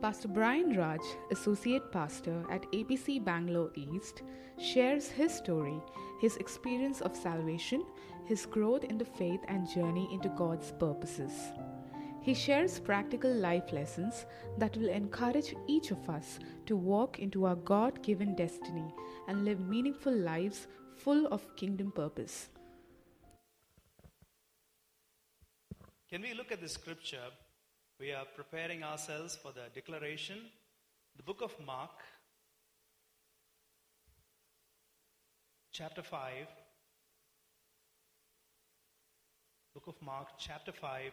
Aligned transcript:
Pastor 0.00 0.28
Brian 0.28 0.78
Raj, 0.78 1.00
Associate 1.30 1.92
Pastor 1.92 2.42
at 2.50 2.62
APC 2.72 3.22
Bangalore 3.22 3.70
East, 3.74 4.22
shares 4.58 5.08
his 5.08 5.34
story, 5.34 5.78
his 6.22 6.38
experience 6.38 7.02
of 7.02 7.14
salvation, 7.14 7.84
his 8.24 8.46
growth 8.46 8.84
in 8.84 8.96
the 8.96 9.04
faith, 9.04 9.40
and 9.48 9.68
journey 9.68 10.08
into 10.10 10.30
God's 10.30 10.72
purposes. 10.72 11.32
He 12.22 12.32
shares 12.32 12.80
practical 12.80 13.30
life 13.30 13.72
lessons 13.72 14.24
that 14.56 14.74
will 14.78 14.88
encourage 14.88 15.54
each 15.66 15.90
of 15.90 16.08
us 16.08 16.38
to 16.64 16.76
walk 16.76 17.18
into 17.18 17.44
our 17.44 17.56
God 17.56 18.02
given 18.02 18.34
destiny 18.34 18.94
and 19.28 19.44
live 19.44 19.60
meaningful 19.60 20.14
lives 20.14 20.66
full 20.96 21.26
of 21.26 21.54
kingdom 21.56 21.92
purpose. 21.92 22.48
Can 26.08 26.22
we 26.22 26.32
look 26.32 26.52
at 26.52 26.62
the 26.62 26.68
scripture? 26.68 27.28
We 28.00 28.12
are 28.12 28.24
preparing 28.34 28.82
ourselves 28.82 29.36
for 29.36 29.52
the 29.52 29.68
declaration. 29.74 30.38
The 31.18 31.22
book 31.22 31.42
of 31.42 31.54
Mark, 31.66 31.90
chapter 35.70 36.02
5. 36.02 36.46
Book 39.74 39.86
of 39.86 40.00
Mark, 40.00 40.28
chapter 40.38 40.72
5. 40.72 41.12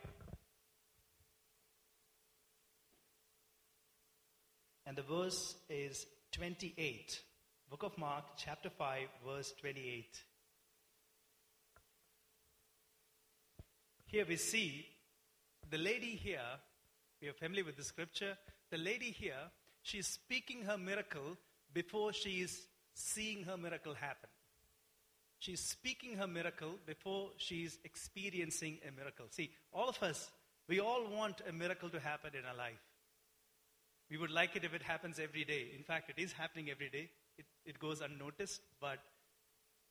And 4.85 4.95
the 4.95 5.01
verse 5.01 5.57
is 5.69 6.05
28. 6.31 7.21
Book 7.69 7.83
of 7.83 7.97
Mark, 7.97 8.23
chapter 8.37 8.69
5, 8.69 8.99
verse 9.27 9.53
28. 9.59 10.23
Here 14.05 14.25
we 14.25 14.37
see 14.37 14.85
the 15.69 15.77
lady 15.77 16.15
here, 16.15 16.39
we 17.21 17.27
are 17.27 17.33
familiar 17.33 17.65
with 17.65 17.77
the 17.77 17.83
scripture. 17.83 18.37
The 18.69 18.77
lady 18.77 19.11
here, 19.11 19.51
she's 19.81 20.07
speaking 20.07 20.63
her 20.63 20.77
miracle 20.77 21.37
before 21.73 22.13
she 22.13 22.41
is 22.41 22.67
seeing 22.93 23.43
her 23.43 23.57
miracle 23.57 23.93
happen. 23.93 24.29
She's 25.39 25.61
speaking 25.61 26.17
her 26.17 26.27
miracle 26.27 26.75
before 26.85 27.29
she's 27.37 27.77
experiencing 27.83 28.79
a 28.87 28.91
miracle. 28.91 29.27
See, 29.29 29.51
all 29.71 29.87
of 29.87 30.01
us, 30.01 30.31
we 30.67 30.79
all 30.79 31.07
want 31.07 31.41
a 31.47 31.53
miracle 31.53 31.89
to 31.89 31.99
happen 31.99 32.31
in 32.37 32.45
our 32.45 32.55
life. 32.55 32.81
We 34.09 34.17
would 34.17 34.31
like 34.31 34.55
it 34.55 34.63
if 34.63 34.73
it 34.73 34.81
happens 34.81 35.19
every 35.19 35.43
day. 35.43 35.67
In 35.75 35.83
fact, 35.83 36.09
it 36.09 36.21
is 36.21 36.31
happening 36.31 36.69
every 36.69 36.89
day. 36.89 37.09
It, 37.37 37.45
it 37.65 37.79
goes 37.79 38.01
unnoticed, 38.01 38.61
but, 38.81 38.99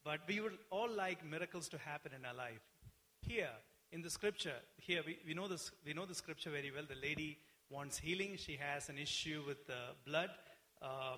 but 0.05 0.20
we 0.27 0.40
would 0.40 0.58
all 0.70 0.90
like 0.90 1.24
miracles 1.24 1.68
to 1.68 1.78
happen 1.78 2.12
in 2.18 2.24
our 2.24 2.34
life. 2.34 2.61
Here, 3.20 3.50
in 3.97 4.02
the 4.02 4.11
scripture, 4.11 4.52
here 4.77 5.00
we, 5.06 5.16
we, 5.27 5.33
know 5.33 5.48
this, 5.48 5.70
we 5.86 5.94
know 5.94 6.05
the 6.05 6.14
scripture 6.14 6.50
very 6.50 6.70
well. 6.70 6.84
The 6.86 7.00
lady 7.00 7.39
wants 7.70 7.97
healing. 7.97 8.36
She 8.36 8.58
has 8.61 8.91
an 8.91 8.98
issue 8.98 9.42
with 9.47 9.66
the 9.66 9.94
blood. 10.06 10.28
Uh, 10.83 11.16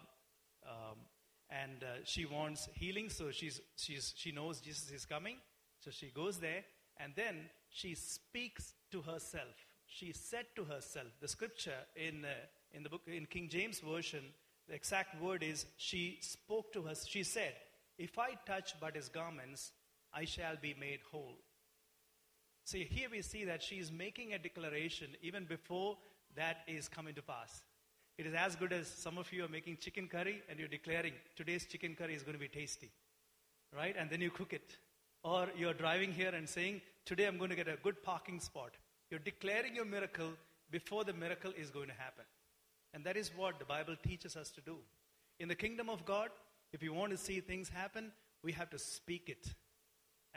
um, 0.64 0.98
and 1.50 1.82
uh, 1.82 1.86
she 2.04 2.24
wants 2.24 2.68
healing, 2.74 3.10
so 3.10 3.32
she's, 3.32 3.60
she's, 3.74 4.14
she 4.16 4.30
knows 4.30 4.60
Jesus 4.60 4.92
is 4.92 5.04
coming. 5.04 5.38
So 5.80 5.90
she 5.90 6.06
goes 6.14 6.38
there, 6.38 6.62
and 7.00 7.14
then 7.16 7.50
she 7.68 7.96
speaks 7.96 8.74
to 8.92 9.02
herself. 9.02 9.56
She 9.88 10.12
said 10.12 10.46
to 10.54 10.62
herself, 10.62 11.08
the 11.20 11.26
scripture 11.26 11.80
in, 11.96 12.24
uh, 12.24 12.28
in 12.72 12.84
the 12.84 12.90
book, 12.90 13.02
in 13.08 13.26
King 13.26 13.48
James 13.48 13.80
Version, 13.80 14.22
the 14.68 14.76
exact 14.76 15.20
word 15.20 15.42
is, 15.42 15.66
she 15.78 16.18
spoke 16.20 16.72
to 16.74 16.82
her, 16.82 16.94
she 16.94 17.24
said, 17.24 17.54
If 17.98 18.20
I 18.20 18.34
touch 18.46 18.74
but 18.80 18.94
his 18.94 19.08
garments, 19.08 19.72
I 20.14 20.26
shall 20.26 20.54
be 20.62 20.76
made 20.78 21.00
whole. 21.10 21.38
See, 22.68 22.84
here 22.84 23.08
we 23.10 23.22
see 23.22 23.46
that 23.46 23.62
she 23.62 23.76
is 23.76 23.90
making 23.90 24.34
a 24.34 24.38
declaration 24.38 25.08
even 25.22 25.46
before 25.46 25.96
that 26.36 26.58
is 26.66 26.86
coming 26.86 27.14
to 27.14 27.22
pass. 27.22 27.62
It 28.18 28.26
is 28.26 28.34
as 28.34 28.56
good 28.56 28.74
as 28.74 28.86
some 28.86 29.16
of 29.16 29.32
you 29.32 29.42
are 29.46 29.48
making 29.48 29.78
chicken 29.78 30.06
curry 30.06 30.42
and 30.50 30.58
you're 30.58 30.68
declaring 30.68 31.14
today's 31.34 31.64
chicken 31.64 31.94
curry 31.94 32.14
is 32.14 32.22
going 32.22 32.34
to 32.34 32.38
be 32.38 32.46
tasty. 32.46 32.90
Right? 33.74 33.96
And 33.98 34.10
then 34.10 34.20
you 34.20 34.28
cook 34.28 34.52
it. 34.52 34.76
Or 35.24 35.48
you're 35.56 35.72
driving 35.72 36.12
here 36.12 36.28
and 36.28 36.46
saying, 36.46 36.82
today 37.06 37.24
I'm 37.24 37.38
going 37.38 37.48
to 37.48 37.56
get 37.56 37.68
a 37.68 37.78
good 37.82 38.02
parking 38.02 38.38
spot. 38.38 38.72
You're 39.10 39.20
declaring 39.20 39.74
your 39.74 39.86
miracle 39.86 40.32
before 40.70 41.04
the 41.04 41.14
miracle 41.14 41.52
is 41.58 41.70
going 41.70 41.88
to 41.88 41.94
happen. 41.94 42.26
And 42.92 43.02
that 43.04 43.16
is 43.16 43.30
what 43.34 43.58
the 43.58 43.64
Bible 43.64 43.96
teaches 44.02 44.36
us 44.36 44.50
to 44.50 44.60
do. 44.60 44.76
In 45.40 45.48
the 45.48 45.54
kingdom 45.54 45.88
of 45.88 46.04
God, 46.04 46.28
if 46.74 46.82
you 46.82 46.92
want 46.92 47.12
to 47.12 47.16
see 47.16 47.40
things 47.40 47.70
happen, 47.70 48.12
we 48.44 48.52
have 48.52 48.68
to 48.68 48.78
speak 48.78 49.30
it. 49.30 49.54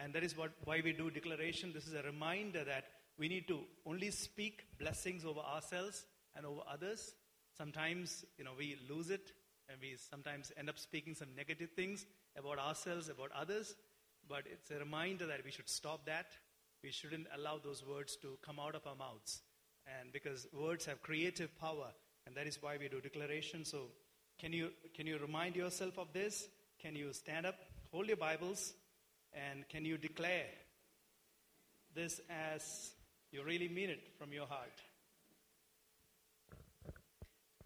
And 0.04 0.14
that 0.14 0.24
is 0.24 0.36
what, 0.36 0.52
why 0.64 0.82
we 0.84 0.94
do 0.94 1.12
declaration. 1.12 1.72
This 1.74 1.88
is 1.88 1.94
a 1.94 2.02
reminder 2.02 2.64
that 2.64 2.86
we 3.20 3.28
need 3.28 3.48
to 3.50 3.60
only 3.86 4.10
speak 4.10 4.64
blessings 4.80 5.26
over 5.26 5.42
ourselves 5.42 6.06
and 6.36 6.44
over 6.44 6.62
others. 6.68 7.14
Sometimes, 7.56 8.26
you 8.38 8.44
know, 8.44 8.52
we 8.58 8.78
lose 8.90 9.12
it 9.12 9.32
and 9.70 9.78
we 9.80 9.96
sometimes 10.10 10.52
end 10.58 10.70
up 10.70 10.80
speaking 10.80 11.14
some 11.14 11.28
negative 11.38 11.70
things 11.76 12.06
about 12.36 12.58
ourselves, 12.58 13.10
about 13.10 13.30
others. 13.40 13.76
But 14.28 14.44
it's 14.52 14.72
a 14.72 14.80
reminder 14.80 15.28
that 15.28 15.46
we 15.46 15.52
should 15.52 15.70
stop 15.70 16.06
that. 16.08 16.28
We 16.84 16.92
shouldn't 16.92 17.28
allow 17.38 17.60
those 17.64 17.86
words 17.86 18.18
to 18.24 18.40
come 18.44 18.60
out 18.60 18.74
of 18.74 18.88
our 18.88 18.96
mouths. 18.96 19.44
And 20.00 20.12
because 20.12 20.48
words 20.52 20.86
have 20.86 21.04
creative 21.04 21.56
power, 21.60 21.90
and 22.26 22.36
that 22.36 22.48
is 22.48 22.58
why 22.60 22.78
we 22.80 22.88
do 22.88 23.02
declaration. 23.02 23.66
So, 23.66 23.90
can 24.40 24.52
you, 24.52 24.70
can 24.96 25.06
you 25.06 25.20
remind 25.20 25.56
yourself 25.56 26.00
of 26.00 26.12
this? 26.12 26.48
Can 26.82 26.96
you 26.96 27.14
stand 27.14 27.46
up, 27.46 27.56
hold 27.92 28.08
your 28.08 28.18
Bibles, 28.18 28.74
and 29.34 29.68
can 29.70 29.86
you 29.86 29.98
declare 29.98 30.48
this 31.96 32.22
as 32.30 32.92
you 33.32 33.44
really 33.44 33.70
mean 33.70 33.90
it 33.90 34.02
from 34.18 34.34
your 34.34 34.46
heart? 34.46 34.82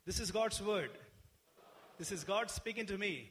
This 0.05 0.19
is 0.19 0.31
God's 0.31 0.61
word. 0.61 0.91
This 1.97 2.11
is 2.11 2.23
God 2.23 2.51
speaking 2.51 2.85
to 2.87 2.97
me. 2.97 3.29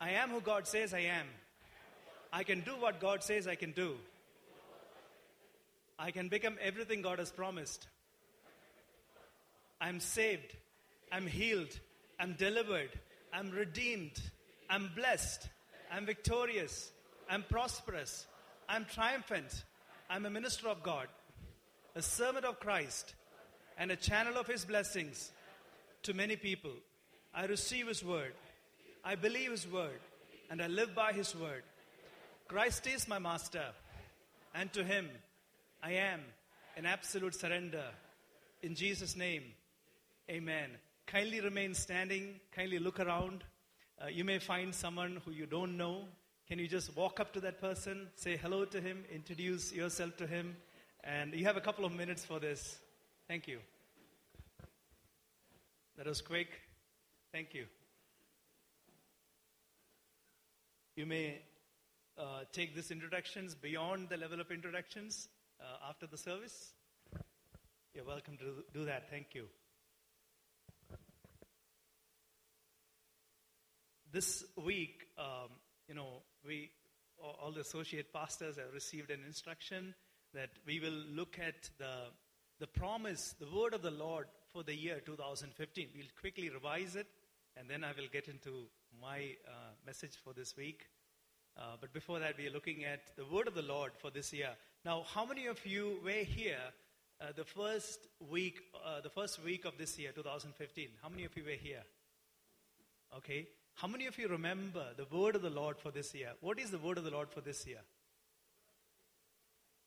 I 0.00 0.10
am 0.10 0.30
who 0.30 0.40
God 0.40 0.66
says 0.66 0.94
I 0.94 1.00
am. 1.00 1.26
I 2.32 2.44
can 2.44 2.60
do 2.60 2.72
what 2.72 3.00
God 3.00 3.22
says 3.22 3.46
I 3.46 3.54
can 3.54 3.72
do. 3.72 3.96
I 5.98 6.10
can 6.10 6.28
become 6.28 6.56
everything 6.60 7.02
God 7.02 7.18
has 7.18 7.32
promised. 7.32 7.88
I'm 9.80 10.00
saved. 10.00 10.54
I'm 11.10 11.26
healed. 11.26 11.78
I'm 12.20 12.34
delivered. 12.34 12.90
I'm 13.32 13.50
redeemed. 13.50 14.20
I'm 14.70 14.90
blessed. 14.94 15.48
I'm 15.92 16.06
victorious. 16.06 16.90
I'm 17.28 17.44
prosperous. 17.48 18.26
I'm 18.68 18.84
triumphant. 18.86 19.64
I'm 20.08 20.24
a 20.24 20.30
minister 20.30 20.68
of 20.68 20.82
God, 20.82 21.08
a 21.94 22.00
servant 22.00 22.46
of 22.46 22.58
Christ, 22.60 23.14
and 23.76 23.90
a 23.90 23.96
channel 23.96 24.38
of 24.38 24.46
His 24.46 24.64
blessings 24.64 25.30
to 26.02 26.14
many 26.14 26.36
people. 26.36 26.72
I 27.34 27.44
receive 27.44 27.88
His 27.88 28.02
word. 28.02 28.32
I 29.04 29.14
believe 29.14 29.50
His 29.50 29.70
word. 29.70 30.00
And 30.50 30.62
I 30.62 30.66
live 30.66 30.94
by 30.94 31.12
His 31.12 31.36
word. 31.36 31.62
Christ 32.46 32.86
is 32.86 33.06
my 33.06 33.18
master. 33.18 33.64
And 34.54 34.72
to 34.72 34.82
Him 34.82 35.08
I 35.82 35.92
am 35.92 36.20
in 36.76 36.86
absolute 36.86 37.34
surrender. 37.34 37.84
In 38.62 38.74
Jesus' 38.74 39.16
name, 39.16 39.42
amen. 40.30 40.70
Kindly 41.06 41.40
remain 41.40 41.74
standing. 41.74 42.40
Kindly 42.52 42.78
look 42.78 42.98
around. 42.98 43.44
Uh, 44.02 44.06
you 44.06 44.24
may 44.24 44.38
find 44.38 44.74
someone 44.74 45.20
who 45.24 45.32
you 45.32 45.46
don't 45.46 45.76
know. 45.76 46.04
Can 46.48 46.58
you 46.58 46.66
just 46.66 46.96
walk 46.96 47.20
up 47.20 47.34
to 47.34 47.40
that 47.40 47.60
person, 47.60 48.08
say 48.14 48.38
hello 48.38 48.64
to 48.64 48.80
him, 48.80 49.04
introduce 49.12 49.70
yourself 49.70 50.16
to 50.16 50.26
him? 50.26 50.56
And 51.04 51.34
you 51.34 51.44
have 51.44 51.58
a 51.58 51.60
couple 51.60 51.84
of 51.84 51.92
minutes 51.92 52.24
for 52.24 52.40
this. 52.40 52.78
Thank 53.28 53.46
you. 53.46 53.58
That 55.98 56.06
was 56.06 56.22
quick. 56.22 56.48
Thank 57.32 57.52
you. 57.52 57.66
You 60.96 61.04
may 61.04 61.42
uh, 62.16 62.44
take 62.50 62.74
these 62.74 62.90
introductions 62.90 63.54
beyond 63.54 64.08
the 64.08 64.16
level 64.16 64.40
of 64.40 64.50
introductions 64.50 65.28
uh, 65.60 65.90
after 65.90 66.06
the 66.06 66.16
service. 66.16 66.72
You're 67.92 68.06
welcome 68.06 68.38
to 68.38 68.64
do 68.72 68.86
that. 68.86 69.10
Thank 69.10 69.34
you. 69.34 69.44
This 74.10 74.44
week, 74.56 75.08
um, 75.18 75.50
you 75.86 75.94
know, 75.94 76.22
we, 76.48 76.70
all 77.22 77.52
the 77.52 77.60
associate 77.60 78.12
pastors 78.12 78.56
have 78.56 78.72
received 78.72 79.10
an 79.10 79.20
instruction 79.26 79.94
that 80.34 80.50
we 80.66 80.80
will 80.80 81.00
look 81.14 81.38
at 81.38 81.68
the, 81.78 82.08
the 82.58 82.66
promise, 82.66 83.34
the 83.38 83.46
word 83.54 83.74
of 83.74 83.82
the 83.82 83.90
Lord 83.90 84.26
for 84.52 84.62
the 84.62 84.74
year 84.74 85.00
2015. 85.04 85.88
We'll 85.94 86.04
quickly 86.18 86.48
revise 86.48 86.96
it, 86.96 87.06
and 87.56 87.68
then 87.68 87.84
I 87.84 87.88
will 87.88 88.08
get 88.10 88.28
into 88.28 88.66
my 89.00 89.36
uh, 89.46 89.50
message 89.86 90.16
for 90.24 90.32
this 90.32 90.56
week. 90.56 90.86
Uh, 91.56 91.76
but 91.80 91.92
before 91.92 92.18
that, 92.18 92.38
we 92.38 92.46
are 92.46 92.52
looking 92.52 92.84
at 92.84 93.00
the 93.16 93.26
word 93.26 93.46
of 93.46 93.54
the 93.54 93.62
Lord 93.62 93.92
for 93.98 94.10
this 94.10 94.32
year. 94.32 94.50
Now, 94.84 95.04
how 95.14 95.26
many 95.26 95.46
of 95.46 95.64
you 95.66 95.98
were 96.04 96.24
here 96.24 96.72
uh, 97.20 97.32
the 97.36 97.44
first 97.44 98.06
week, 98.30 98.60
uh, 98.86 99.00
the 99.02 99.10
first 99.10 99.42
week 99.44 99.64
of 99.64 99.76
this 99.76 99.98
year, 99.98 100.12
2015? 100.14 100.88
How 101.02 101.08
many 101.08 101.24
of 101.24 101.36
you 101.36 101.44
were 101.44 101.50
here? 101.50 101.82
Okay. 103.16 103.48
How 103.80 103.86
many 103.86 104.06
of 104.06 104.18
you 104.18 104.26
remember 104.26 104.84
the 104.96 105.06
word 105.16 105.36
of 105.36 105.42
the 105.42 105.50
Lord 105.50 105.78
for 105.78 105.92
this 105.92 106.12
year? 106.12 106.30
What 106.40 106.58
is 106.58 106.72
the 106.72 106.78
word 106.78 106.98
of 106.98 107.04
the 107.04 107.12
Lord 107.12 107.30
for 107.30 107.40
this 107.40 107.64
year? 107.64 107.78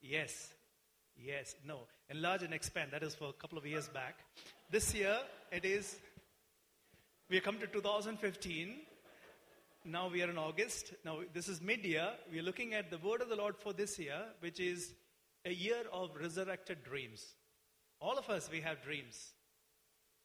Yes. 0.02 0.54
Yes, 1.18 1.56
no. 1.68 1.80
Enlarge 2.10 2.44
and 2.44 2.54
expand. 2.54 2.92
That 2.94 3.04
is 3.04 3.16
for 3.16 3.28
a 3.28 3.34
couple 3.34 3.58
of 3.58 3.66
years 3.66 3.90
back. 3.90 4.20
This 4.70 4.96
year, 4.96 5.18
it 5.52 5.66
is, 5.66 5.98
we 7.30 7.36
have 7.36 7.44
come 7.44 7.60
to 7.60 7.68
2015. 7.68 8.76
Now 9.84 10.08
we 10.08 10.24
are 10.24 10.30
in 10.30 10.38
August. 10.38 10.94
Now 11.04 11.18
this 11.34 11.50
is 11.50 11.62
mid 11.62 11.84
year. 11.84 12.12
We 12.32 12.40
are 12.40 12.44
looking 12.44 12.74
at 12.74 12.92
the 12.92 12.98
word 12.98 13.22
of 13.22 13.28
the 13.28 13.36
Lord 13.36 13.58
for 13.58 13.74
this 13.74 14.00
year, 14.00 14.24
which 14.40 14.62
is 14.62 14.94
a 15.44 15.52
year 15.52 15.84
of 15.92 16.12
resurrected 16.16 16.86
dreams. 16.86 17.26
All 18.00 18.18
of 18.18 18.30
us, 18.30 18.50
we 18.50 18.62
have 18.62 18.82
dreams. 18.84 19.34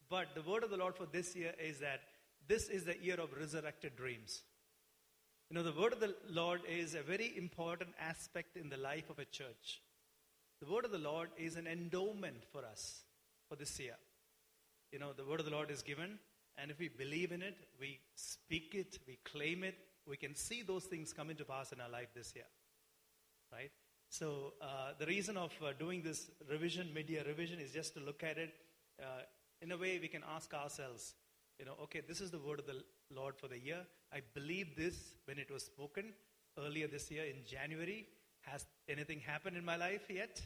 But 0.08 0.36
the 0.36 0.48
word 0.48 0.62
of 0.62 0.70
the 0.70 0.76
Lord 0.76 0.94
for 0.94 1.06
this 1.06 1.34
year 1.34 1.52
is 1.58 1.80
that 1.80 2.02
this 2.48 2.69
is 2.69 2.84
the 2.84 2.96
year 3.02 3.16
of 3.20 3.37
resurrected 3.38 3.96
dreams. 3.96 4.43
You 5.50 5.56
know, 5.56 5.62
the 5.62 5.81
word 5.81 5.93
of 5.93 6.00
the 6.00 6.14
Lord 6.28 6.62
is 6.69 6.94
a 6.94 7.02
very 7.02 7.32
important 7.37 7.90
aspect 8.00 8.56
in 8.56 8.69
the 8.69 8.76
life 8.76 9.10
of 9.10 9.19
a 9.19 9.25
church. 9.25 9.81
The 10.60 10.72
word 10.72 10.84
of 10.84 10.90
the 10.90 10.98
Lord 10.98 11.28
is 11.37 11.56
an 11.56 11.66
endowment 11.66 12.44
for 12.50 12.64
us 12.64 13.02
for 13.48 13.56
this 13.56 13.78
year. 13.78 13.96
You 14.90 14.98
know, 14.98 15.12
the 15.12 15.25
word 15.25 15.40
of 15.40 15.46
the 15.46 15.52
Lord 15.52 15.70
is 15.70 15.82
given, 15.82 16.19
and 16.58 16.70
if 16.70 16.78
we 16.78 16.88
believe 16.88 17.32
in 17.32 17.43
it, 17.43 17.56
we 17.78 18.00
speak 18.14 18.75
it, 18.75 18.99
we 19.06 19.19
claim 19.25 19.62
it, 19.62 19.76
we 20.06 20.16
can 20.16 20.34
see 20.34 20.62
those 20.62 20.84
things 20.84 21.12
come 21.12 21.31
into 21.31 21.44
pass 21.44 21.72
in 21.72 21.81
our 21.81 21.90
life 21.90 22.08
this 22.14 22.32
year. 22.34 22.46
Right? 23.52 23.70
So, 24.08 24.54
uh, 24.62 24.92
the 24.99 25.06
reason 25.06 25.37
of 25.37 25.52
uh, 25.62 25.72
doing 25.78 26.02
this 26.02 26.31
revision, 26.50 26.90
mid 26.94 27.10
year 27.10 27.25
revision, 27.26 27.58
is 27.60 27.72
just 27.72 27.94
to 27.94 28.00
look 28.00 28.22
at 28.22 28.38
it. 28.38 28.54
Uh, 29.00 29.22
in 29.60 29.72
a 29.72 29.76
way, 29.76 29.99
we 30.00 30.08
can 30.08 30.22
ask 30.34 30.52
ourselves, 30.54 31.14
you 31.58 31.64
know, 31.64 31.75
okay, 31.85 32.03
this 32.06 32.20
is 32.20 32.31
the 32.31 32.38
word 32.38 32.58
of 32.58 32.67
the 32.67 32.82
Lord 33.14 33.37
for 33.37 33.49
the 33.49 33.58
year. 33.58 33.81
I 34.12 34.20
believe 34.35 34.76
this 34.76 34.97
when 35.25 35.38
it 35.38 35.50
was 35.50 35.64
spoken 35.64 36.12
earlier 36.58 36.87
this 36.87 37.11
year 37.11 37.25
in 37.25 37.44
January. 37.47 38.06
Has 38.43 38.67
anything 38.88 39.20
happened 39.20 39.56
in 39.56 39.64
my 39.64 39.76
life 39.76 40.03
yet? 40.08 40.41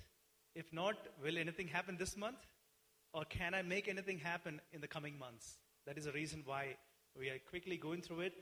If 0.54 0.72
not, 0.72 0.96
will 1.22 1.36
anything 1.36 1.68
happen 1.68 1.96
this 1.98 2.16
month? 2.16 2.38
Or 3.12 3.24
can 3.24 3.54
I 3.54 3.62
make 3.62 3.88
anything 3.88 4.18
happen 4.18 4.60
in 4.72 4.80
the 4.80 4.88
coming 4.88 5.18
months? 5.18 5.58
That 5.86 5.98
is 5.98 6.04
the 6.04 6.12
reason 6.12 6.42
why 6.44 6.76
we 7.18 7.28
are 7.28 7.38
quickly 7.48 7.76
going 7.76 8.02
through 8.02 8.20
it. 8.20 8.34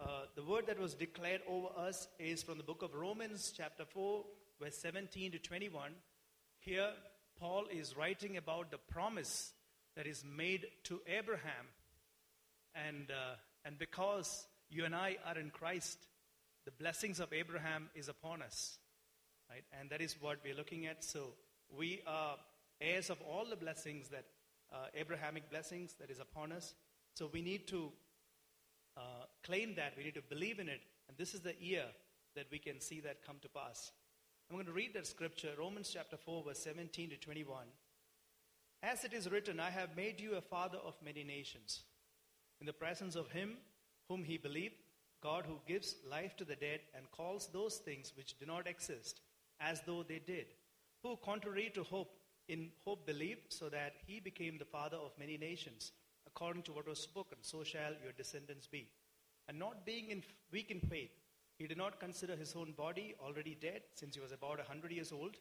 Uh, 0.00 0.22
the 0.36 0.42
word 0.42 0.66
that 0.66 0.78
was 0.78 0.94
declared 0.94 1.42
over 1.48 1.68
us 1.76 2.08
is 2.18 2.42
from 2.42 2.56
the 2.56 2.64
book 2.64 2.82
of 2.82 2.94
Romans, 2.94 3.52
chapter 3.56 3.84
4, 3.84 4.24
verse 4.60 4.78
17 4.78 5.32
to 5.32 5.38
21. 5.38 5.92
Here, 6.60 6.90
Paul 7.38 7.64
is 7.70 7.96
writing 7.96 8.36
about 8.36 8.70
the 8.70 8.78
promise 8.78 9.52
that 9.96 10.06
is 10.06 10.24
made 10.24 10.66
to 10.84 11.00
Abraham. 11.06 11.66
And, 12.74 13.10
uh, 13.10 13.36
and 13.64 13.78
because 13.78 14.46
you 14.70 14.84
and 14.84 14.94
I 14.94 15.16
are 15.26 15.38
in 15.38 15.50
Christ, 15.50 15.98
the 16.64 16.70
blessings 16.70 17.20
of 17.20 17.32
Abraham 17.32 17.90
is 17.94 18.08
upon 18.08 18.42
us. 18.42 18.78
Right? 19.50 19.64
And 19.78 19.90
that 19.90 20.00
is 20.00 20.16
what 20.20 20.38
we're 20.44 20.54
looking 20.54 20.86
at. 20.86 21.04
So 21.04 21.34
we 21.76 22.00
are 22.06 22.36
heirs 22.80 23.10
of 23.10 23.20
all 23.22 23.44
the 23.48 23.56
blessings 23.56 24.08
that 24.08 24.24
uh, 24.72 24.86
Abrahamic 24.94 25.50
blessings 25.50 25.94
that 26.00 26.10
is 26.10 26.20
upon 26.20 26.52
us. 26.52 26.74
So 27.14 27.28
we 27.32 27.42
need 27.42 27.68
to 27.68 27.92
uh, 28.96 29.26
claim 29.44 29.74
that. 29.76 29.94
We 29.96 30.04
need 30.04 30.14
to 30.14 30.22
believe 30.22 30.58
in 30.58 30.68
it. 30.68 30.80
And 31.08 31.16
this 31.18 31.34
is 31.34 31.40
the 31.40 31.54
year 31.60 31.84
that 32.34 32.46
we 32.50 32.58
can 32.58 32.80
see 32.80 33.00
that 33.00 33.26
come 33.26 33.36
to 33.42 33.48
pass. 33.48 33.92
I'm 34.48 34.56
going 34.56 34.66
to 34.66 34.72
read 34.72 34.94
that 34.94 35.06
scripture, 35.06 35.50
Romans 35.58 35.90
chapter 35.92 36.16
4, 36.16 36.44
verse 36.44 36.58
17 36.58 37.10
to 37.10 37.16
21. 37.16 37.64
As 38.82 39.04
it 39.04 39.12
is 39.12 39.30
written, 39.30 39.60
I 39.60 39.70
have 39.70 39.96
made 39.96 40.20
you 40.20 40.34
a 40.34 40.40
father 40.40 40.78
of 40.78 40.94
many 41.04 41.24
nations. 41.24 41.84
In 42.62 42.66
the 42.66 42.72
presence 42.72 43.16
of 43.16 43.28
him 43.32 43.56
whom 44.08 44.22
he 44.22 44.36
believed, 44.36 44.76
God 45.20 45.46
who 45.48 45.58
gives 45.66 45.96
life 46.08 46.36
to 46.36 46.44
the 46.44 46.54
dead 46.54 46.78
and 46.94 47.10
calls 47.10 47.48
those 47.48 47.78
things 47.78 48.12
which 48.16 48.38
do 48.38 48.46
not 48.46 48.68
exist 48.68 49.20
as 49.58 49.80
though 49.84 50.04
they 50.04 50.20
did, 50.24 50.46
who, 51.02 51.16
contrary 51.24 51.72
to 51.74 51.82
hope, 51.82 52.12
in 52.46 52.70
hope 52.84 53.04
believed, 53.04 53.52
so 53.52 53.68
that 53.68 53.94
he 54.06 54.20
became 54.20 54.58
the 54.58 54.64
father 54.64 54.96
of 54.96 55.18
many 55.18 55.36
nations, 55.36 55.90
according 56.24 56.62
to 56.62 56.72
what 56.72 56.86
was 56.86 57.00
spoken, 57.00 57.38
so 57.40 57.64
shall 57.64 57.94
your 58.00 58.12
descendants 58.16 58.68
be. 58.68 58.86
And 59.48 59.58
not 59.58 59.84
being 59.84 60.10
in, 60.10 60.22
weak 60.52 60.70
in 60.70 60.78
faith, 60.78 61.10
he 61.58 61.66
did 61.66 61.78
not 61.78 61.98
consider 61.98 62.36
his 62.36 62.54
own 62.54 62.74
body 62.78 63.16
already 63.20 63.56
dead, 63.60 63.82
since 63.96 64.14
he 64.14 64.20
was 64.20 64.30
about 64.30 64.60
a 64.60 64.70
hundred 64.70 64.92
years 64.92 65.10
old, 65.10 65.34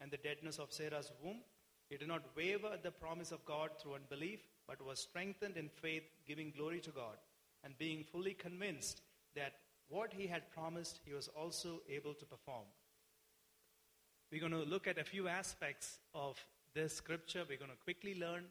and 0.00 0.12
the 0.12 0.16
deadness 0.16 0.58
of 0.58 0.72
Sarah's 0.72 1.10
womb. 1.24 1.40
He 1.90 1.96
did 1.96 2.06
not 2.06 2.36
waver 2.36 2.68
at 2.72 2.84
the 2.84 2.92
promise 2.92 3.32
of 3.32 3.44
God 3.44 3.70
through 3.80 3.96
unbelief, 3.96 4.46
but 4.68 4.84
was 4.84 5.00
strengthened 5.00 5.56
in 5.56 5.68
faith, 5.68 6.04
giving 6.26 6.52
glory 6.56 6.80
to 6.80 6.90
God, 6.90 7.16
and 7.64 7.76
being 7.78 8.04
fully 8.04 8.34
convinced 8.34 9.00
that 9.34 9.54
what 9.88 10.12
he 10.12 10.26
had 10.26 10.50
promised, 10.52 11.00
he 11.04 11.14
was 11.14 11.28
also 11.28 11.80
able 11.88 12.12
to 12.14 12.26
perform. 12.26 12.66
We're 14.30 14.40
going 14.40 14.52
to 14.52 14.70
look 14.70 14.86
at 14.86 14.98
a 14.98 15.04
few 15.04 15.26
aspects 15.26 15.98
of 16.14 16.38
this 16.74 16.94
scripture. 16.94 17.44
We're 17.48 17.56
going 17.56 17.70
to 17.70 17.76
quickly 17.82 18.14
learn. 18.14 18.44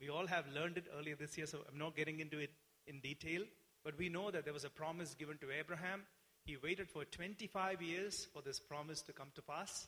We 0.00 0.08
all 0.08 0.26
have 0.26 0.46
learned 0.54 0.78
it 0.78 0.86
earlier 0.98 1.16
this 1.16 1.36
year, 1.36 1.46
so 1.46 1.58
I'm 1.70 1.78
not 1.78 1.94
getting 1.94 2.20
into 2.20 2.38
it 2.38 2.50
in 2.86 3.00
detail. 3.00 3.42
But 3.84 3.98
we 3.98 4.08
know 4.08 4.30
that 4.30 4.44
there 4.44 4.54
was 4.54 4.64
a 4.64 4.70
promise 4.70 5.14
given 5.14 5.36
to 5.38 5.48
Abraham. 5.50 6.02
He 6.44 6.56
waited 6.56 6.88
for 6.88 7.04
25 7.04 7.82
years 7.82 8.26
for 8.32 8.40
this 8.40 8.58
promise 8.58 9.02
to 9.02 9.12
come 9.12 9.28
to 9.34 9.42
pass. 9.42 9.86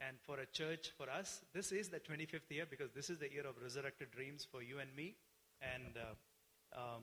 And 0.00 0.16
for 0.20 0.38
a 0.38 0.46
church, 0.46 0.92
for 0.96 1.08
us, 1.08 1.42
this 1.54 1.72
is 1.72 1.88
the 1.88 2.00
25th 2.00 2.50
year 2.50 2.66
because 2.68 2.90
this 2.92 3.10
is 3.10 3.18
the 3.18 3.30
year 3.30 3.46
of 3.46 3.54
resurrected 3.62 4.10
dreams 4.10 4.46
for 4.50 4.62
you 4.62 4.78
and 4.80 4.94
me. 4.96 5.14
And 5.62 5.96
uh, 5.96 6.78
um, 6.78 7.02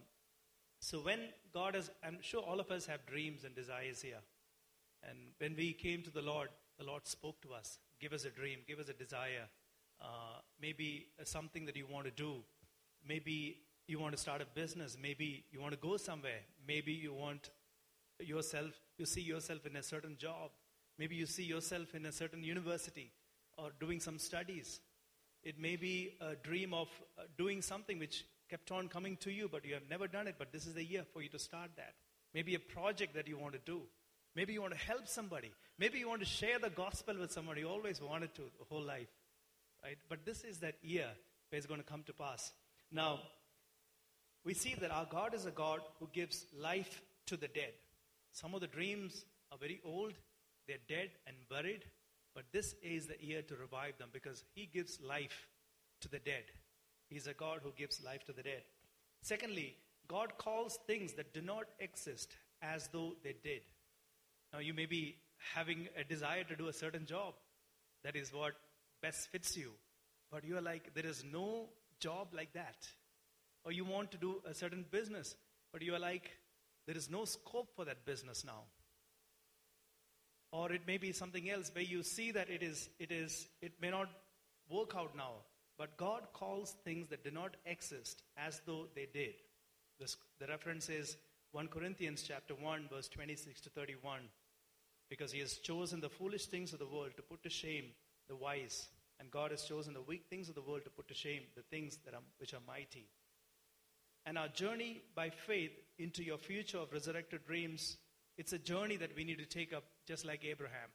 so 0.79 0.99
when 0.99 1.19
God 1.53 1.75
has, 1.75 1.89
I'm 2.03 2.17
sure 2.21 2.41
all 2.41 2.59
of 2.59 2.69
us 2.69 2.85
have 2.87 3.05
dreams 3.05 3.43
and 3.43 3.55
desires 3.55 4.01
here. 4.01 4.21
And 5.09 5.17
when 5.37 5.55
we 5.55 5.73
came 5.73 6.03
to 6.03 6.11
the 6.11 6.21
Lord, 6.21 6.49
the 6.77 6.85
Lord 6.85 7.07
spoke 7.07 7.41
to 7.41 7.53
us. 7.53 7.79
Give 7.99 8.13
us 8.13 8.25
a 8.25 8.29
dream, 8.29 8.59
give 8.67 8.79
us 8.79 8.89
a 8.89 8.93
desire. 8.93 9.47
Uh, 10.01 10.39
maybe 10.59 11.07
something 11.23 11.65
that 11.65 11.75
you 11.75 11.85
want 11.85 12.05
to 12.05 12.11
do. 12.11 12.37
Maybe 13.07 13.59
you 13.87 13.99
want 13.99 14.15
to 14.15 14.21
start 14.21 14.41
a 14.41 14.45
business. 14.45 14.97
Maybe 14.99 15.45
you 15.51 15.61
want 15.61 15.73
to 15.73 15.79
go 15.79 15.97
somewhere. 15.97 16.41
Maybe 16.67 16.91
you 16.91 17.13
want 17.13 17.51
yourself, 18.19 18.71
you 18.97 19.05
see 19.05 19.21
yourself 19.21 19.65
in 19.65 19.75
a 19.75 19.83
certain 19.83 20.17
job. 20.17 20.51
Maybe 20.97 21.15
you 21.15 21.25
see 21.25 21.43
yourself 21.43 21.95
in 21.95 22.05
a 22.05 22.11
certain 22.11 22.43
university 22.43 23.11
or 23.57 23.69
doing 23.79 23.99
some 23.99 24.19
studies. 24.19 24.79
It 25.43 25.59
may 25.59 25.75
be 25.75 26.13
a 26.21 26.35
dream 26.35 26.73
of 26.73 26.87
uh, 27.17 27.23
doing 27.37 27.61
something 27.61 27.97
which 27.97 28.25
kept 28.49 28.71
on 28.71 28.87
coming 28.87 29.17
to 29.17 29.31
you, 29.31 29.49
but 29.51 29.65
you 29.65 29.73
have 29.73 29.89
never 29.89 30.07
done 30.07 30.27
it. 30.27 30.35
But 30.37 30.51
this 30.51 30.67
is 30.67 30.73
the 30.73 30.83
year 30.83 31.03
for 31.13 31.21
you 31.21 31.29
to 31.29 31.39
start 31.39 31.71
that. 31.77 31.93
Maybe 32.33 32.55
a 32.55 32.59
project 32.59 33.15
that 33.15 33.27
you 33.27 33.37
want 33.37 33.53
to 33.53 33.59
do. 33.65 33.81
Maybe 34.35 34.53
you 34.53 34.61
want 34.61 34.73
to 34.73 34.79
help 34.79 35.07
somebody. 35.07 35.51
Maybe 35.77 35.99
you 35.99 36.07
want 36.07 36.21
to 36.21 36.27
share 36.27 36.59
the 36.59 36.69
gospel 36.69 37.15
with 37.19 37.31
somebody. 37.31 37.61
You 37.61 37.69
always 37.69 38.01
wanted 38.01 38.33
to 38.35 38.43
the 38.59 38.65
whole 38.69 38.83
life. 38.83 39.09
Right? 39.83 39.97
But 40.07 40.25
this 40.25 40.43
is 40.43 40.59
that 40.59 40.75
year 40.81 41.07
where 41.49 41.57
it's 41.57 41.65
going 41.65 41.81
to 41.81 41.85
come 41.85 42.03
to 42.03 42.13
pass. 42.13 42.51
Now, 42.91 43.19
we 44.45 44.53
see 44.53 44.75
that 44.79 44.91
our 44.91 45.05
God 45.09 45.33
is 45.33 45.45
a 45.45 45.51
God 45.51 45.81
who 45.99 46.07
gives 46.13 46.45
life 46.57 47.01
to 47.27 47.37
the 47.37 47.47
dead. 47.47 47.73
Some 48.31 48.53
of 48.53 48.61
the 48.61 48.67
dreams 48.67 49.25
are 49.51 49.57
very 49.57 49.81
old, 49.83 50.13
they're 50.67 50.77
dead 50.87 51.09
and 51.27 51.35
buried, 51.49 51.83
but 52.35 52.45
this 52.51 52.75
is 52.81 53.07
the 53.07 53.15
year 53.19 53.41
to 53.41 53.55
revive 53.55 53.97
them 53.97 54.09
because 54.13 54.43
He 54.53 54.69
gives 54.71 54.99
life 55.01 55.47
to 56.01 56.09
the 56.09 56.19
dead. 56.19 56.43
He's 57.09 57.27
a 57.27 57.33
God 57.33 57.59
who 57.63 57.71
gives 57.71 58.03
life 58.03 58.23
to 58.25 58.33
the 58.33 58.43
dead. 58.43 58.63
Secondly, 59.21 59.75
God 60.07 60.37
calls 60.37 60.79
things 60.87 61.13
that 61.13 61.33
do 61.33 61.41
not 61.41 61.65
exist 61.79 62.35
as 62.61 62.89
though 62.91 63.13
they 63.23 63.35
did. 63.43 63.61
Now, 64.53 64.59
you 64.59 64.73
may 64.73 64.85
be 64.85 65.15
having 65.53 65.87
a 65.97 66.03
desire 66.03 66.43
to 66.43 66.55
do 66.55 66.67
a 66.67 66.73
certain 66.73 67.05
job. 67.05 67.33
That 68.03 68.15
is 68.15 68.33
what 68.33 68.53
best 69.01 69.29
fits 69.31 69.55
you. 69.55 69.71
But 70.31 70.43
you 70.43 70.57
are 70.57 70.61
like, 70.61 70.93
there 70.93 71.05
is 71.05 71.23
no 71.31 71.69
job 71.99 72.29
like 72.33 72.53
that. 72.53 72.87
Or 73.63 73.71
you 73.71 73.85
want 73.85 74.11
to 74.11 74.17
do 74.17 74.41
a 74.45 74.53
certain 74.53 74.85
business, 74.89 75.35
but 75.71 75.81
you 75.81 75.93
are 75.93 75.99
like, 75.99 76.31
there 76.87 76.97
is 76.97 77.09
no 77.09 77.25
scope 77.25 77.69
for 77.75 77.85
that 77.85 78.05
business 78.05 78.43
now. 78.43 78.63
Or 80.51 80.71
it 80.71 80.85
may 80.85 80.97
be 80.97 81.11
something 81.11 81.49
else 81.49 81.71
where 81.73 81.83
you 81.83 82.03
see 82.03 82.31
that 82.31 82.49
it 82.49 82.61
is, 82.61 82.89
it 82.99 83.11
is, 83.11 83.47
it 83.61 83.73
may 83.81 83.89
not 83.89 84.09
work 84.69 84.95
out 84.95 85.15
now. 85.15 85.33
But 85.77 85.97
God 85.97 86.23
calls 86.33 86.75
things 86.83 87.07
that 87.09 87.23
do 87.23 87.31
not 87.31 87.55
exist 87.65 88.23
as 88.37 88.61
though 88.65 88.87
they 88.95 89.07
did. 89.13 89.33
This, 89.99 90.17
the 90.39 90.47
reference 90.47 90.89
is 90.89 91.17
1 91.53 91.67
Corinthians 91.67 92.23
chapter 92.27 92.53
1, 92.53 92.89
verse 92.91 93.07
26 93.07 93.61
to 93.61 93.69
31 93.69 94.21
because 95.11 95.33
he 95.33 95.41
has 95.41 95.57
chosen 95.57 95.99
the 95.99 96.09
foolish 96.09 96.45
things 96.45 96.71
of 96.71 96.79
the 96.79 96.85
world 96.87 97.11
to 97.17 97.21
put 97.21 97.43
to 97.43 97.49
shame 97.49 97.83
the 98.29 98.35
wise, 98.35 98.87
and 99.19 99.29
God 99.29 99.51
has 99.51 99.63
chosen 99.63 99.93
the 99.93 100.01
weak 100.01 100.23
things 100.29 100.47
of 100.47 100.55
the 100.55 100.61
world 100.61 100.85
to 100.85 100.89
put 100.89 101.09
to 101.09 101.13
shame 101.13 101.41
the 101.53 101.63
things 101.63 101.97
that 102.05 102.13
are, 102.13 102.21
which 102.37 102.53
are 102.53 102.61
mighty. 102.65 103.09
And 104.25 104.37
our 104.37 104.47
journey 104.47 105.01
by 105.13 105.29
faith 105.29 105.73
into 105.99 106.23
your 106.23 106.37
future 106.37 106.77
of 106.77 106.93
resurrected 106.93 107.45
dreams, 107.45 107.97
it's 108.37 108.53
a 108.53 108.57
journey 108.57 108.97
that 108.97 109.15
we 109.15 109.23
need 109.23 109.37
to 109.39 109.45
take 109.45 109.73
up 109.73 109.83
just 110.07 110.25
like 110.25 110.43
Abraham. 110.45 110.89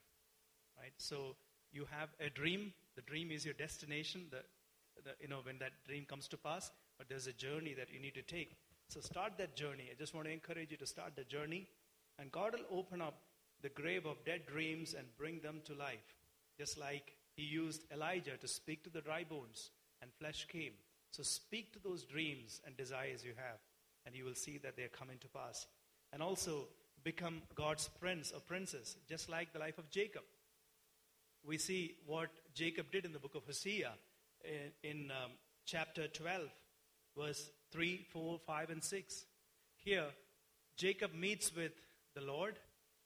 Right? 0.78 0.92
So 0.98 1.36
you 1.72 1.86
have 1.90 2.08
a 2.20 2.30
dream, 2.30 2.72
the 2.94 3.02
dream 3.02 3.30
is 3.30 3.44
your 3.44 3.54
destination, 3.54 4.26
the, 4.30 4.38
the, 5.02 5.10
you 5.20 5.28
know, 5.28 5.40
when 5.42 5.58
that 5.58 5.72
dream 5.86 6.04
comes 6.04 6.28
to 6.28 6.36
pass, 6.36 6.70
but 6.98 7.08
there's 7.08 7.26
a 7.26 7.32
journey 7.32 7.74
that 7.74 7.92
you 7.92 8.00
need 8.00 8.14
to 8.14 8.22
take. 8.22 8.56
So 8.88 9.00
start 9.00 9.32
that 9.38 9.56
journey. 9.56 9.88
I 9.90 9.94
just 9.98 10.14
want 10.14 10.26
to 10.26 10.32
encourage 10.32 10.70
you 10.70 10.76
to 10.76 10.86
start 10.86 11.16
the 11.16 11.24
journey, 11.24 11.66
and 12.18 12.30
God 12.30 12.54
will 12.54 12.78
open 12.78 13.02
up 13.02 13.18
the 13.62 13.68
grave 13.68 14.06
of 14.06 14.24
dead 14.24 14.42
dreams 14.46 14.94
and 14.96 15.06
bring 15.18 15.40
them 15.40 15.60
to 15.64 15.74
life. 15.74 16.14
Just 16.58 16.78
like 16.78 17.16
he 17.36 17.42
used 17.42 17.82
Elijah 17.92 18.36
to 18.40 18.48
speak 18.48 18.84
to 18.84 18.90
the 18.90 19.00
dry 19.00 19.24
bones, 19.24 19.70
and 20.02 20.10
flesh 20.18 20.46
came. 20.46 20.72
So 21.10 21.22
speak 21.22 21.72
to 21.72 21.78
those 21.82 22.04
dreams 22.04 22.60
and 22.64 22.76
desires 22.76 23.24
you 23.24 23.32
have, 23.36 23.58
and 24.04 24.14
you 24.14 24.24
will 24.24 24.34
see 24.34 24.58
that 24.58 24.76
they 24.76 24.82
are 24.82 24.88
coming 24.88 25.18
to 25.18 25.28
pass. 25.28 25.66
And 26.12 26.22
also 26.22 26.68
become 27.06 27.40
God's 27.54 27.88
prince 28.00 28.32
or 28.34 28.40
princess, 28.40 28.96
just 29.08 29.30
like 29.30 29.52
the 29.52 29.60
life 29.60 29.78
of 29.78 29.88
Jacob. 29.90 30.22
We 31.46 31.56
see 31.56 31.94
what 32.04 32.30
Jacob 32.52 32.90
did 32.90 33.04
in 33.04 33.12
the 33.12 33.20
book 33.20 33.36
of 33.36 33.44
Hosea 33.44 33.92
in, 34.44 34.90
in 34.90 35.10
um, 35.12 35.30
chapter 35.64 36.08
12, 36.08 36.48
verse 37.16 37.50
3, 37.70 38.04
4, 38.12 38.40
5, 38.44 38.70
and 38.70 38.82
6. 38.82 39.24
Here, 39.76 40.06
Jacob 40.76 41.14
meets 41.14 41.54
with 41.54 41.70
the 42.16 42.22
Lord 42.22 42.58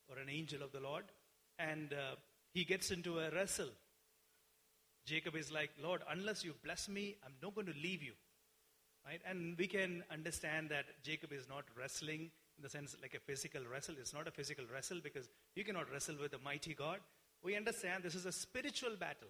or 0.08 0.16
an 0.18 0.30
angel 0.30 0.62
of 0.62 0.72
the 0.72 0.80
Lord, 0.80 1.04
and 1.58 1.92
uh, 1.92 2.16
he 2.54 2.64
gets 2.64 2.90
into 2.90 3.18
a 3.18 3.30
wrestle. 3.30 3.68
Jacob 5.04 5.36
is 5.36 5.52
like, 5.52 5.72
Lord, 5.82 6.00
unless 6.10 6.42
you 6.42 6.54
bless 6.64 6.88
me, 6.88 7.16
I'm 7.22 7.34
not 7.42 7.54
going 7.54 7.66
to 7.66 7.74
leave 7.74 8.02
you. 8.02 8.14
Right? 9.04 9.20
And 9.28 9.58
we 9.58 9.66
can 9.66 10.04
understand 10.10 10.70
that 10.70 10.86
Jacob 11.02 11.34
is 11.34 11.46
not 11.50 11.64
wrestling 11.78 12.30
in 12.60 12.64
the 12.64 12.68
sense 12.68 12.94
like 13.00 13.14
a 13.14 13.20
physical 13.20 13.62
wrestle. 13.72 13.94
It's 13.98 14.12
not 14.12 14.28
a 14.28 14.30
physical 14.30 14.66
wrestle 14.72 14.98
because 15.02 15.30
you 15.54 15.64
cannot 15.64 15.90
wrestle 15.90 16.16
with 16.20 16.34
a 16.34 16.38
mighty 16.38 16.74
God. 16.74 16.98
We 17.42 17.56
understand 17.56 18.02
this 18.02 18.14
is 18.14 18.26
a 18.26 18.32
spiritual 18.32 18.96
battle. 19.00 19.28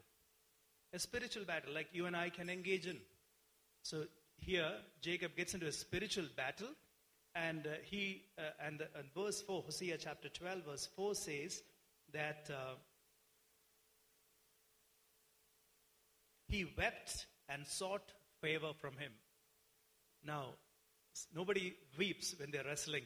A 0.92 0.98
spiritual 0.98 1.44
battle 1.44 1.72
like 1.72 1.86
you 1.92 2.06
and 2.06 2.16
I 2.16 2.30
can 2.30 2.50
engage 2.50 2.88
in. 2.88 2.96
So 3.84 4.02
here, 4.36 4.72
Jacob 5.00 5.36
gets 5.36 5.54
into 5.54 5.68
a 5.68 5.72
spiritual 5.72 6.24
battle 6.36 6.66
and 7.36 7.68
uh, 7.68 7.70
he, 7.84 8.22
uh, 8.36 8.66
and, 8.66 8.82
uh, 8.82 8.98
and 8.98 9.14
verse 9.14 9.40
4, 9.42 9.62
Hosea 9.62 9.96
chapter 9.98 10.28
12, 10.28 10.64
verse 10.66 10.88
4 10.96 11.14
says 11.14 11.62
that 12.12 12.50
uh, 12.50 12.74
he 16.48 16.66
wept 16.76 17.26
and 17.48 17.64
sought 17.64 18.12
favor 18.40 18.72
from 18.80 18.94
him. 18.96 19.12
Now, 20.24 20.46
nobody 21.32 21.74
weeps 21.96 22.34
when 22.40 22.50
they're 22.50 22.64
wrestling, 22.64 23.04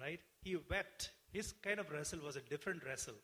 right? 0.00 0.20
He 0.42 0.56
wept. 0.70 1.10
His 1.32 1.52
kind 1.62 1.80
of 1.80 1.90
wrestle 1.90 2.20
was 2.24 2.36
a 2.36 2.40
different 2.40 2.82
wrestle. 2.84 3.14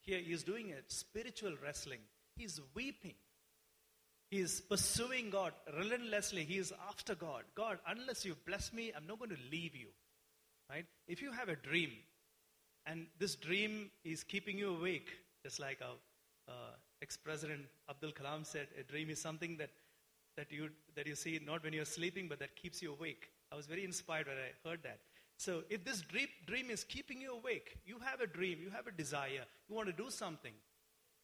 Here 0.00 0.18
he 0.18 0.32
is 0.32 0.42
doing 0.42 0.72
a 0.72 0.82
spiritual 0.88 1.54
wrestling. 1.62 2.00
He's 2.36 2.60
weeping. 2.74 3.14
He 4.30 4.40
is 4.40 4.62
pursuing 4.62 5.30
God 5.30 5.52
relentlessly. 5.78 6.44
He 6.44 6.58
is 6.58 6.72
after 6.88 7.14
God. 7.14 7.42
God, 7.54 7.78
unless 7.86 8.24
you 8.24 8.34
bless 8.46 8.72
me, 8.72 8.92
I'm 8.96 9.06
not 9.06 9.18
going 9.18 9.30
to 9.30 9.42
leave 9.50 9.76
you. 9.76 9.88
Right? 10.70 10.86
If 11.06 11.20
you 11.20 11.32
have 11.32 11.50
a 11.50 11.56
dream, 11.56 11.90
and 12.86 13.06
this 13.18 13.34
dream 13.34 13.90
is 14.04 14.24
keeping 14.24 14.56
you 14.58 14.74
awake, 14.74 15.10
just 15.44 15.60
like 15.60 15.80
our 15.82 15.96
uh, 16.48 16.72
ex-president 17.02 17.60
Abdul 17.90 18.12
Kalam 18.12 18.46
said, 18.46 18.68
a 18.80 18.82
dream 18.82 19.10
is 19.10 19.20
something 19.20 19.56
that, 19.58 19.70
that, 20.36 20.50
you, 20.50 20.70
that 20.96 21.06
you 21.06 21.14
see 21.14 21.38
not 21.44 21.62
when 21.62 21.74
you're 21.74 21.84
sleeping, 21.84 22.26
but 22.26 22.38
that 22.38 22.56
keeps 22.56 22.80
you 22.80 22.92
awake. 22.92 23.28
I 23.52 23.54
was 23.54 23.66
very 23.66 23.84
inspired 23.84 24.28
when 24.28 24.36
I 24.36 24.68
heard 24.68 24.82
that. 24.84 25.00
So 25.44 25.62
if 25.70 25.84
this 25.84 26.02
dream, 26.02 26.28
dream 26.46 26.70
is 26.70 26.84
keeping 26.84 27.20
you 27.20 27.32
awake, 27.32 27.68
you 27.84 27.96
have 28.08 28.20
a 28.20 28.26
dream, 28.38 28.58
you 28.62 28.70
have 28.70 28.86
a 28.86 28.92
desire, 28.92 29.44
you 29.68 29.74
want 29.74 29.88
to 29.88 30.02
do 30.04 30.08
something, 30.08 30.54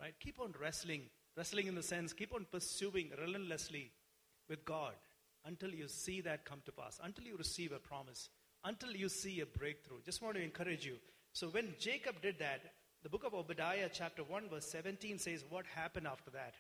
right? 0.01 0.15
Keep 0.19 0.41
on 0.41 0.55
wrestling 0.61 1.03
Wrestling 1.39 1.69
in 1.69 1.77
the 1.77 1.85
sense, 1.85 2.13
keep 2.13 2.35
on 2.35 2.47
pursuing 2.51 3.13
relentlessly 3.17 3.93
with 4.49 4.65
God 4.65 4.95
until 5.45 5.71
you 5.71 5.87
see 5.87 6.21
that 6.23 6.45
come 6.45 6.61
to 6.67 6.73
pass, 6.73 6.99
until 7.05 7.27
you 7.27 7.37
receive 7.37 7.71
a 7.71 7.79
promise, 7.79 8.29
until 8.65 8.91
you 8.91 9.09
see 9.09 9.39
a 9.39 9.47
breakthrough. 9.47 10.03
Just 10.05 10.21
want 10.21 10.35
to 10.35 10.43
encourage 10.43 10.85
you. 10.85 10.97
So 11.35 11.47
when 11.47 11.77
Jacob 11.79 12.21
did 12.23 12.41
that, 12.41 12.63
the 13.05 13.09
book 13.09 13.23
of 13.23 13.35
Obadiah, 13.35 13.89
chapter 13.93 14.25
1, 14.25 14.49
verse 14.49 14.67
17 14.67 15.21
says 15.21 15.45
what 15.49 15.65
happened 15.77 16.09
after 16.09 16.33
that. 16.33 16.55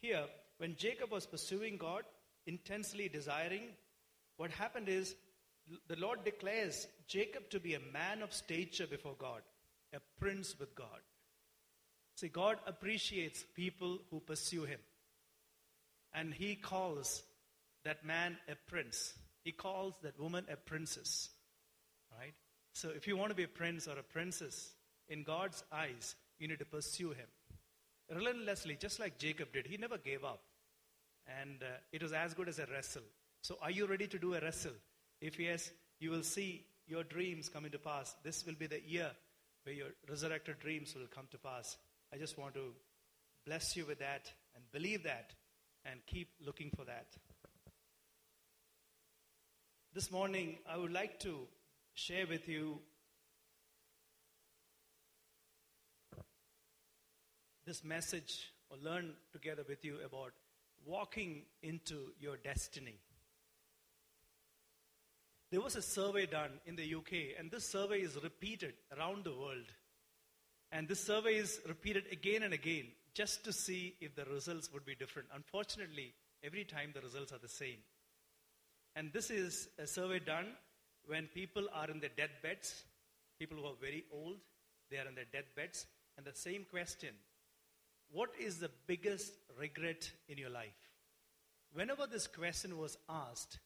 Here, 0.00 0.24
when 0.56 0.74
Jacob 0.74 1.10
was 1.10 1.26
pursuing 1.26 1.76
God, 1.76 2.04
intensely 2.46 3.10
desiring, 3.10 3.64
what 4.38 4.52
happened 4.52 4.88
is 4.88 5.14
the 5.88 5.96
Lord 5.96 6.24
declares 6.24 6.86
Jacob 7.06 7.50
to 7.50 7.60
be 7.60 7.74
a 7.74 7.92
man 7.92 8.22
of 8.22 8.32
stature 8.32 8.86
before 8.86 9.14
God, 9.18 9.42
a 9.92 10.00
prince 10.20 10.58
with 10.58 10.74
God. 10.74 11.00
See, 12.16 12.28
God 12.28 12.58
appreciates 12.66 13.44
people 13.54 13.98
who 14.10 14.20
pursue 14.20 14.64
Him. 14.64 14.80
And 16.12 16.32
He 16.32 16.54
calls 16.54 17.22
that 17.84 18.04
man 18.04 18.36
a 18.48 18.54
prince. 18.70 19.14
He 19.42 19.52
calls 19.52 19.94
that 20.02 20.18
woman 20.20 20.46
a 20.50 20.56
princess. 20.56 21.30
Right? 22.18 22.34
So 22.72 22.90
if 22.94 23.06
you 23.06 23.16
want 23.16 23.30
to 23.30 23.36
be 23.36 23.44
a 23.44 23.48
prince 23.48 23.88
or 23.88 23.98
a 23.98 24.02
princess, 24.02 24.70
in 25.08 25.22
God's 25.22 25.62
eyes, 25.72 26.14
you 26.38 26.48
need 26.48 26.58
to 26.60 26.64
pursue 26.64 27.10
Him. 27.10 27.26
Relentlessly, 28.14 28.76
just 28.78 29.00
like 29.00 29.18
Jacob 29.18 29.52
did. 29.52 29.66
He 29.66 29.76
never 29.76 29.98
gave 29.98 30.24
up. 30.24 30.42
And 31.40 31.62
uh, 31.62 31.76
it 31.92 32.02
was 32.02 32.12
as 32.12 32.34
good 32.34 32.48
as 32.48 32.58
a 32.58 32.66
wrestle. 32.66 33.02
So 33.42 33.56
are 33.62 33.70
you 33.70 33.86
ready 33.86 34.06
to 34.06 34.18
do 34.18 34.34
a 34.34 34.40
wrestle? 34.40 34.72
If 35.24 35.40
yes, 35.40 35.70
you 36.00 36.10
will 36.10 36.22
see 36.22 36.66
your 36.86 37.02
dreams 37.02 37.48
come 37.48 37.64
into 37.64 37.78
pass. 37.78 38.14
This 38.22 38.44
will 38.44 38.56
be 38.58 38.66
the 38.66 38.82
year 38.86 39.10
where 39.62 39.74
your 39.74 39.86
resurrected 40.06 40.60
dreams 40.60 40.94
will 40.94 41.06
come 41.06 41.28
to 41.30 41.38
pass. 41.38 41.78
I 42.12 42.18
just 42.18 42.36
want 42.36 42.52
to 42.56 42.74
bless 43.46 43.74
you 43.74 43.86
with 43.86 44.00
that 44.00 44.30
and 44.54 44.62
believe 44.70 45.02
that 45.04 45.32
and 45.86 46.04
keep 46.04 46.28
looking 46.44 46.70
for 46.76 46.84
that. 46.84 47.06
This 49.94 50.12
morning, 50.12 50.58
I 50.70 50.76
would 50.76 50.92
like 50.92 51.18
to 51.20 51.48
share 51.94 52.26
with 52.26 52.46
you 52.46 52.80
this 57.64 57.82
message 57.82 58.52
or 58.68 58.76
learn 58.76 59.14
together 59.32 59.64
with 59.66 59.86
you 59.86 60.00
about 60.04 60.34
walking 60.84 61.44
into 61.62 62.10
your 62.20 62.36
destiny. 62.36 62.98
There 65.54 65.62
was 65.62 65.76
a 65.76 65.82
survey 65.82 66.26
done 66.26 66.50
in 66.66 66.74
the 66.74 66.96
UK, 66.96 67.38
and 67.38 67.48
this 67.48 67.64
survey 67.64 68.00
is 68.00 68.18
repeated 68.20 68.74
around 68.98 69.22
the 69.22 69.30
world. 69.30 69.70
And 70.72 70.88
this 70.88 70.98
survey 70.98 71.36
is 71.36 71.60
repeated 71.68 72.06
again 72.10 72.42
and 72.42 72.52
again 72.52 72.86
just 73.14 73.44
to 73.44 73.52
see 73.52 73.94
if 74.00 74.16
the 74.16 74.24
results 74.24 74.72
would 74.72 74.84
be 74.84 74.96
different. 74.96 75.28
Unfortunately, 75.32 76.12
every 76.42 76.64
time 76.64 76.90
the 76.92 77.02
results 77.02 77.30
are 77.30 77.38
the 77.38 77.48
same. 77.48 77.76
And 78.96 79.12
this 79.12 79.30
is 79.30 79.68
a 79.78 79.86
survey 79.86 80.18
done 80.18 80.46
when 81.06 81.28
people 81.28 81.68
are 81.72 81.88
in 81.88 82.00
their 82.00 82.10
deathbeds, 82.16 82.82
people 83.38 83.58
who 83.58 83.66
are 83.66 83.80
very 83.80 84.02
old, 84.12 84.38
they 84.90 84.96
are 84.96 85.06
in 85.06 85.14
their 85.14 85.30
deathbeds. 85.32 85.86
And 86.16 86.26
the 86.26 86.34
same 86.34 86.66
question 86.68 87.14
What 88.10 88.30
is 88.40 88.58
the 88.58 88.72
biggest 88.88 89.34
regret 89.56 90.10
in 90.28 90.36
your 90.36 90.50
life? 90.50 90.90
Whenever 91.72 92.08
this 92.08 92.26
question 92.26 92.76
was 92.76 92.98
asked, 93.08 93.60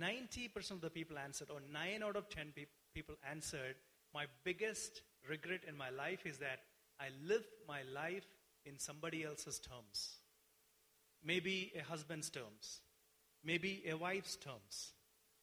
90% 0.00 0.70
of 0.70 0.80
the 0.80 0.90
people 0.90 1.18
answered, 1.18 1.48
or 1.50 1.60
9 1.72 2.02
out 2.02 2.16
of 2.16 2.28
10 2.28 2.52
pe- 2.54 2.66
people 2.94 3.14
answered, 3.28 3.76
My 4.14 4.26
biggest 4.44 5.02
regret 5.28 5.60
in 5.68 5.76
my 5.76 5.90
life 5.90 6.26
is 6.26 6.38
that 6.38 6.60
I 7.00 7.06
live 7.26 7.44
my 7.66 7.82
life 7.94 8.26
in 8.64 8.78
somebody 8.78 9.24
else's 9.24 9.58
terms. 9.58 10.16
Maybe 11.24 11.72
a 11.78 11.82
husband's 11.82 12.30
terms, 12.30 12.80
maybe 13.44 13.82
a 13.88 13.96
wife's 13.96 14.36
terms, 14.36 14.92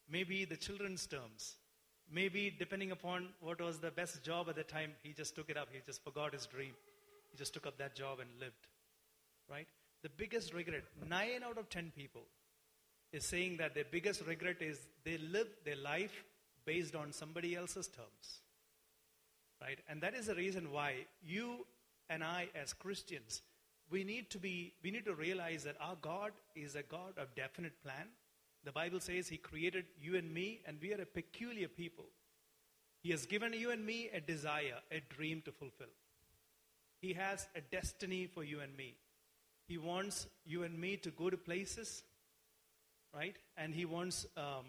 maybe 0.09 0.45
the 0.45 0.55
children's 0.55 1.05
terms, 1.05 1.55
maybe 2.11 2.53
depending 2.57 2.91
upon 2.91 3.29
what 3.41 3.59
was 3.59 3.79
the 3.79 3.91
best 3.91 4.23
job 4.23 4.47
at 4.49 4.55
the 4.55 4.63
time, 4.63 4.91
he 5.03 5.11
just 5.11 5.35
took 5.35 5.49
it 5.49 5.57
up, 5.57 5.67
he 5.71 5.79
just 5.85 6.03
forgot 6.03 6.33
his 6.33 6.45
dream. 6.45 6.73
He 7.31 7.37
just 7.37 7.53
took 7.53 7.67
up 7.67 7.77
that 7.79 7.95
job 7.95 8.19
and 8.19 8.29
lived. 8.39 8.67
Right? 9.49 9.67
The 10.03 10.09
biggest 10.09 10.53
regret, 10.53 10.83
9 11.09 11.43
out 11.43 11.57
of 11.57 11.69
10 11.69 11.91
people 11.95 12.21
is 13.15 13.25
saying 13.25 13.57
that 13.57 13.73
their 13.73 13.85
biggest 13.89 14.25
regret 14.27 14.57
is 14.61 14.79
they 15.03 15.17
live 15.17 15.47
their 15.63 15.77
life 15.77 16.23
based 16.65 16.95
on 16.95 17.11
somebody 17.11 17.55
else's 17.55 17.87
terms. 17.87 18.41
Right? 19.61 19.79
And 19.87 20.01
that 20.01 20.15
is 20.15 20.27
the 20.27 20.35
reason 20.35 20.71
why 20.71 21.05
you 21.23 21.65
and 22.09 22.23
I, 22.23 22.49
as 22.61 22.73
Christians, 22.73 23.41
we 23.89 24.03
need 24.03 24.29
to 24.31 24.37
be, 24.37 24.73
we 24.83 24.91
need 24.91 25.05
to 25.05 25.15
realize 25.15 25.63
that 25.63 25.77
our 25.79 25.95
God 26.01 26.31
is 26.55 26.75
a 26.75 26.83
God 26.83 27.17
of 27.17 27.33
definite 27.35 27.81
plan. 27.81 28.07
The 28.65 28.71
Bible 28.71 28.99
says 28.99 29.27
He 29.27 29.37
created 29.37 29.85
you 30.01 30.17
and 30.17 30.33
me, 30.33 30.61
and 30.65 30.77
we 30.81 30.93
are 30.93 31.01
a 31.01 31.05
peculiar 31.05 31.67
people. 31.67 32.05
He 33.01 33.11
has 33.11 33.25
given 33.25 33.53
you 33.53 33.71
and 33.71 33.85
me 33.85 34.09
a 34.13 34.19
desire, 34.19 34.79
a 34.91 34.99
dream 35.15 35.41
to 35.45 35.51
fulfill. 35.51 35.93
He 36.99 37.13
has 37.13 37.47
a 37.55 37.61
destiny 37.61 38.25
for 38.25 38.43
you 38.43 38.59
and 38.61 38.75
me. 38.75 38.95
He 39.67 39.77
wants 39.77 40.27
you 40.45 40.63
and 40.63 40.77
me 40.77 40.97
to 40.97 41.11
go 41.11 41.29
to 41.29 41.37
places, 41.37 42.03
right? 43.15 43.35
And 43.57 43.73
He 43.73 43.85
wants 43.85 44.25
um, 44.35 44.65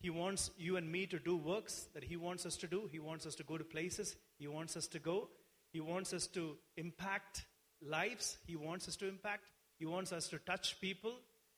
he 0.00 0.08
wants 0.08 0.50
you 0.56 0.76
and 0.76 0.90
me 0.90 1.06
to 1.06 1.18
do 1.18 1.36
works 1.36 1.88
that 1.92 2.04
He 2.04 2.16
wants 2.16 2.46
us 2.46 2.56
to 2.58 2.66
do. 2.66 2.88
He 2.90 2.98
wants 2.98 3.26
us 3.26 3.34
to 3.36 3.42
go 3.42 3.58
to 3.58 3.64
places 3.64 4.16
He 4.38 4.48
wants 4.48 4.76
us 4.76 4.86
to 4.88 4.98
go. 4.98 5.28
He 5.72 5.80
wants 5.80 6.12
us 6.12 6.26
to 6.28 6.56
impact 6.76 7.44
lives. 7.86 8.38
He 8.46 8.56
wants 8.56 8.88
us 8.88 8.96
to 8.96 9.08
impact. 9.08 9.44
He 9.78 9.86
wants 9.86 10.12
us 10.12 10.28
to 10.28 10.38
touch 10.38 10.80
people. 10.80 11.12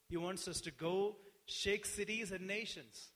He 0.08 0.16
wants 0.16 0.48
us 0.48 0.60
to 0.62 0.70
go 0.70 1.16
shake 1.46 1.86
cities 1.86 2.32
and 2.32 2.46
nations. 2.46 3.10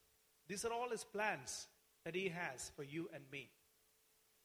These 0.48 0.64
are 0.64 0.72
all 0.72 0.90
His 0.90 1.04
plans 1.04 1.66
that 2.04 2.14
He 2.14 2.28
has 2.28 2.70
for 2.76 2.84
you 2.84 3.08
and 3.12 3.24
me. 3.32 3.50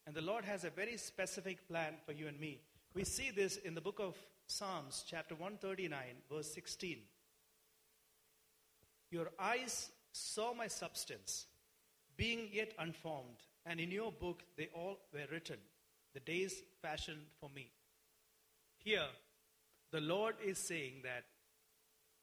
And 0.07 0.15
the 0.15 0.21
Lord 0.21 0.45
has 0.45 0.63
a 0.63 0.71
very 0.71 0.98
specific 0.98 1.67
plan 1.67 1.93
for 2.05 2.12
you 2.12 2.27
and 2.27 2.39
me. 2.39 2.60
We 2.93 3.03
see 3.03 3.29
this 3.29 3.57
in 3.57 3.75
the 3.75 3.81
book 3.81 4.00
of 4.00 4.15
Psalms 4.48 5.05
chapter 5.07 5.36
139, 5.36 6.00
verse 6.29 6.51
16. 6.53 6.98
Your 9.12 9.30
eyes 9.38 9.91
saw 10.13 10.53
my 10.53 10.68
substance, 10.68 11.46
being 12.18 12.50
yet 12.51 12.74
unformed, 12.80 13.44
and 13.65 13.80
in 13.80 13.91
your 13.91 14.12
book 14.12 14.44
they 14.58 14.70
all 14.74 14.98
were 15.13 15.27
written, 15.32 15.58
the 16.13 16.22
days 16.22 16.63
fashioned 16.82 17.25
for 17.39 17.50
me. 17.53 17.72
Here, 18.77 19.08
the 19.91 20.01
Lord 20.01 20.36
is 20.44 20.58
saying 20.58 21.01
that 21.03 21.25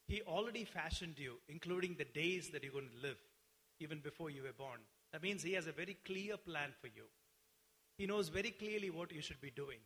He 0.07 0.23
already 0.23 0.65
fashioned 0.65 1.19
you, 1.19 1.35
including 1.49 1.97
the 1.97 2.05
days 2.05 2.49
that 2.51 2.63
you're 2.63 2.73
going 2.73 2.89
to 2.89 3.07
live, 3.07 3.19
even 3.81 4.01
before 4.01 4.31
you 4.31 4.43
were 4.43 4.53
born. 4.53 4.81
That 5.13 5.23
means 5.23 5.43
He 5.43 5.53
has 5.53 5.67
a 5.67 5.73
very 5.73 5.97
clear 6.07 6.37
plan 6.39 6.71
for 6.81 6.87
you. 6.87 7.05
He 7.99 8.07
knows 8.07 8.29
very 8.29 8.51
clearly 8.51 8.91
what 8.91 9.13
you 9.13 9.21
should 9.21 9.41
be 9.41 9.51
doing. 9.51 9.79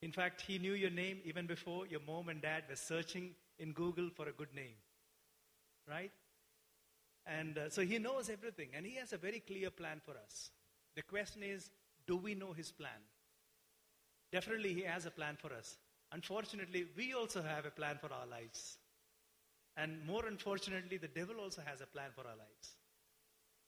In 0.00 0.12
fact, 0.12 0.40
He 0.40 0.58
knew 0.58 0.72
your 0.72 0.90
name 0.90 1.20
even 1.24 1.46
before 1.46 1.86
your 1.86 2.00
mom 2.06 2.30
and 2.30 2.40
dad 2.40 2.64
were 2.68 2.76
searching 2.76 3.34
in 3.58 3.72
Google 3.72 4.08
for 4.16 4.28
a 4.28 4.32
good 4.32 4.54
name. 4.54 4.74
Right? 5.88 6.12
And 7.26 7.58
uh, 7.58 7.70
so 7.70 7.82
He 7.82 7.98
knows 7.98 8.28
everything, 8.28 8.68
and 8.74 8.84
He 8.84 8.96
has 8.96 9.12
a 9.12 9.18
very 9.18 9.40
clear 9.40 9.70
plan 9.70 10.00
for 10.04 10.12
us. 10.12 10.50
The 10.96 11.02
question 11.02 11.42
is 11.42 11.70
do 12.06 12.16
we 12.16 12.34
know 12.34 12.52
His 12.52 12.72
plan? 12.72 12.90
Definitely, 14.32 14.74
He 14.74 14.82
has 14.82 15.06
a 15.06 15.10
plan 15.10 15.36
for 15.40 15.52
us. 15.52 15.76
Unfortunately, 16.12 16.86
we 16.96 17.14
also 17.14 17.42
have 17.42 17.64
a 17.64 17.70
plan 17.70 17.98
for 18.00 18.12
our 18.12 18.26
lives. 18.26 18.76
And 19.76 20.04
more 20.06 20.26
unfortunately, 20.26 20.98
the 20.98 21.08
devil 21.08 21.36
also 21.40 21.62
has 21.64 21.80
a 21.80 21.86
plan 21.86 22.10
for 22.14 22.22
our 22.22 22.36
lives. 22.36 22.76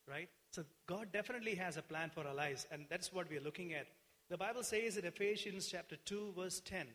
Right? 0.07 0.29
So, 0.53 0.65
God 0.87 1.09
definitely 1.13 1.55
has 1.55 1.79
a 1.79 1.83
plan 1.83 2.11
for 2.15 2.27
our 2.27 2.35
lives, 2.35 2.67
and 2.71 2.85
that's 2.91 3.13
what 3.13 3.31
we 3.31 3.39
are 3.39 3.43
looking 3.43 3.73
at. 3.73 3.87
The 4.29 4.37
Bible 4.37 4.63
says 4.63 4.97
in 4.97 5.05
Ephesians 5.05 5.67
chapter 5.67 5.97
2, 6.05 6.35
verse 6.37 6.61
10 6.61 6.87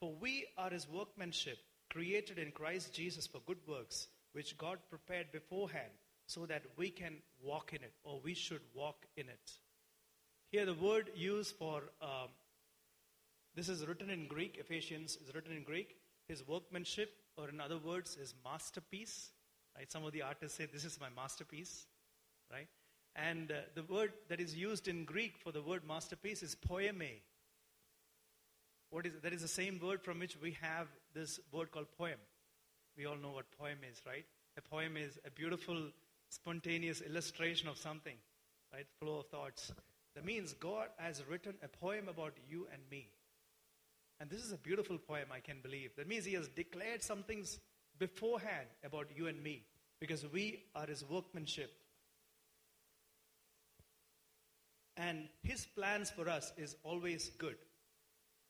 For 0.00 0.14
we 0.20 0.46
are 0.56 0.70
his 0.70 0.88
workmanship, 0.88 1.58
created 1.94 2.38
in 2.38 2.50
Christ 2.50 2.92
Jesus 2.92 3.26
for 3.26 3.40
good 3.46 3.58
works, 3.66 4.08
which 4.32 4.58
God 4.58 4.78
prepared 4.90 5.30
beforehand 5.30 5.92
so 6.26 6.44
that 6.46 6.62
we 6.76 6.90
can 6.90 7.14
walk 7.42 7.72
in 7.72 7.82
it, 7.82 7.92
or 8.02 8.20
we 8.24 8.34
should 8.34 8.62
walk 8.74 9.06
in 9.16 9.28
it. 9.28 9.52
Here, 10.50 10.66
the 10.66 10.74
word 10.74 11.10
used 11.14 11.54
for 11.56 11.82
um, 12.02 12.28
this 13.54 13.68
is 13.68 13.86
written 13.86 14.10
in 14.10 14.26
Greek, 14.26 14.56
Ephesians 14.58 15.16
is 15.24 15.34
written 15.34 15.52
in 15.56 15.62
Greek. 15.62 15.96
His 16.26 16.46
workmanship, 16.46 17.10
or 17.36 17.48
in 17.48 17.60
other 17.60 17.78
words, 17.78 18.14
his 18.14 18.34
masterpiece. 18.44 19.30
Right? 19.76 19.90
Some 19.90 20.04
of 20.04 20.12
the 20.12 20.22
artists 20.22 20.56
say, 20.58 20.66
This 20.66 20.84
is 20.84 20.98
my 21.00 21.08
masterpiece. 21.14 21.86
Right? 22.50 22.66
And 23.14 23.52
uh, 23.52 23.56
the 23.74 23.84
word 23.84 24.12
that 24.28 24.40
is 24.40 24.56
used 24.56 24.88
in 24.88 25.04
Greek 25.04 25.36
for 25.38 25.52
the 25.52 25.62
word 25.62 25.82
masterpiece 25.86 26.42
is 26.42 26.56
poiema. 26.56 27.10
What 28.94 29.06
is 29.06 29.14
that 29.24 29.32
is 29.32 29.42
the 29.42 29.48
same 29.48 29.80
word 29.82 30.04
from 30.04 30.20
which 30.20 30.36
we 30.40 30.56
have 30.62 30.86
this 31.14 31.40
word 31.50 31.72
called 31.72 31.88
poem. 31.98 32.20
We 32.96 33.06
all 33.06 33.16
know 33.16 33.32
what 33.32 33.46
poem 33.58 33.78
is, 33.90 34.00
right? 34.06 34.24
A 34.56 34.62
poem 34.62 34.96
is 34.96 35.18
a 35.26 35.32
beautiful, 35.32 35.88
spontaneous 36.28 37.00
illustration 37.00 37.68
of 37.68 37.76
something, 37.76 38.14
right? 38.72 38.86
Flow 39.00 39.18
of 39.18 39.26
thoughts. 39.26 39.72
That 40.14 40.24
means 40.24 40.52
God 40.52 40.90
has 40.98 41.24
written 41.28 41.54
a 41.64 41.66
poem 41.66 42.06
about 42.06 42.34
you 42.48 42.68
and 42.72 42.82
me. 42.88 43.08
And 44.20 44.30
this 44.30 44.44
is 44.44 44.52
a 44.52 44.58
beautiful 44.58 44.96
poem, 44.96 45.26
I 45.32 45.40
can 45.40 45.56
believe. 45.60 45.96
That 45.96 46.06
means 46.06 46.24
He 46.24 46.34
has 46.34 46.46
declared 46.46 47.02
some 47.02 47.24
things 47.24 47.58
beforehand 47.98 48.68
about 48.84 49.08
you 49.16 49.26
and 49.26 49.42
me 49.42 49.64
because 49.98 50.24
we 50.32 50.66
are 50.76 50.86
His 50.86 51.04
workmanship. 51.04 51.72
And 54.96 55.26
His 55.42 55.66
plans 55.66 56.10
for 56.10 56.28
us 56.28 56.52
is 56.56 56.76
always 56.84 57.30
good. 57.38 57.56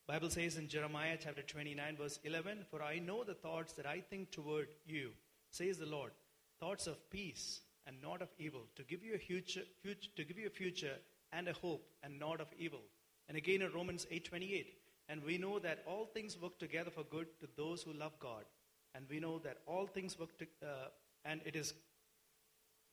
Bible 0.07 0.29
says 0.29 0.59
in 0.59 0.69
Jeremiah 0.69 1.17
chapter 1.19 1.41
29 1.41 1.97
verse 1.97 2.19
11, 2.25 2.65
"For 2.65 2.83
I 2.83 2.99
know 2.99 3.25
the 3.25 3.35
thoughts 3.35 3.73
that 3.73 3.87
I 3.87 4.03
think 4.03 4.31
toward 4.31 4.69
you," 4.85 5.17
says 5.49 5.79
the 5.79 5.87
Lord, 5.87 6.13
"thoughts 6.59 6.87
of 6.87 7.09
peace 7.09 7.63
and 7.87 8.03
not 8.03 8.21
of 8.21 8.29
evil, 8.39 8.69
to 8.75 8.85
give 8.85 9.03
you 9.03 9.15
a 9.15 9.19
future, 9.19 9.65
future 9.81 10.11
to 10.15 10.25
give 10.25 10.39
you 10.39 10.47
a 10.47 10.51
future 10.51 11.01
and 11.33 11.49
a 11.49 11.55
hope 11.55 11.91
and 12.03 12.19
not 12.19 12.43
of 12.43 12.53
evil." 12.59 12.83
And 13.29 13.39
again 13.39 13.63
in 13.63 13.73
Romans 13.73 14.07
8:28, 14.11 14.79
and 15.09 15.25
we 15.25 15.39
know 15.39 15.59
that 15.59 15.83
all 15.87 16.05
things 16.05 16.37
work 16.37 16.59
together 16.59 16.91
for 16.91 17.05
good 17.05 17.41
to 17.41 17.47
those 17.47 17.83
who 17.83 17.95
love 17.95 18.19
God. 18.19 18.47
And 18.93 19.09
we 19.09 19.21
know 19.21 19.39
that 19.39 19.63
all 19.67 19.87
things 19.87 20.19
work 20.19 20.37
to, 20.37 20.47
uh, 20.63 20.91
and 21.25 21.41
it 21.47 21.57
is, 21.57 21.75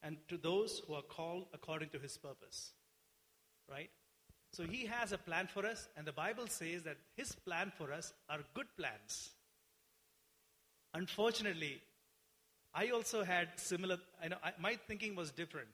and 0.02 0.17
to 0.30 0.38
those 0.38 0.80
who 0.80 0.93
are 0.93 1.04
called 1.04 1.50
according 1.52 1.89
to 1.89 2.00
his 2.00 2.17
purpose. 2.17 2.74
Right? 3.67 3.91
So 4.52 4.64
he 4.64 4.86
has 4.86 5.14
a 5.14 5.18
plan 5.18 5.48
for 5.48 5.66
us, 5.66 5.88
and 5.96 6.06
the 6.06 6.12
Bible 6.12 6.48
says 6.48 6.84
that 6.84 6.98
his 7.16 7.32
plan 7.32 7.72
for 7.78 7.94
us 7.94 8.14
are 8.30 8.40
good 8.54 8.68
plans. 8.78 9.32
Unfortunately, 10.94 11.82
I 12.74 12.90
also 12.90 13.24
had 13.24 13.48
similar, 13.56 13.98
I 14.22 14.28
know, 14.28 14.38
I, 14.44 14.52
my 14.60 14.78
thinking 14.88 15.16
was 15.16 15.32
different. 15.32 15.70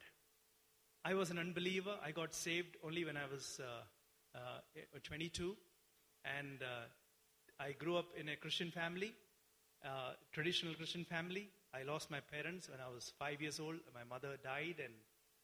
I 1.04 1.16
was 1.16 1.32
an 1.32 1.40
unbeliever. 1.40 1.96
I 2.04 2.12
got 2.12 2.36
saved 2.36 2.76
only 2.84 3.04
when 3.06 3.18
I 3.18 3.26
was 3.32 3.60
uh, 3.60 4.38
uh, 4.38 5.00
22. 5.04 5.56
And 6.26 6.62
uh, 6.62 7.64
I 7.64 7.72
grew 7.72 7.98
up 7.98 8.08
in 8.20 8.30
a 8.30 8.36
Christian 8.36 8.70
family, 8.70 9.14
uh, 9.84 10.14
traditional 10.32 10.76
Christian 10.76 11.06
family. 11.06 11.50
I 11.74 11.84
lost 11.84 12.12
my 12.12 12.20
parents 12.20 12.70
when 12.70 12.80
I 12.80 12.94
was 12.94 13.14
five 13.18 13.42
years 13.42 13.60
old. 13.60 13.78
My 13.94 14.04
mother 14.04 14.38
died, 14.44 14.76
and 14.84 14.94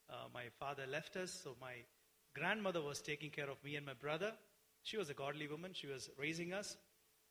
uh, 0.10 0.28
my 0.34 0.46
father 0.60 0.84
left 0.92 1.16
us. 1.16 1.32
So 1.44 1.56
my 1.62 1.74
grandmother 2.34 2.82
was 2.82 3.02
taking 3.02 3.30
care 3.30 3.50
of 3.50 3.64
me 3.64 3.76
and 3.76 3.86
my 3.86 3.94
brother. 3.94 4.32
She 4.84 4.98
was 4.98 5.10
a 5.10 5.14
godly 5.14 5.48
woman. 5.48 5.72
She 5.74 5.88
was 5.88 6.10
raising 6.18 6.54
us. 6.54 6.78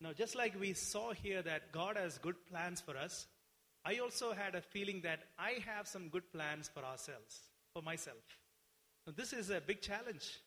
Now, 0.01 0.13
just 0.13 0.35
like 0.35 0.59
we 0.59 0.73
saw 0.73 1.13
here 1.13 1.43
that 1.43 1.73
God 1.73 1.97
has 1.97 2.19
good 2.19 2.37
plans 2.51 2.81
for 2.81 2.97
us, 2.97 3.27
I 3.85 3.99
also 3.99 4.33
had 4.33 4.55
a 4.55 4.61
feeling 4.61 5.01
that 5.03 5.21
I 5.39 5.59
have 5.67 5.87
some 5.87 6.09
good 6.09 6.33
plans 6.33 6.71
for 6.73 6.85
ourselves, 6.85 7.41
for 7.73 7.83
myself. 7.83 8.23
Now, 9.07 9.13
this 9.17 9.33
is 9.33 9.51
a 9.51 9.61
big 9.61 9.81
challenge 9.81 10.41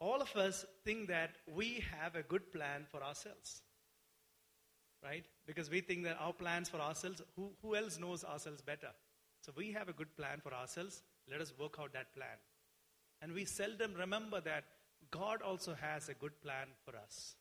all 0.00 0.22
of 0.22 0.34
us 0.34 0.64
think 0.84 1.08
that 1.08 1.36
we 1.46 1.84
have 2.00 2.16
a 2.16 2.22
good 2.22 2.50
plan 2.52 2.86
for 2.90 3.02
ourselves. 3.02 3.62
Right? 5.04 5.24
Because 5.46 5.70
we 5.70 5.80
think 5.80 6.04
that 6.04 6.16
our 6.18 6.32
plans 6.32 6.68
for 6.68 6.78
ourselves, 6.78 7.22
who, 7.36 7.50
who 7.62 7.76
else 7.76 7.98
knows 7.98 8.24
ourselves 8.24 8.60
better? 8.60 8.90
So 9.42 9.52
we 9.56 9.72
have 9.72 9.88
a 9.88 9.92
good 9.92 10.14
plan 10.16 10.40
for 10.42 10.52
ourselves. 10.52 11.02
Let 11.30 11.40
us 11.40 11.52
work 11.58 11.76
out 11.80 11.92
that 11.92 12.14
plan. 12.14 12.36
And 13.22 13.32
we 13.32 13.44
seldom 13.44 13.94
remember 13.94 14.40
that 14.40 14.64
God 15.10 15.42
also 15.42 15.74
has 15.74 16.08
a 16.08 16.14
good 16.14 16.40
plan 16.42 16.68
for 16.84 16.96
us. 16.96 17.34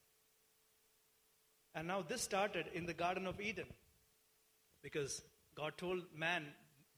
And 1.76 1.88
now 1.88 2.02
this 2.02 2.22
started 2.22 2.66
in 2.74 2.86
the 2.86 2.94
Garden 2.94 3.28
of 3.28 3.40
Eden. 3.40 3.68
Because 4.82 5.22
God 5.56 5.74
told 5.78 6.04
man, 6.16 6.46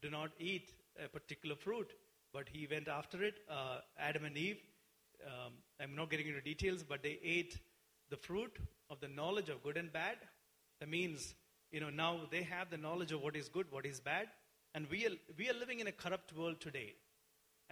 do 0.00 0.10
not 0.10 0.30
eat 0.38 0.72
a 1.02 1.08
particular 1.08 1.56
fruit. 1.56 1.92
But 2.32 2.48
he 2.48 2.66
went 2.70 2.88
after 2.88 3.22
it, 3.22 3.34
uh, 3.50 3.78
Adam 3.98 4.24
and 4.24 4.36
Eve 4.36 4.58
um, 5.26 5.52
I'm 5.80 5.94
not 5.94 6.10
getting 6.10 6.28
into 6.28 6.40
details, 6.40 6.82
but 6.82 7.02
they 7.02 7.18
ate 7.22 7.58
the 8.10 8.16
fruit 8.16 8.56
of 8.90 9.00
the 9.00 9.08
knowledge 9.08 9.48
of 9.48 9.62
good 9.62 9.76
and 9.76 9.92
bad. 9.92 10.16
That 10.80 10.88
means, 10.88 11.34
you 11.70 11.80
know, 11.80 11.90
now 11.90 12.20
they 12.30 12.42
have 12.42 12.70
the 12.70 12.76
knowledge 12.76 13.12
of 13.12 13.22
what 13.22 13.36
is 13.36 13.48
good, 13.48 13.66
what 13.70 13.86
is 13.86 14.00
bad. 14.00 14.28
And 14.74 14.88
we 14.90 15.06
are, 15.06 15.16
we 15.38 15.48
are 15.48 15.54
living 15.54 15.80
in 15.80 15.86
a 15.86 15.92
corrupt 15.92 16.36
world 16.36 16.60
today. 16.60 16.94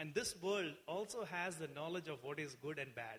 And 0.01 0.15
this 0.15 0.35
world 0.41 0.73
also 0.87 1.27
has 1.27 1.57
the 1.57 1.69
knowledge 1.75 2.09
of 2.09 2.25
what 2.25 2.41
is 2.41 2.55
good 2.55 2.79
and 2.79 2.95
bad. 2.95 3.19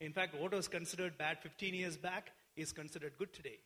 In 0.00 0.12
fact, 0.12 0.34
what 0.34 0.52
was 0.52 0.66
considered 0.66 1.16
bad 1.16 1.38
15 1.40 1.74
years 1.74 1.96
back 1.96 2.32
is 2.56 2.72
considered 2.72 3.12
good 3.18 3.32
today. 3.32 3.60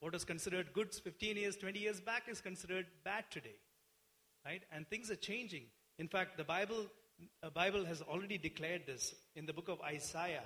What 0.00 0.12
was 0.12 0.26
considered 0.26 0.74
good 0.74 0.94
15 0.94 1.38
years, 1.38 1.56
20 1.56 1.78
years 1.78 2.02
back 2.02 2.24
is 2.28 2.42
considered 2.42 2.84
bad 3.02 3.24
today. 3.30 3.56
Right? 4.44 4.60
And 4.70 4.86
things 4.90 5.10
are 5.10 5.16
changing. 5.16 5.62
In 5.98 6.06
fact, 6.06 6.36
the 6.36 6.44
Bible 6.44 6.84
the 7.42 7.50
Bible 7.50 7.84
has 7.86 8.02
already 8.02 8.36
declared 8.36 8.82
this. 8.86 9.14
In 9.34 9.46
the 9.46 9.54
book 9.54 9.70
of 9.70 9.80
Isaiah, 9.80 10.44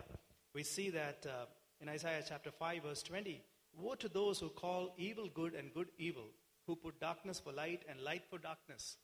we 0.54 0.62
see 0.62 0.88
that 0.90 1.26
uh, 1.28 1.46
in 1.80 1.88
Isaiah 1.88 2.22
chapter 2.26 2.52
5, 2.52 2.84
verse 2.84 3.02
20 3.02 3.42
Woe 3.76 3.96
to 3.96 4.08
those 4.08 4.38
who 4.38 4.50
call 4.50 4.94
evil 4.96 5.28
good 5.34 5.54
and 5.54 5.74
good 5.74 5.88
evil, 5.98 6.28
who 6.68 6.76
put 6.76 7.00
darkness 7.00 7.40
for 7.40 7.52
light 7.52 7.82
and 7.88 8.00
light 8.00 8.22
for 8.30 8.38
darkness. 8.38 8.98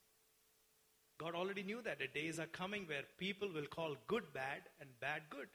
God 1.19 1.35
already 1.35 1.63
knew 1.63 1.83
that 1.83 1.99
the 1.99 2.07
days 2.07 2.39
are 2.39 2.47
coming 2.47 2.85
where 2.87 3.03
people 3.19 3.49
will 3.53 3.67
call 3.67 3.97
good 4.07 4.33
bad 4.33 4.63
and 4.81 4.89
bad 5.01 5.23
good. 5.31 5.49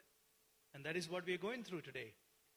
And 0.73 0.85
that 0.85 0.97
is 0.97 1.09
what 1.09 1.25
we 1.25 1.33
are 1.33 1.37
going 1.37 1.63
through 1.63 1.81
today. 1.81 2.13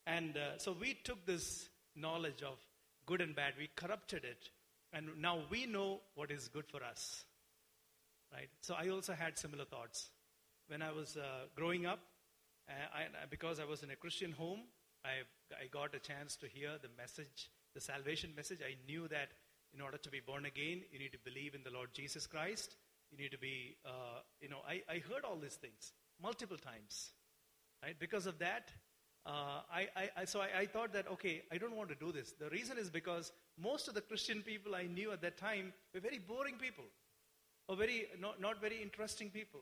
And 0.07 0.37
uh, 0.37 0.59
so 0.59 0.75
we 0.79 0.99
took 1.05 1.25
this 1.27 1.69
knowledge 1.95 2.42
of 2.42 2.59
good 3.07 3.21
and 3.21 3.35
bad, 3.35 3.55
we 3.59 3.69
corrupted 3.77 4.25
it, 4.25 4.51
and 4.92 5.07
now 5.21 5.38
we 5.51 5.66
know 5.66 6.01
what 6.14 6.31
is 6.31 6.49
good 6.49 6.66
for 6.66 6.83
us 6.83 7.25
right? 8.33 8.49
So 8.61 8.75
I 8.79 8.88
also 8.88 9.12
had 9.12 9.38
similar 9.38 9.64
thoughts. 9.64 10.11
When 10.69 10.83
I 10.83 10.92
was 10.92 11.16
uh, 11.16 11.47
growing 11.55 11.87
up, 11.87 12.01
uh, 12.69 12.73
I, 12.95 13.27
because 13.31 13.61
I 13.61 13.64
was 13.64 13.83
in 13.83 13.90
a 13.90 13.97
Christian 13.97 14.33
home, 14.33 14.61
I, 15.05 15.23
I 15.53 15.66
got 15.71 15.95
a 15.95 15.99
chance 15.99 16.37
to 16.37 16.49
hear 16.49 16.71
the 16.83 16.88
message, 16.99 17.51
the 17.75 17.81
salvation 17.81 18.31
message. 18.37 18.59
I 18.62 18.75
knew 18.90 19.07
that 19.09 19.29
in 19.73 19.81
order 19.81 19.99
to 19.99 20.11
be 20.11 20.21
born 20.21 20.47
again, 20.47 20.83
you 20.90 20.99
need 20.99 21.12
to 21.12 21.19
believe 21.25 21.55
in 21.55 21.62
the 21.62 21.71
Lord 21.71 21.90
Jesus 21.92 22.27
Christ. 22.27 22.75
You 23.11 23.19
need 23.19 23.31
to 23.31 23.38
be, 23.38 23.77
uh, 23.85 24.21
you 24.40 24.49
know, 24.49 24.61
I, 24.69 24.83
I 24.88 24.99
heard 24.99 25.25
all 25.25 25.37
these 25.37 25.55
things 25.55 25.92
multiple 26.21 26.57
times, 26.57 27.11
right? 27.83 27.97
Because 27.99 28.27
of 28.27 28.38
that, 28.38 28.71
uh, 29.25 29.61
I, 29.73 29.88
I, 30.16 30.25
so 30.25 30.40
I, 30.40 30.61
I 30.61 30.66
thought 30.66 30.92
that, 30.92 31.09
okay, 31.12 31.42
I 31.51 31.59
don't 31.59 31.75
want 31.75 31.88
to 31.88 31.95
do 31.95 32.12
this. 32.12 32.33
The 32.38 32.49
reason 32.51 32.79
is 32.79 32.90
because 32.90 33.33
most 33.61 33.88
of 33.88 33.95
the 33.95 34.01
Christian 34.01 34.42
people 34.42 34.75
I 34.75 34.85
knew 34.85 35.12
at 35.12 35.21
that 35.23 35.37
time 35.37 35.73
were 35.95 36.01
very 36.01 36.19
boring 36.19 36.57
people, 36.57 36.85
or 37.69 37.77
very, 37.77 38.07
not, 38.21 38.40
not 38.40 38.61
very 38.61 38.81
interesting 38.81 39.31
people. 39.31 39.61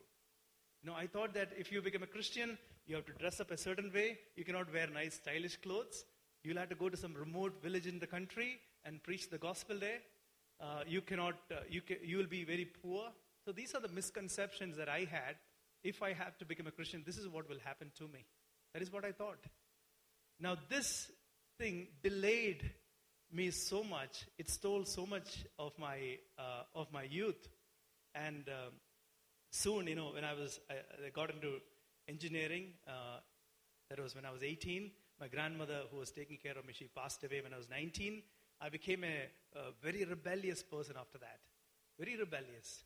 You 0.82 0.90
know, 0.90 0.96
I 0.96 1.06
thought 1.06 1.32
that 1.34 1.50
if 1.56 1.72
you 1.72 1.80
become 1.80 2.02
a 2.02 2.06
Christian, 2.06 2.58
you 2.86 2.94
have 2.96 3.06
to 3.06 3.12
dress 3.12 3.40
up 3.40 3.50
a 3.50 3.56
certain 3.56 3.90
way. 3.92 4.18
You 4.36 4.44
cannot 4.44 4.70
wear 4.70 4.86
nice, 4.86 5.14
stylish 5.14 5.56
clothes. 5.56 6.04
You'll 6.42 6.58
have 6.58 6.68
to 6.68 6.74
go 6.74 6.90
to 6.90 6.96
some 6.96 7.14
remote 7.14 7.62
village 7.62 7.86
in 7.86 7.98
the 7.98 8.06
country 8.06 8.60
and 8.84 9.02
preach 9.02 9.30
the 9.30 9.38
gospel 9.38 9.78
there. 9.78 10.00
Uh, 10.60 10.82
you 10.86 11.00
cannot, 11.00 11.36
uh, 11.50 11.60
you, 11.70 11.80
ca- 11.80 12.04
you 12.04 12.18
will 12.18 12.26
be 12.26 12.44
very 12.44 12.66
poor. 12.66 13.08
So 13.44 13.52
these 13.52 13.74
are 13.74 13.80
the 13.80 13.88
misconceptions 13.88 14.76
that 14.76 14.88
I 14.88 15.00
had. 15.00 15.36
If 15.82 16.02
I 16.02 16.14
have 16.14 16.38
to 16.38 16.46
become 16.46 16.66
a 16.66 16.70
Christian, 16.70 17.02
this 17.04 17.18
is 17.18 17.28
what 17.28 17.48
will 17.48 17.58
happen 17.62 17.90
to 17.98 18.04
me. 18.04 18.24
That 18.72 18.82
is 18.82 18.90
what 18.90 19.04
I 19.04 19.12
thought. 19.12 19.44
Now, 20.40 20.56
this 20.68 21.10
thing 21.58 21.88
delayed 22.02 22.72
me 23.30 23.50
so 23.50 23.84
much. 23.84 24.24
It 24.38 24.48
stole 24.48 24.84
so 24.84 25.04
much 25.04 25.44
of 25.58 25.72
my, 25.78 26.18
uh, 26.38 26.62
of 26.74 26.90
my 26.92 27.02
youth. 27.02 27.48
And 28.14 28.48
um, 28.48 28.72
soon, 29.50 29.88
you 29.88 29.94
know, 29.94 30.12
when 30.14 30.24
I 30.24 30.32
was, 30.32 30.58
I, 30.70 30.74
I 31.06 31.10
got 31.10 31.30
into 31.30 31.58
engineering, 32.08 32.68
uh, 32.88 33.18
that 33.90 34.00
was 34.00 34.14
when 34.14 34.24
I 34.24 34.30
was 34.30 34.42
18. 34.42 34.90
My 35.20 35.28
grandmother, 35.28 35.82
who 35.90 35.98
was 35.98 36.10
taking 36.10 36.38
care 36.38 36.56
of 36.58 36.66
me, 36.66 36.72
she 36.72 36.86
passed 36.86 37.22
away 37.24 37.40
when 37.42 37.52
I 37.52 37.58
was 37.58 37.68
19. 37.68 38.22
I 38.60 38.68
became 38.70 39.04
a, 39.04 39.58
a 39.58 39.72
very 39.82 40.04
rebellious 40.04 40.62
person 40.62 40.94
after 40.98 41.18
that. 41.18 41.40
Very 41.98 42.16
rebellious. 42.16 42.84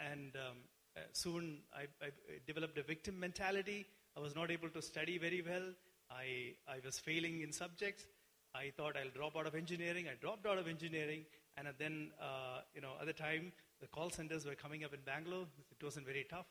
And 0.00 0.34
um, 0.36 0.56
uh, 0.96 1.00
soon 1.12 1.58
I, 1.74 1.82
I 2.04 2.10
developed 2.46 2.78
a 2.78 2.82
victim 2.82 3.18
mentality. 3.18 3.86
I 4.16 4.20
was 4.20 4.34
not 4.34 4.50
able 4.50 4.68
to 4.70 4.82
study 4.82 5.18
very 5.18 5.42
well. 5.46 5.72
I, 6.10 6.54
I 6.68 6.78
was 6.84 6.98
failing 6.98 7.42
in 7.42 7.52
subjects. 7.52 8.06
I 8.54 8.72
thought 8.76 8.96
I'll 8.96 9.10
drop 9.14 9.36
out 9.36 9.46
of 9.46 9.54
engineering. 9.54 10.06
I 10.10 10.14
dropped 10.20 10.46
out 10.46 10.58
of 10.58 10.68
engineering. 10.68 11.24
And 11.56 11.68
then, 11.78 12.10
uh, 12.20 12.60
you 12.74 12.80
know, 12.80 12.92
at 13.00 13.06
the 13.06 13.12
time, 13.12 13.52
the 13.80 13.86
call 13.88 14.10
centers 14.10 14.46
were 14.46 14.54
coming 14.54 14.84
up 14.84 14.94
in 14.94 15.00
Bangalore. 15.04 15.46
It 15.70 15.84
wasn't 15.84 16.06
very 16.06 16.26
tough. 16.28 16.46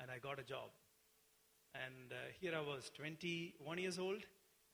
And 0.00 0.10
I 0.10 0.18
got 0.18 0.38
a 0.38 0.42
job. 0.42 0.70
And 1.74 2.12
uh, 2.12 2.16
here 2.40 2.52
I 2.56 2.60
was, 2.60 2.90
21 2.96 3.78
years 3.78 3.98
old, 3.98 4.22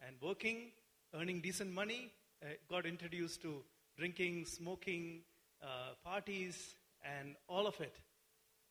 and 0.06 0.16
working, 0.20 0.72
earning 1.14 1.40
decent 1.40 1.72
money. 1.72 2.10
Uh, 2.42 2.48
got 2.68 2.86
introduced 2.86 3.42
to 3.42 3.62
drinking, 3.96 4.44
smoking, 4.44 5.20
uh, 5.62 5.94
parties, 6.04 6.74
and 7.18 7.36
all 7.48 7.66
of 7.66 7.80
it. 7.80 7.96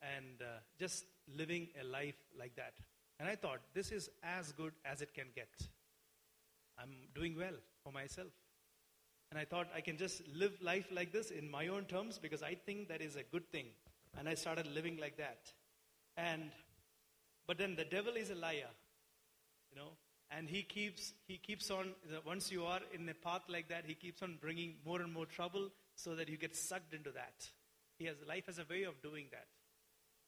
And 0.02 0.42
uh, 0.42 0.60
just 0.78 1.06
living 1.36 1.70
a 1.82 1.84
life 1.84 2.18
like 2.38 2.56
that. 2.58 2.74
And 3.20 3.30
I 3.30 3.36
thought, 3.36 3.60
this 3.74 3.92
is 3.92 4.10
as 4.24 4.52
good 4.52 4.74
as 4.84 5.02
it 5.02 5.14
can 5.14 5.28
get. 5.34 5.50
I'm 6.78 6.92
doing 7.14 7.36
well 7.38 7.56
for 7.84 7.92
myself. 7.92 8.32
And 9.32 9.40
I 9.40 9.46
thought 9.46 9.68
I 9.76 9.82
can 9.82 9.98
just 9.98 10.22
live 10.28 10.54
life 10.62 10.88
like 10.92 11.12
this 11.12 11.32
in 11.32 11.50
my 11.50 11.68
own 11.68 11.86
terms 11.86 12.20
because 12.20 12.44
I 12.44 12.56
think 12.56 12.90
that 12.90 13.02
is 13.02 13.16
a 13.16 13.24
good 13.24 13.50
thing. 13.52 13.66
And 14.18 14.30
I 14.30 14.36
started 14.36 14.68
living 14.68 14.98
like 14.98 15.18
that. 15.18 15.52
And 16.18 16.52
but 17.48 17.58
then 17.58 17.76
the 17.76 17.86
devil 17.86 18.14
is 18.16 18.32
a 18.32 18.36
liar, 18.36 18.70
you 19.72 19.78
know, 19.78 19.90
and 20.32 20.50
he 20.50 20.64
keeps 20.64 21.14
he 21.28 21.38
keeps 21.38 21.70
on. 21.70 21.94
Once 22.26 22.52
you 22.52 22.66
are 22.66 22.80
in 22.94 23.08
a 23.10 23.14
path 23.14 23.44
like 23.50 23.70
that, 23.70 23.86
he 23.86 23.94
keeps 23.94 24.22
on 24.22 24.38
bringing 24.42 24.76
more 24.86 25.02
and 25.02 25.12
more 25.12 25.26
trouble, 25.26 25.70
so 25.96 26.16
that 26.16 26.30
you 26.30 26.38
get 26.38 26.56
sucked 26.56 26.94
into 26.94 27.12
that. 27.12 27.50
He 27.98 28.06
has 28.06 28.18
life 28.28 28.46
has 28.48 28.60
a 28.60 28.66
way 28.70 28.84
of 28.84 29.02
doing 29.02 29.28
that, 29.32 29.48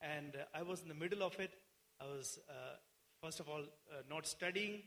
and 0.01 0.35
uh, 0.35 0.57
I 0.57 0.63
was 0.63 0.81
in 0.81 0.87
the 0.87 0.93
middle 0.93 1.23
of 1.23 1.37
it. 1.39 1.51
I 1.99 2.05
was 2.05 2.39
uh, 2.49 2.77
first 3.21 3.39
of 3.39 3.49
all 3.49 3.61
uh, 3.61 4.03
not 4.09 4.25
studying. 4.25 4.83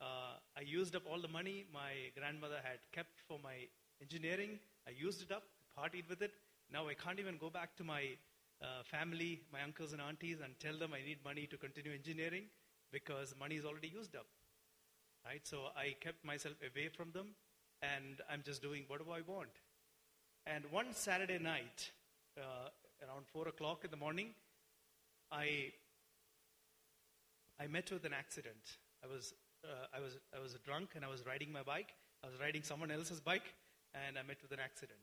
Uh, 0.00 0.38
I 0.56 0.60
used 0.60 0.94
up 0.94 1.02
all 1.10 1.20
the 1.20 1.28
money 1.28 1.66
my 1.74 1.92
grandmother 2.16 2.60
had 2.62 2.78
kept 2.92 3.20
for 3.26 3.38
my 3.42 3.66
engineering. 4.00 4.58
I 4.86 4.92
used 4.92 5.22
it 5.22 5.32
up, 5.32 5.42
partied 5.78 6.08
with 6.08 6.22
it. 6.22 6.32
Now 6.72 6.88
I 6.88 6.94
can't 6.94 7.18
even 7.18 7.36
go 7.36 7.50
back 7.50 7.76
to 7.76 7.84
my 7.84 8.16
uh, 8.62 8.82
family, 8.84 9.40
my 9.52 9.62
uncles 9.62 9.92
and 9.92 10.00
aunties, 10.00 10.38
and 10.42 10.54
tell 10.60 10.78
them 10.78 10.92
I 10.94 11.04
need 11.04 11.18
money 11.24 11.46
to 11.50 11.56
continue 11.56 11.92
engineering 11.92 12.44
because 12.92 13.34
money 13.38 13.56
is 13.56 13.64
already 13.64 13.88
used 13.88 14.14
up. 14.14 14.26
Right? 15.26 15.40
So 15.44 15.66
I 15.76 15.96
kept 16.00 16.24
myself 16.24 16.54
away 16.62 16.88
from 16.88 17.10
them, 17.12 17.34
and 17.82 18.20
I'm 18.30 18.42
just 18.44 18.62
doing 18.62 18.84
whatever 18.86 19.10
I 19.12 19.20
want. 19.26 19.50
And 20.46 20.64
one 20.70 20.86
Saturday 20.92 21.38
night, 21.38 21.90
around 23.02 23.26
four 23.26 23.48
o'clock 23.48 23.84
in 23.84 23.90
the 23.90 23.96
morning, 23.96 24.28
I 25.32 25.72
I 27.58 27.66
met 27.66 27.90
with 27.92 28.04
an 28.04 28.12
accident. 28.12 28.78
I 29.04 29.06
was 29.06 29.34
uh, 29.64 29.86
I 29.96 30.00
was 30.00 30.18
I 30.36 30.40
was 30.40 30.54
drunk 30.64 30.90
and 30.96 31.04
I 31.04 31.08
was 31.08 31.24
riding 31.26 31.52
my 31.52 31.62
bike. 31.62 31.94
I 32.24 32.26
was 32.26 32.38
riding 32.40 32.62
someone 32.62 32.90
else's 32.90 33.20
bike, 33.20 33.54
and 33.94 34.18
I 34.18 34.22
met 34.22 34.38
with 34.42 34.52
an 34.52 34.60
accident. 34.60 35.00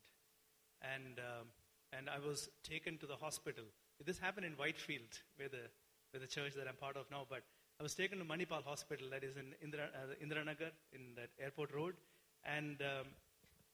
And 0.82 1.20
um, 1.20 1.48
and 1.94 2.10
I 2.10 2.20
was 2.20 2.50
taken 2.64 2.98
to 2.98 3.06
the 3.06 3.16
hospital. 3.16 3.64
This 4.06 4.20
happened 4.20 4.46
in 4.46 4.54
Whitefield, 4.54 5.22
where 5.38 5.50
the, 5.50 5.70
where 6.12 6.20
the 6.20 6.28
church 6.28 6.54
that 6.56 6.68
I'm 6.68 6.76
part 6.76 6.98
of 6.98 7.10
now, 7.10 7.26
but 7.30 7.44
I 7.80 7.84
was 7.84 7.96
taken 7.96 8.20
to 8.20 8.26
Manipal 8.26 8.64
Hospital, 8.64 9.08
that 9.12 9.24
is 9.24 9.36
in 9.38 9.54
Indira, 9.66 9.88
uh, 9.94 10.14
Indiranagar, 10.24 10.72
in 10.94 11.16
that 11.16 11.30
airport 11.40 11.74
road. 11.74 11.96
And 12.44 12.82
um, 12.82 13.08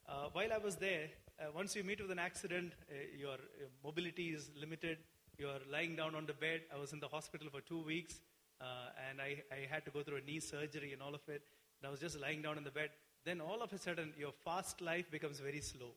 uh, 0.08 0.30
while 0.32 0.54
I 0.54 0.58
was 0.58 0.76
there, 0.76 1.08
uh, 1.44 1.52
once 1.54 1.76
you 1.76 1.84
meet 1.84 2.02
with 2.02 2.12
an 2.12 2.20
accident, 2.20 2.72
uh, 2.90 2.96
your 3.20 3.38
mobility 3.84 4.30
is 4.30 4.50
limited. 4.60 4.98
You're 5.38 5.60
lying 5.72 5.96
down 5.96 6.16
on 6.16 6.26
the 6.26 6.34
bed. 6.34 6.62
I 6.74 6.80
was 6.80 6.94
in 6.94 7.00
the 7.00 7.08
hospital 7.08 7.48
for 7.52 7.62
two 7.62 7.84
weeks, 7.84 8.20
uh, 8.62 8.66
and 9.10 9.20
I, 9.20 9.44
I 9.52 9.68
had 9.70 9.84
to 9.86 9.92
go 9.92 10.04
through 10.04 10.18
a 10.18 10.22
knee 10.22 10.40
surgery 10.40 10.94
and 10.94 11.02
all 11.02 11.14
of 11.14 11.28
it. 11.28 11.42
And 11.82 11.88
I 11.88 11.92
was 11.92 12.00
just 12.00 12.20
lying 12.20 12.42
down 12.42 12.58
on 12.58 12.64
the 12.64 12.72
bed. 12.72 12.90
Then 13.26 13.42
all 13.42 13.62
of 13.62 13.74
a 13.74 13.78
sudden, 13.78 14.14
your 14.18 14.32
fast 14.46 14.82
life 14.82 15.10
becomes 15.12 15.40
very 15.40 15.62
slow. 15.62 15.92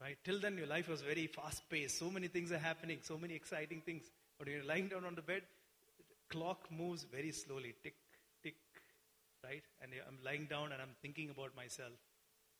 Right? 0.00 0.16
Till 0.24 0.40
then, 0.40 0.58
your 0.58 0.66
life 0.66 0.88
was 0.88 1.00
very 1.00 1.26
fast 1.26 1.62
paced. 1.70 1.98
So 1.98 2.10
many 2.10 2.28
things 2.28 2.52
are 2.52 2.58
happening, 2.58 2.98
so 3.02 3.18
many 3.18 3.34
exciting 3.34 3.82
things. 3.84 4.02
But 4.38 4.46
when 4.46 4.56
you're 4.56 4.66
lying 4.66 4.88
down 4.88 5.04
on 5.04 5.14
the 5.14 5.22
bed, 5.22 5.42
clock 6.28 6.68
moves 6.70 7.04
very 7.04 7.32
slowly. 7.32 7.74
Tick, 7.82 7.94
tick, 8.42 8.54
right? 9.42 9.62
And 9.80 9.92
I'm 10.06 10.18
lying 10.24 10.46
down 10.46 10.72
and 10.72 10.82
I'm 10.82 10.94
thinking 11.02 11.30
about 11.30 11.56
myself. 11.56 11.92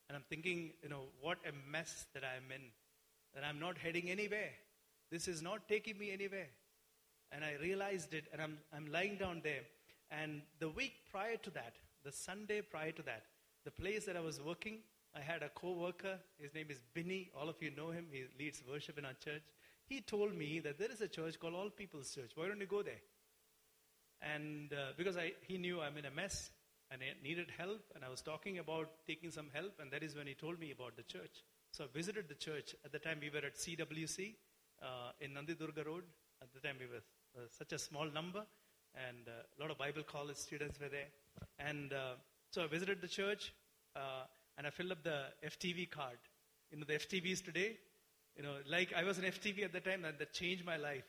And 0.09 0.15
I'm 0.15 0.23
thinking, 0.27 0.71
you 0.81 0.89
know, 0.89 1.03
what 1.21 1.37
a 1.47 1.51
mess 1.71 2.07
that 2.13 2.23
I'm 2.23 2.51
in. 2.51 2.61
That 3.35 3.43
I'm 3.43 3.59
not 3.59 3.77
heading 3.77 4.09
anywhere. 4.09 4.49
This 5.11 5.27
is 5.27 5.41
not 5.41 5.67
taking 5.69 5.97
me 5.99 6.11
anywhere. 6.11 6.49
And 7.31 7.45
I 7.45 7.53
realized 7.61 8.15
it, 8.15 8.25
and 8.33 8.41
I'm, 8.41 8.57
I'm 8.75 8.91
lying 8.91 9.17
down 9.17 9.41
there. 9.43 9.61
And 10.09 10.41
the 10.59 10.69
week 10.69 10.93
prior 11.11 11.37
to 11.37 11.51
that, 11.51 11.75
the 12.03 12.11
Sunday 12.11 12.61
prior 12.61 12.91
to 12.91 13.03
that, 13.03 13.25
the 13.65 13.71
place 13.71 14.05
that 14.05 14.17
I 14.17 14.21
was 14.21 14.41
working, 14.41 14.79
I 15.15 15.19
had 15.19 15.43
a 15.43 15.49
co-worker. 15.49 16.17
His 16.39 16.55
name 16.55 16.67
is 16.71 16.81
Binny. 16.95 17.29
All 17.39 17.47
of 17.47 17.61
you 17.61 17.69
know 17.69 17.91
him. 17.91 18.07
He 18.11 18.23
leads 18.43 18.63
worship 18.67 18.97
in 18.97 19.05
our 19.05 19.13
church. 19.13 19.43
He 19.85 20.01
told 20.01 20.35
me 20.35 20.59
that 20.61 20.79
there 20.79 20.91
is 20.91 21.01
a 21.01 21.07
church 21.07 21.39
called 21.39 21.53
All 21.53 21.69
People's 21.69 22.13
Church. 22.13 22.31
Why 22.35 22.47
don't 22.47 22.59
you 22.59 22.65
go 22.65 22.81
there? 22.81 23.01
And 24.21 24.73
uh, 24.73 24.93
because 24.97 25.17
I, 25.17 25.33
he 25.41 25.57
knew 25.57 25.81
I'm 25.81 25.97
in 25.97 26.05
a 26.05 26.11
mess 26.11 26.49
and 26.91 27.01
I 27.01 27.13
needed 27.23 27.51
help, 27.57 27.81
and 27.95 28.03
I 28.03 28.09
was 28.09 28.21
talking 28.21 28.59
about 28.59 28.89
taking 29.07 29.31
some 29.31 29.47
help, 29.53 29.73
and 29.79 29.91
that 29.91 30.03
is 30.03 30.15
when 30.15 30.27
he 30.27 30.33
told 30.33 30.59
me 30.59 30.71
about 30.71 30.95
the 30.97 31.03
church. 31.03 31.43
So 31.71 31.83
I 31.83 31.87
visited 31.93 32.27
the 32.27 32.35
church. 32.35 32.75
At 32.83 32.91
the 32.91 32.99
time, 32.99 33.19
we 33.21 33.29
were 33.29 33.45
at 33.45 33.55
CWC 33.55 34.35
uh, 34.81 35.11
in 35.21 35.31
Nandidurga 35.31 35.85
Road. 35.85 36.03
At 36.41 36.53
the 36.53 36.59
time, 36.59 36.77
we 36.79 36.87
were 36.87 37.03
uh, 37.37 37.47
such 37.51 37.73
a 37.73 37.79
small 37.79 38.05
number, 38.11 38.43
and 38.95 39.27
uh, 39.27 39.43
a 39.57 39.61
lot 39.61 39.69
of 39.71 39.77
Bible 39.77 40.03
college 40.03 40.37
students 40.37 40.79
were 40.79 40.89
there. 40.89 41.09
And 41.59 41.93
uh, 41.93 42.15
so 42.51 42.63
I 42.63 42.67
visited 42.67 43.01
the 43.01 43.07
church. 43.07 43.53
Uh, 43.95 44.25
and 44.59 44.67
I 44.67 44.71
filled 44.71 44.91
up 44.91 45.03
the 45.03 45.23
FTV 45.45 45.89
card. 45.89 46.17
You 46.69 46.79
know, 46.79 46.85
the 46.85 46.95
FTVs 46.95 47.43
today, 47.43 47.77
you 48.35 48.43
know, 48.43 48.55
like 48.69 48.91
I 48.93 49.05
was 49.05 49.17
an 49.17 49.23
FTV 49.23 49.63
at 49.63 49.71
the 49.71 49.79
time, 49.79 50.03
and 50.03 50.17
that 50.19 50.33
changed 50.33 50.65
my 50.65 50.75
life. 50.75 51.05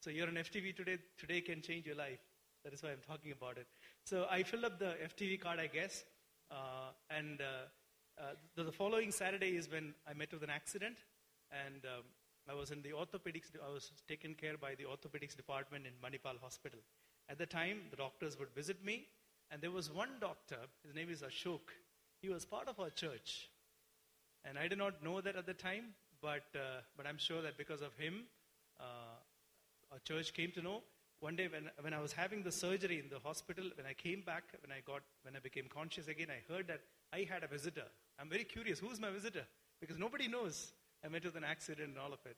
So 0.00 0.10
you're 0.10 0.28
an 0.28 0.36
FTV 0.36 0.76
today, 0.76 0.98
today 1.18 1.40
can 1.40 1.62
change 1.62 1.84
your 1.84 1.96
life. 1.96 2.20
That 2.64 2.72
is 2.72 2.82
why 2.82 2.90
I'm 2.90 3.02
talking 3.04 3.32
about 3.32 3.58
it. 3.58 3.66
So 4.04 4.26
I 4.28 4.42
filled 4.42 4.64
up 4.64 4.78
the 4.80 4.94
FTV 5.04 5.40
card, 5.40 5.60
I 5.60 5.68
guess, 5.68 6.04
uh, 6.50 6.90
and 7.08 7.40
uh, 7.40 8.20
uh, 8.20 8.24
the, 8.56 8.64
the, 8.64 8.72
following 8.72 9.12
Saturday 9.12 9.56
is 9.56 9.70
when 9.70 9.94
I 10.08 10.12
met 10.12 10.32
with 10.32 10.42
an 10.42 10.50
accident, 10.50 10.96
and 11.52 11.84
um, 11.84 12.02
I 12.50 12.54
was 12.54 12.72
in 12.72 12.82
the 12.82 12.90
orthopedics, 12.90 13.52
I 13.64 13.72
was 13.72 13.92
taken 14.08 14.34
care 14.34 14.58
by 14.58 14.74
the 14.74 14.84
orthopedics 14.84 15.36
department 15.36 15.86
in 15.86 15.92
Manipal 16.02 16.36
Hospital. 16.40 16.80
At 17.28 17.38
the 17.38 17.46
time, 17.46 17.82
the 17.90 17.96
doctors 17.96 18.36
would 18.40 18.52
visit 18.54 18.84
me, 18.84 19.06
and 19.52 19.62
there 19.62 19.70
was 19.70 19.92
one 19.92 20.10
doctor, 20.20 20.58
his 20.84 20.94
name 20.96 21.08
is 21.08 21.22
Ashok, 21.22 21.70
he 22.20 22.28
was 22.28 22.44
part 22.44 22.68
of 22.68 22.80
our 22.80 22.90
church. 22.90 23.50
And 24.44 24.58
I 24.58 24.66
did 24.66 24.78
not 24.78 25.04
know 25.04 25.20
that 25.20 25.36
at 25.36 25.46
the 25.46 25.54
time, 25.54 25.94
but, 26.20 26.44
uh, 26.56 26.80
but 26.96 27.06
I'm 27.06 27.18
sure 27.18 27.40
that 27.42 27.56
because 27.56 27.82
of 27.82 27.94
him, 27.96 28.24
uh, 28.80 29.92
our 29.92 29.98
church 30.00 30.34
came 30.34 30.50
to 30.52 30.60
know. 30.60 30.82
One 31.22 31.36
day 31.36 31.46
when, 31.46 31.70
when 31.80 31.94
I 31.94 32.00
was 32.00 32.12
having 32.12 32.42
the 32.42 32.50
surgery 32.50 32.98
in 32.98 33.08
the 33.08 33.20
hospital, 33.20 33.66
when 33.76 33.86
I 33.86 33.92
came 33.92 34.22
back, 34.22 34.42
when 34.60 34.76
I, 34.76 34.80
got, 34.84 35.02
when 35.22 35.36
I 35.36 35.38
became 35.38 35.66
conscious 35.72 36.08
again, 36.08 36.26
I 36.28 36.52
heard 36.52 36.66
that 36.66 36.80
I 37.12 37.28
had 37.30 37.44
a 37.44 37.46
visitor. 37.46 37.84
I'm 38.18 38.28
very 38.28 38.42
curious, 38.42 38.80
who's 38.80 38.98
my 38.98 39.08
visitor? 39.08 39.44
Because 39.80 39.98
nobody 39.98 40.26
knows. 40.26 40.72
I 41.04 41.06
met 41.06 41.24
with 41.24 41.36
an 41.36 41.44
accident 41.44 41.90
and 41.90 41.98
all 41.98 42.12
of 42.12 42.18
it. 42.26 42.36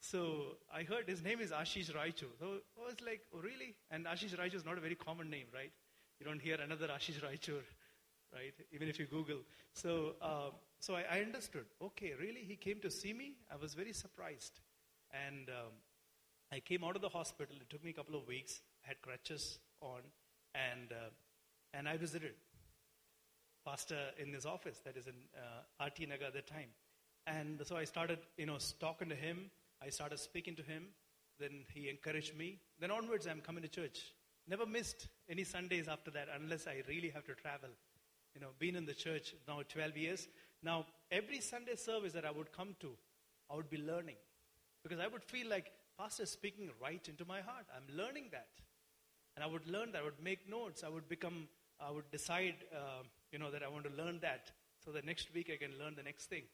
So 0.00 0.56
I 0.74 0.82
heard 0.82 1.08
his 1.08 1.22
name 1.22 1.40
is 1.40 1.52
Ashish 1.52 1.94
Raichur. 1.94 2.26
So 2.40 2.58
I 2.76 2.84
was 2.84 2.96
like, 3.06 3.20
oh, 3.32 3.38
really? 3.38 3.76
And 3.92 4.04
Ashish 4.04 4.36
Raichur 4.36 4.56
is 4.56 4.64
not 4.64 4.78
a 4.78 4.80
very 4.80 4.96
common 4.96 5.30
name, 5.30 5.46
right? 5.54 5.70
You 6.18 6.26
don't 6.26 6.42
hear 6.42 6.56
another 6.56 6.88
Ashish 6.88 7.20
Raichur, 7.22 7.62
right? 8.34 8.52
Even 8.72 8.88
if 8.88 8.98
you 8.98 9.06
Google. 9.06 9.42
So, 9.74 10.16
uh, 10.20 10.50
so 10.80 10.96
I, 10.96 11.04
I 11.08 11.20
understood. 11.20 11.66
Okay, 11.80 12.14
really, 12.20 12.40
he 12.40 12.56
came 12.56 12.80
to 12.80 12.90
see 12.90 13.12
me. 13.12 13.36
I 13.48 13.54
was 13.54 13.74
very 13.74 13.92
surprised, 13.92 14.58
and 15.12 15.48
um, 15.50 15.72
I 16.54 16.60
came 16.60 16.84
out 16.84 16.94
of 16.94 17.02
the 17.02 17.08
hospital. 17.08 17.56
It 17.60 17.68
took 17.68 17.82
me 17.82 17.90
a 17.90 17.94
couple 17.94 18.14
of 18.14 18.28
weeks. 18.28 18.60
I 18.84 18.88
had 18.88 19.02
crutches 19.02 19.58
on, 19.80 20.02
and 20.54 20.92
uh, 20.92 21.10
and 21.76 21.88
I 21.88 21.96
visited 21.96 22.30
pastor 23.66 23.98
in 24.18 24.32
his 24.32 24.46
office 24.46 24.80
that 24.84 24.96
is 24.96 25.08
in 25.08 25.14
uh, 25.36 25.84
RT 25.84 26.08
Nagar 26.08 26.28
at 26.28 26.34
the 26.34 26.42
time. 26.42 26.68
And 27.26 27.60
so 27.64 27.76
I 27.76 27.82
started, 27.82 28.20
you 28.36 28.46
know, 28.46 28.58
talking 28.78 29.08
to 29.08 29.16
him. 29.16 29.50
I 29.82 29.88
started 29.88 30.20
speaking 30.20 30.54
to 30.54 30.62
him. 30.62 30.84
Then 31.40 31.64
he 31.74 31.88
encouraged 31.88 32.36
me. 32.38 32.60
Then 32.78 32.92
onwards, 32.92 33.26
I'm 33.26 33.40
coming 33.40 33.62
to 33.62 33.68
church. 33.68 34.12
Never 34.46 34.64
missed 34.64 35.08
any 35.28 35.42
Sundays 35.42 35.88
after 35.88 36.12
that 36.12 36.28
unless 36.38 36.68
I 36.68 36.82
really 36.86 37.08
have 37.08 37.24
to 37.24 37.34
travel. 37.34 37.70
You 38.36 38.42
know, 38.42 38.50
been 38.60 38.76
in 38.76 38.86
the 38.86 38.94
church 38.94 39.34
now 39.48 39.62
12 39.68 39.96
years. 39.96 40.28
Now, 40.62 40.86
every 41.10 41.40
Sunday 41.40 41.74
service 41.74 42.12
that 42.12 42.24
I 42.24 42.30
would 42.30 42.52
come 42.52 42.76
to, 42.78 42.90
I 43.50 43.56
would 43.56 43.70
be 43.70 43.78
learning. 43.78 44.16
Because 44.84 45.00
I 45.00 45.08
would 45.08 45.24
feel 45.24 45.48
like 45.48 45.72
pastor 45.98 46.24
is 46.24 46.30
speaking 46.30 46.70
right 46.80 47.06
into 47.08 47.24
my 47.24 47.40
heart. 47.40 47.66
I'm 47.74 47.96
learning 47.96 48.26
that. 48.32 48.48
And 49.36 49.44
I 49.44 49.46
would 49.46 49.66
learn 49.68 49.92
that. 49.92 50.02
I 50.02 50.04
would 50.04 50.22
make 50.22 50.48
notes. 50.48 50.84
I 50.84 50.88
would 50.88 51.08
become, 51.08 51.48
I 51.80 51.90
would 51.90 52.10
decide, 52.10 52.54
uh, 52.72 53.02
you 53.32 53.38
know, 53.38 53.50
that 53.50 53.62
I 53.62 53.68
want 53.68 53.84
to 53.84 54.02
learn 54.02 54.20
that. 54.20 54.50
So 54.84 54.92
that 54.92 55.04
next 55.04 55.34
week 55.34 55.50
I 55.52 55.56
can 55.56 55.78
learn 55.78 55.94
the 55.96 56.02
next 56.02 56.26
thing. 56.26 56.44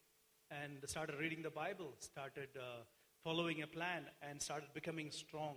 And 0.51 0.79
started 0.87 1.17
reading 1.19 1.43
the 1.43 1.51
Bible, 1.51 1.93
started 2.01 2.49
uh, 2.57 2.83
following 3.23 3.63
a 3.63 3.67
plan, 3.67 4.05
and 4.23 4.41
started 4.41 4.69
becoming 4.75 5.11
strong 5.11 5.57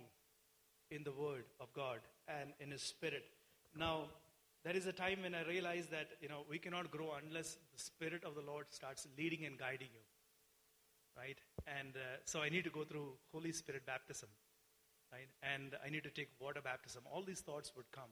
in 0.90 1.02
the 1.02 1.12
Word 1.12 1.44
of 1.60 1.72
God 1.72 2.00
and 2.28 2.50
in 2.60 2.70
His 2.70 2.82
Spirit. 2.82 3.24
Now, 3.76 4.04
there 4.64 4.76
is 4.76 4.86
a 4.86 4.92
time 4.92 5.22
when 5.22 5.34
I 5.34 5.44
realized 5.44 5.90
that, 5.90 6.08
you 6.20 6.28
know, 6.28 6.44
we 6.48 6.58
cannot 6.58 6.90
grow 6.90 7.12
unless 7.26 7.56
the 7.72 7.78
Spirit 7.78 8.24
of 8.24 8.34
the 8.34 8.40
Lord 8.40 8.66
starts 8.70 9.06
leading 9.18 9.44
and 9.44 9.58
guiding 9.58 9.88
you. 9.92 10.00
Right? 11.16 11.38
And 11.66 11.96
uh, 11.96 12.18
so 12.24 12.42
I 12.42 12.48
need 12.48 12.64
to 12.64 12.70
go 12.70 12.84
through 12.84 13.12
Holy 13.32 13.52
Spirit 13.52 13.86
baptism. 13.86 14.28
Right? 15.12 15.28
And 15.42 15.76
I 15.84 15.90
need 15.90 16.02
to 16.04 16.10
take 16.10 16.28
water 16.40 16.60
baptism. 16.62 17.02
All 17.10 17.22
these 17.22 17.40
thoughts 17.40 17.72
would 17.76 17.90
come. 17.92 18.10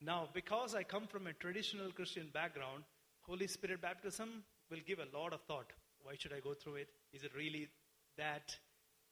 Now, 0.00 0.28
because 0.32 0.74
I 0.74 0.82
come 0.82 1.06
from 1.06 1.26
a 1.26 1.32
traditional 1.32 1.90
Christian 1.90 2.28
background, 2.32 2.84
Holy 3.22 3.46
Spirit 3.46 3.82
baptism 3.82 4.44
will 4.70 4.78
give 4.86 4.98
a 4.98 5.16
lot 5.16 5.32
of 5.32 5.42
thought. 5.42 5.72
Why 6.02 6.14
should 6.16 6.32
I 6.32 6.40
go 6.40 6.54
through 6.54 6.76
it? 6.76 6.88
Is 7.12 7.24
it 7.24 7.32
really 7.36 7.68
that? 8.16 8.56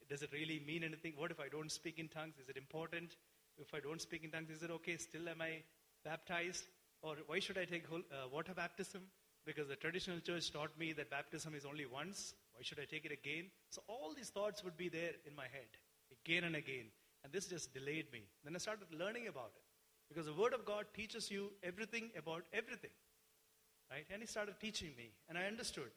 Does 0.08 0.22
it 0.22 0.30
really 0.32 0.62
mean 0.66 0.84
anything? 0.84 1.14
What 1.16 1.30
if 1.30 1.40
I 1.40 1.48
don't 1.48 1.70
speak 1.70 1.98
in 1.98 2.08
tongues? 2.08 2.34
Is 2.40 2.48
it 2.48 2.56
important? 2.56 3.16
If 3.58 3.74
I 3.74 3.80
don't 3.80 4.00
speak 4.00 4.24
in 4.24 4.30
tongues, 4.30 4.50
is 4.50 4.62
it 4.62 4.70
okay? 4.70 4.96
Still, 4.96 5.28
am 5.28 5.42
I 5.42 5.62
baptized? 6.04 6.64
Or 7.02 7.16
why 7.26 7.40
should 7.40 7.58
I 7.58 7.64
take 7.64 7.86
whole, 7.86 8.02
uh, 8.12 8.28
water 8.32 8.54
baptism? 8.54 9.02
Because 9.44 9.68
the 9.68 9.76
traditional 9.76 10.20
church 10.20 10.52
taught 10.52 10.78
me 10.78 10.92
that 10.92 11.10
baptism 11.10 11.54
is 11.54 11.64
only 11.64 11.86
once. 11.86 12.34
Why 12.56 12.62
should 12.62 12.80
I 12.80 12.86
take 12.86 13.04
it 13.04 13.12
again? 13.12 13.50
So 13.68 13.82
all 13.86 14.14
these 14.16 14.30
thoughts 14.30 14.64
would 14.64 14.78
be 14.78 14.88
there 14.88 15.12
in 15.26 15.36
my 15.36 15.44
head, 15.44 15.68
again 16.10 16.44
and 16.44 16.56
again. 16.56 16.86
And 17.22 17.32
this 17.32 17.46
just 17.46 17.74
delayed 17.74 18.10
me. 18.12 18.22
Then 18.44 18.54
I 18.54 18.58
started 18.58 18.86
learning 18.96 19.28
about 19.28 19.52
it. 19.54 19.62
Because 20.08 20.26
the 20.26 20.32
Word 20.32 20.54
of 20.54 20.64
God 20.64 20.86
teaches 20.94 21.30
you 21.30 21.50
everything 21.62 22.10
about 22.16 22.44
everything. 22.52 22.94
Right? 23.90 24.06
And 24.10 24.22
He 24.22 24.26
started 24.26 24.54
teaching 24.58 24.90
me. 24.96 25.10
And 25.28 25.36
I 25.36 25.44
understood. 25.44 25.90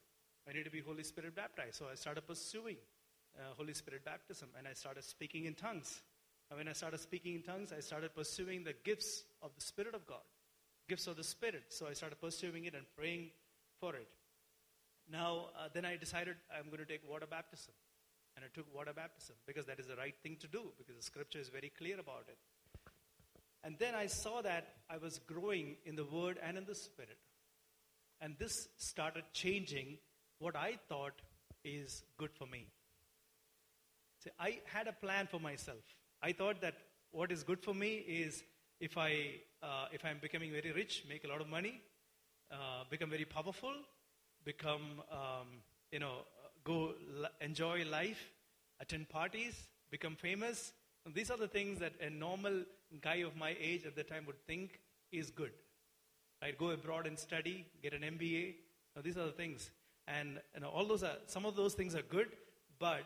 I 0.49 0.53
need 0.53 0.65
to 0.65 0.71
be 0.71 0.81
Holy 0.81 1.03
Spirit 1.03 1.35
baptized. 1.35 1.75
So 1.75 1.85
I 1.89 1.95
started 1.95 2.27
pursuing 2.27 2.77
uh, 3.37 3.53
Holy 3.55 3.73
Spirit 3.73 4.03
baptism. 4.03 4.49
And 4.57 4.67
I 4.67 4.73
started 4.73 5.03
speaking 5.05 5.45
in 5.45 5.53
tongues. 5.53 6.01
And 6.49 6.57
when 6.57 6.67
I 6.67 6.73
started 6.73 6.99
speaking 6.99 7.35
in 7.35 7.43
tongues, 7.43 7.71
I 7.71 7.79
started 7.79 8.13
pursuing 8.15 8.63
the 8.63 8.73
gifts 8.83 9.23
of 9.41 9.51
the 9.55 9.61
Spirit 9.61 9.95
of 9.95 10.05
God. 10.07 10.25
Gifts 10.89 11.07
of 11.07 11.15
the 11.15 11.23
Spirit. 11.23 11.65
So 11.69 11.87
I 11.87 11.93
started 11.93 12.19
pursuing 12.19 12.65
it 12.65 12.73
and 12.73 12.85
praying 12.97 13.29
for 13.79 13.95
it. 13.95 14.09
Now, 15.11 15.47
uh, 15.57 15.69
then 15.73 15.85
I 15.85 15.97
decided 15.97 16.35
I'm 16.55 16.65
going 16.67 16.79
to 16.79 16.85
take 16.85 17.07
water 17.09 17.25
baptism. 17.29 17.73
And 18.35 18.45
I 18.45 18.55
took 18.55 18.73
water 18.73 18.93
baptism 18.95 19.35
because 19.45 19.65
that 19.65 19.79
is 19.79 19.87
the 19.87 19.95
right 19.95 20.15
thing 20.23 20.37
to 20.39 20.47
do 20.47 20.71
because 20.77 20.95
the 20.95 21.03
scripture 21.03 21.39
is 21.39 21.49
very 21.49 21.71
clear 21.77 21.99
about 21.99 22.25
it. 22.27 22.37
And 23.63 23.75
then 23.77 23.95
I 23.95 24.05
saw 24.07 24.41
that 24.41 24.75
I 24.89 24.97
was 24.97 25.19
growing 25.19 25.75
in 25.85 25.95
the 25.95 26.05
Word 26.05 26.39
and 26.41 26.57
in 26.57 26.65
the 26.65 26.75
Spirit. 26.75 27.17
And 28.21 28.35
this 28.37 28.69
started 28.77 29.23
changing 29.33 29.97
what 30.37 30.55
I 30.55 30.77
thought 30.87 31.21
is 31.65 32.03
good 32.17 32.31
for 32.33 32.45
me. 32.45 32.67
See, 34.23 34.29
I 34.39 34.59
had 34.65 34.87
a 34.87 34.93
plan 34.93 35.27
for 35.27 35.39
myself. 35.39 35.83
I 36.21 36.31
thought 36.31 36.61
that 36.61 36.75
what 37.11 37.31
is 37.31 37.43
good 37.43 37.61
for 37.61 37.73
me 37.73 37.95
is 37.95 38.43
if 38.79 38.97
I 38.97 39.41
uh, 39.61 39.87
if 39.91 40.05
I'm 40.05 40.19
becoming 40.21 40.51
very 40.51 40.71
rich, 40.71 41.03
make 41.09 41.25
a 41.25 41.27
lot 41.27 41.41
of 41.41 41.49
money, 41.49 41.81
uh, 42.51 42.83
become 42.89 43.09
very 43.09 43.25
powerful, 43.25 43.73
become 44.43 45.01
um, 45.11 45.47
you 45.91 45.99
know 45.99 46.25
go 46.63 46.93
l- 47.21 47.29
enjoy 47.41 47.83
life, 47.85 48.31
attend 48.79 49.09
parties, 49.09 49.67
become 49.91 50.15
famous. 50.15 50.73
And 51.05 51.13
these 51.15 51.31
are 51.31 51.37
the 51.37 51.47
things 51.47 51.79
that 51.79 51.93
a 52.01 52.09
normal 52.09 52.63
guy 53.01 53.17
of 53.17 53.35
my 53.35 53.55
age 53.59 53.85
at 53.85 53.95
the 53.95 54.03
time 54.03 54.25
would 54.25 54.45
think 54.45 54.79
is 55.11 55.29
good. 55.29 55.51
Right? 56.41 56.57
Go 56.57 56.71
abroad 56.71 57.07
and 57.07 57.17
study, 57.17 57.65
get 57.81 57.93
an 57.93 58.01
MBA. 58.01 58.55
Now, 58.95 59.01
these 59.01 59.17
are 59.17 59.25
the 59.25 59.31
things. 59.31 59.71
And 60.07 60.39
you 60.55 60.61
know, 60.61 60.69
all 60.69 60.85
those 60.85 61.03
are, 61.03 61.17
some 61.27 61.45
of 61.45 61.55
those 61.55 61.73
things 61.73 61.95
are 61.95 62.01
good, 62.01 62.27
but 62.79 63.03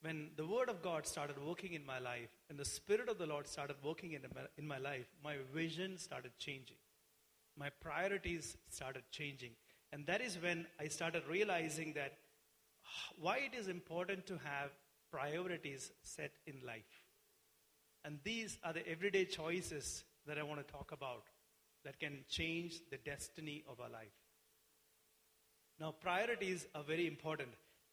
when 0.00 0.30
the 0.36 0.46
Word 0.46 0.68
of 0.68 0.80
God 0.80 1.06
started 1.06 1.36
working 1.44 1.72
in 1.72 1.84
my 1.84 1.98
life, 1.98 2.28
and 2.48 2.58
the 2.58 2.64
Spirit 2.64 3.08
of 3.08 3.18
the 3.18 3.26
Lord 3.26 3.48
started 3.48 3.76
working 3.82 4.12
in 4.12 4.22
my, 4.34 4.42
in 4.56 4.66
my 4.66 4.78
life, 4.78 5.06
my 5.24 5.34
vision 5.52 5.98
started 5.98 6.30
changing. 6.38 6.76
My 7.58 7.70
priorities 7.80 8.56
started 8.70 9.02
changing. 9.10 9.50
And 9.92 10.06
that 10.06 10.20
is 10.20 10.38
when 10.40 10.66
I 10.78 10.88
started 10.88 11.22
realizing 11.28 11.94
that 11.94 12.18
why 13.18 13.38
it 13.38 13.58
is 13.58 13.68
important 13.68 14.26
to 14.26 14.34
have 14.44 14.70
priorities 15.10 15.90
set 16.02 16.32
in 16.46 16.54
life. 16.66 17.04
And 18.04 18.18
these 18.24 18.58
are 18.64 18.72
the 18.72 18.86
everyday 18.88 19.24
choices 19.24 20.04
that 20.26 20.38
I 20.38 20.42
want 20.42 20.66
to 20.66 20.72
talk 20.72 20.92
about 20.92 21.24
that 21.84 21.98
can 21.98 22.24
change 22.28 22.80
the 22.90 22.98
destiny 22.98 23.64
of 23.68 23.80
our 23.80 23.88
life. 23.88 24.12
Now, 25.80 25.92
priorities 25.92 26.66
are 26.74 26.82
very 26.82 27.06
important 27.06 27.50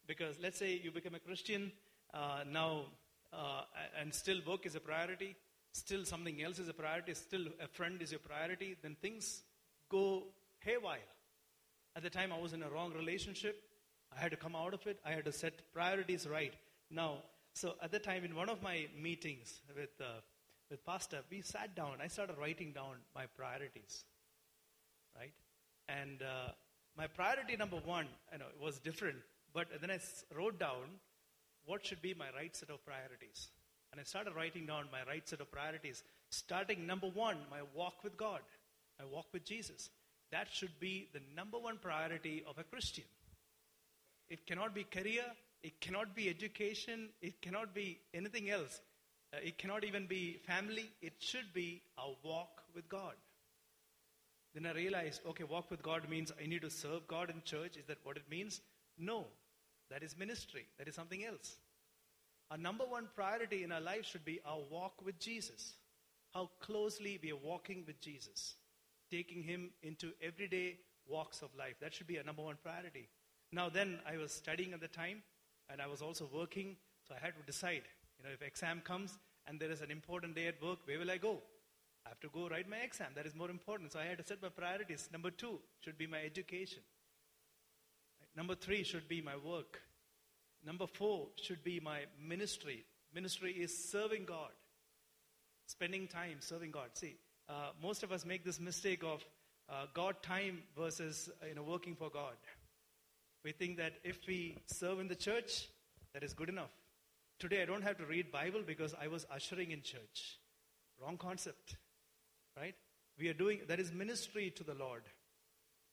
because 0.08 0.38
let's 0.42 0.58
say 0.58 0.80
you 0.84 0.92
become 0.92 1.16
a 1.16 1.20
Christian 1.20 1.72
uh, 2.14 2.44
now, 2.50 2.86
uh, 3.34 3.62
and 4.00 4.14
still 4.14 4.40
work 4.48 4.66
is 4.66 4.76
a 4.76 4.80
priority, 4.80 5.36
still 5.72 6.06
something 6.06 6.42
else 6.42 6.60
is 6.60 6.70
a 6.70 6.74
priority, 6.74 7.14
still 7.14 7.46
a 7.62 7.68
friend 7.68 8.02
is 8.02 8.14
a 8.14 8.20
priority, 8.20 8.76
then 8.82 8.96
things 9.02 9.44
go 9.90 10.24
haywire. 10.60 11.00
At 11.96 12.04
the 12.04 12.10
time, 12.10 12.34
I 12.34 12.40
was 12.40 12.54
in 12.54 12.62
a 12.62 12.70
wrong 12.70 12.94
relationship. 12.94 13.62
I 14.16 14.20
had 14.20 14.32
to 14.32 14.38
come 14.38 14.56
out 14.56 14.74
of 14.74 14.86
it. 14.86 15.00
I 15.06 15.12
had 15.12 15.26
to 15.26 15.32
set 15.32 15.54
priorities 15.74 16.28
right. 16.28 16.54
Now, 16.92 17.20
so 17.54 17.76
at 17.82 17.92
the 17.92 18.00
time, 18.00 18.26
in 18.26 18.36
one 18.36 18.50
of 18.50 18.62
my 18.62 18.88
meetings 19.02 19.62
with, 19.76 19.90
uh, 20.02 20.20
with 20.70 20.86
Pastor, 20.86 21.20
we 21.32 21.42
sat 21.42 21.74
down. 21.74 21.98
I 22.04 22.08
started 22.08 22.38
writing 22.38 22.74
down 22.74 22.96
my 23.16 23.26
priorities, 23.38 24.04
right? 25.18 25.32
And 25.88 26.22
uh, 26.22 26.52
my 26.98 27.08
priority 27.08 27.56
number 27.56 27.78
one, 27.78 28.08
you 28.34 28.40
know, 28.40 28.46
was 28.62 28.80
different. 28.80 29.18
But 29.54 29.68
then 29.80 29.90
I 29.90 30.00
wrote 30.36 30.60
down 30.60 31.00
what 31.66 31.86
should 31.86 32.02
be 32.02 32.14
my 32.14 32.28
right 32.36 32.54
set 32.54 32.70
of 32.70 32.86
priorities. 32.86 33.50
And 33.92 34.02
I 34.02 34.04
started 34.04 34.36
writing 34.36 34.66
down 34.66 34.86
my 34.92 35.10
right 35.10 35.28
set 35.28 35.40
of 35.40 35.50
priorities. 35.50 36.04
Starting 36.30 36.86
number 36.86 37.08
one, 37.08 37.38
my 37.50 37.62
walk 37.74 38.04
with 38.04 38.18
God, 38.18 38.42
my 39.00 39.06
walk 39.06 39.28
with 39.32 39.46
Jesus. 39.46 39.90
That 40.32 40.48
should 40.52 40.80
be 40.80 41.08
the 41.14 41.22
number 41.36 41.58
one 41.58 41.78
priority 41.78 42.44
of 42.48 42.58
a 42.58 42.64
Christian. 42.64 43.06
It 44.30 44.46
cannot 44.48 44.74
be 44.74 44.84
career, 44.84 45.24
it 45.64 45.80
cannot 45.80 46.16
be 46.16 46.30
education, 46.30 47.10
it 47.22 47.42
cannot 47.42 47.74
be 47.74 48.00
anything 48.14 48.50
else. 48.50 48.82
Uh, 49.34 49.38
it 49.44 49.58
cannot 49.58 49.84
even 49.84 50.06
be 50.06 50.40
family. 50.46 50.90
It 51.02 51.14
should 51.20 51.54
be 51.54 51.82
a 51.98 52.12
walk 52.24 52.62
with 52.74 52.88
God. 52.90 53.14
Then 54.54 54.66
I 54.66 54.72
realized, 54.72 55.22
okay, 55.28 55.44
walk 55.44 55.70
with 55.70 55.84
God 55.84 56.08
means 56.10 56.32
I 56.42 56.48
need 56.48 56.62
to 56.62 56.70
serve 56.70 57.08
God 57.08 57.30
in 57.30 57.42
church. 57.44 57.76
Is 57.78 57.86
that 57.88 57.98
what 58.04 58.18
it 58.18 58.30
means? 58.30 58.62
No. 58.98 59.26
That 59.92 60.04
is 60.04 60.18
ministry. 60.18 60.66
That 60.78 60.88
is 60.88 60.96
something 60.96 61.24
else. 61.26 61.58
Our 62.50 62.58
number 62.58 62.86
one 62.86 63.08
priority 63.16 63.64
in 63.64 63.72
our 63.72 63.82
life 63.82 64.06
should 64.06 64.24
be 64.24 64.40
our 64.46 64.60
walk 64.70 65.04
with 65.04 65.20
Jesus. 65.20 65.74
How 66.34 66.50
closely 66.62 67.20
we 67.22 67.32
are 67.32 67.38
walking 67.38 67.84
with 67.86 68.00
Jesus, 68.02 68.56
taking 69.10 69.44
Him 69.44 69.72
into 69.84 70.12
everyday 70.22 70.78
walks 71.08 71.42
of 71.42 71.50
life. 71.58 71.76
That 71.82 71.94
should 71.94 72.08
be 72.08 72.18
a 72.18 72.24
number 72.24 72.42
one 72.42 72.58
priority. 72.62 73.08
Now, 73.52 73.70
then, 73.70 74.00
I 74.12 74.18
was 74.18 74.32
studying 74.32 74.74
at 74.74 74.82
the 74.82 74.88
time, 74.88 75.22
and 75.70 75.82
I 75.82 75.88
was 75.88 76.02
also 76.02 76.30
working, 76.34 76.76
so 77.08 77.16
I 77.16 77.24
had 77.24 77.36
to 77.38 77.46
decide. 77.46 77.84
You 78.18 78.26
know, 78.26 78.34
if 78.34 78.42
exam 78.42 78.82
comes 78.84 79.18
and 79.48 79.60
there 79.60 79.72
is 79.72 79.82
an 79.82 79.92
important 79.92 80.36
day 80.36 80.48
at 80.48 80.62
work, 80.62 80.80
where 80.86 81.00
will 81.00 81.12
I 81.12 81.18
go? 81.18 81.42
I 82.06 82.10
have 82.10 82.20
to 82.22 82.30
go 82.30 82.48
write 82.48 82.70
my 82.70 82.78
exam. 82.78 83.08
That 83.16 83.26
is 83.26 83.36
more 83.36 83.50
important. 83.50 83.92
So 83.94 84.00
I 84.00 84.06
had 84.06 84.18
to 84.20 84.24
set 84.24 84.42
my 84.42 84.50
priorities. 84.50 85.10
Number 85.12 85.32
two 85.32 85.60
should 85.80 85.98
be 85.98 86.08
my 86.08 86.20
education. 86.20 86.84
Number 88.36 88.56
three 88.56 88.84
should 88.84 89.08
be 89.08 89.22
my 89.22 89.36
work. 89.36 89.82
Number 90.66 90.88
four 90.88 91.28
should 91.42 91.64
be 91.64 91.80
my 91.80 92.02
ministry. 92.22 92.86
Ministry 93.14 93.52
is 93.52 93.76
serving 93.90 94.26
God, 94.26 94.52
spending 95.68 96.08
time 96.08 96.38
serving 96.40 96.72
God. 96.72 96.90
See, 96.94 97.16
uh, 97.50 97.70
most 97.82 98.04
of 98.04 98.12
us 98.12 98.26
make 98.26 98.44
this 98.44 98.60
mistake 98.60 99.04
of 99.04 99.24
uh, 99.70 99.86
God 99.94 100.22
time 100.22 100.64
versus 100.78 101.30
uh, 101.42 101.48
you 101.48 101.56
know 101.56 101.64
working 101.64 101.96
for 101.96 102.10
God. 102.10 102.36
We 103.44 103.52
think 103.52 103.78
that 103.78 103.94
if 104.04 104.20
we 104.28 104.58
serve 104.66 105.00
in 105.00 105.08
the 105.08 105.16
church, 105.16 105.68
that 106.14 106.24
is 106.24 106.34
good 106.34 106.50
enough. 106.50 106.72
Today 107.40 107.62
I 107.62 107.66
don't 107.66 107.84
have 107.84 107.98
to 107.98 108.06
read 108.06 108.32
Bible 108.32 108.62
because 108.66 108.96
I 109.00 109.08
was 109.08 109.26
ushering 109.32 109.72
in 109.72 109.82
church. 109.82 110.40
Wrong 111.02 111.18
concept, 111.18 111.78
right? 112.58 112.76
We 113.20 113.30
are 113.30 113.34
doing 113.34 113.62
that 113.68 113.80
is 113.80 113.92
ministry 113.92 114.52
to 114.56 114.64
the 114.64 114.74
Lord. 114.74 115.04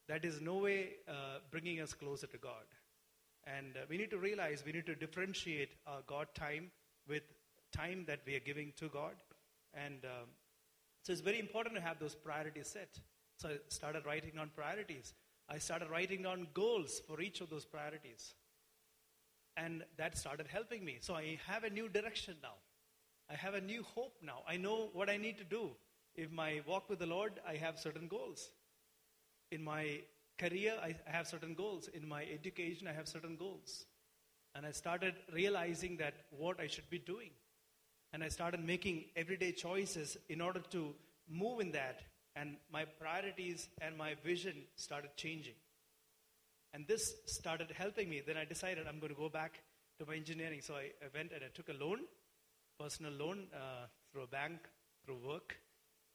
That 0.07 0.25
is 0.25 0.41
no 0.41 0.55
way 0.57 0.89
uh, 1.07 1.39
bringing 1.51 1.79
us 1.79 1.93
closer 1.93 2.27
to 2.27 2.37
God. 2.37 2.65
And 3.45 3.75
uh, 3.75 3.85
we 3.89 3.97
need 3.97 4.09
to 4.11 4.17
realize 4.17 4.63
we 4.65 4.71
need 4.71 4.85
to 4.85 4.95
differentiate 4.95 5.71
our 5.85 6.01
God 6.07 6.27
time 6.33 6.71
with 7.07 7.23
time 7.71 8.05
that 8.07 8.19
we 8.25 8.35
are 8.35 8.39
giving 8.39 8.73
to 8.77 8.87
God. 8.89 9.13
And 9.73 10.05
um, 10.05 10.29
so 11.03 11.11
it's 11.11 11.21
very 11.21 11.39
important 11.39 11.75
to 11.75 11.81
have 11.81 11.99
those 11.99 12.15
priorities 12.15 12.67
set. 12.67 12.97
So 13.37 13.49
I 13.49 13.57
started 13.67 14.05
writing 14.05 14.31
down 14.35 14.51
priorities. 14.55 15.13
I 15.49 15.57
started 15.57 15.89
writing 15.89 16.23
down 16.23 16.47
goals 16.53 17.01
for 17.05 17.19
each 17.19 17.41
of 17.41 17.49
those 17.49 17.65
priorities. 17.65 18.33
And 19.57 19.83
that 19.97 20.17
started 20.17 20.47
helping 20.47 20.83
me. 20.83 20.97
So 21.01 21.13
I 21.13 21.37
have 21.45 21.65
a 21.65 21.69
new 21.69 21.89
direction 21.89 22.35
now. 22.41 22.55
I 23.29 23.35
have 23.35 23.53
a 23.53 23.61
new 23.61 23.83
hope 23.83 24.15
now. 24.23 24.39
I 24.47 24.55
know 24.55 24.89
what 24.93 25.09
I 25.09 25.17
need 25.17 25.37
to 25.39 25.43
do. 25.43 25.71
In 26.15 26.33
my 26.33 26.61
walk 26.65 26.89
with 26.89 26.99
the 26.99 27.05
Lord, 27.05 27.33
I 27.47 27.55
have 27.55 27.77
certain 27.77 28.07
goals. 28.07 28.49
In 29.51 29.61
my 29.61 29.99
career, 30.37 30.73
I 30.81 30.95
have 31.05 31.27
certain 31.27 31.53
goals. 31.53 31.89
In 31.89 32.07
my 32.07 32.23
education, 32.33 32.87
I 32.87 32.93
have 32.93 33.09
certain 33.09 33.35
goals. 33.35 33.85
And 34.55 34.65
I 34.65 34.71
started 34.71 35.15
realizing 35.33 35.97
that 35.97 36.13
what 36.29 36.61
I 36.61 36.67
should 36.67 36.89
be 36.89 36.99
doing. 36.99 37.31
And 38.13 38.23
I 38.23 38.29
started 38.29 38.63
making 38.65 39.05
everyday 39.15 39.51
choices 39.51 40.17
in 40.29 40.39
order 40.39 40.61
to 40.71 40.93
move 41.27 41.59
in 41.59 41.71
that. 41.71 42.01
And 42.35 42.57
my 42.71 42.85
priorities 42.85 43.67
and 43.81 43.97
my 43.97 44.15
vision 44.23 44.53
started 44.75 45.09
changing. 45.17 45.55
And 46.73 46.87
this 46.87 47.13
started 47.25 47.71
helping 47.75 48.09
me. 48.09 48.21
Then 48.25 48.37
I 48.37 48.45
decided 48.45 48.87
I'm 48.87 48.99
going 48.99 49.13
to 49.13 49.19
go 49.19 49.29
back 49.29 49.61
to 49.99 50.05
my 50.05 50.15
engineering. 50.15 50.61
So 50.61 50.75
I, 50.75 50.91
went 51.13 51.31
and 51.31 51.43
I 51.43 51.47
took 51.53 51.69
a 51.69 51.83
loan, 51.83 52.01
personal 52.79 53.13
loan, 53.13 53.47
uh, 53.53 53.87
through 54.11 54.23
a 54.23 54.27
bank, 54.27 54.59
through 55.05 55.17
work. 55.27 55.57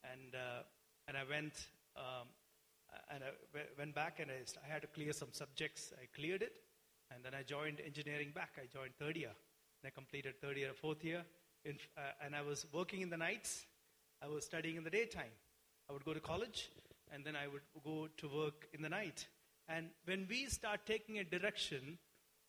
And, 0.04 0.34
uh, 0.34 0.62
and 1.08 1.16
I 1.16 1.22
went 1.28 1.52
um, 1.96 2.28
and 3.10 3.22
I 3.24 3.30
w- 3.52 3.70
went 3.78 3.94
back 3.94 4.20
and 4.20 4.30
I, 4.30 4.40
I 4.64 4.72
had 4.72 4.82
to 4.82 4.88
clear 4.88 5.12
some 5.12 5.28
subjects. 5.32 5.92
I 6.00 6.06
cleared 6.14 6.42
it. 6.42 6.52
And 7.14 7.24
then 7.24 7.34
I 7.34 7.42
joined 7.42 7.80
engineering 7.84 8.32
back. 8.34 8.50
I 8.56 8.66
joined 8.66 8.92
third 8.98 9.16
year. 9.16 9.32
And 9.82 9.86
I 9.86 9.90
completed 9.90 10.40
third 10.40 10.56
year, 10.56 10.72
fourth 10.74 11.04
year. 11.04 11.24
In, 11.64 11.78
uh, 11.96 12.00
and 12.24 12.34
I 12.34 12.42
was 12.42 12.66
working 12.72 13.00
in 13.00 13.10
the 13.10 13.16
nights. 13.16 13.66
I 14.22 14.28
was 14.28 14.44
studying 14.44 14.76
in 14.76 14.84
the 14.84 14.90
daytime. 14.90 15.32
I 15.88 15.92
would 15.92 16.04
go 16.04 16.14
to 16.14 16.20
college 16.20 16.70
and 17.12 17.24
then 17.24 17.36
I 17.36 17.46
would 17.48 17.62
go 17.84 18.08
to 18.16 18.28
work 18.28 18.68
in 18.72 18.82
the 18.82 18.88
night. 18.88 19.26
And 19.68 19.86
when 20.04 20.26
we 20.28 20.46
start 20.46 20.80
taking 20.86 21.18
a 21.18 21.24
direction 21.24 21.98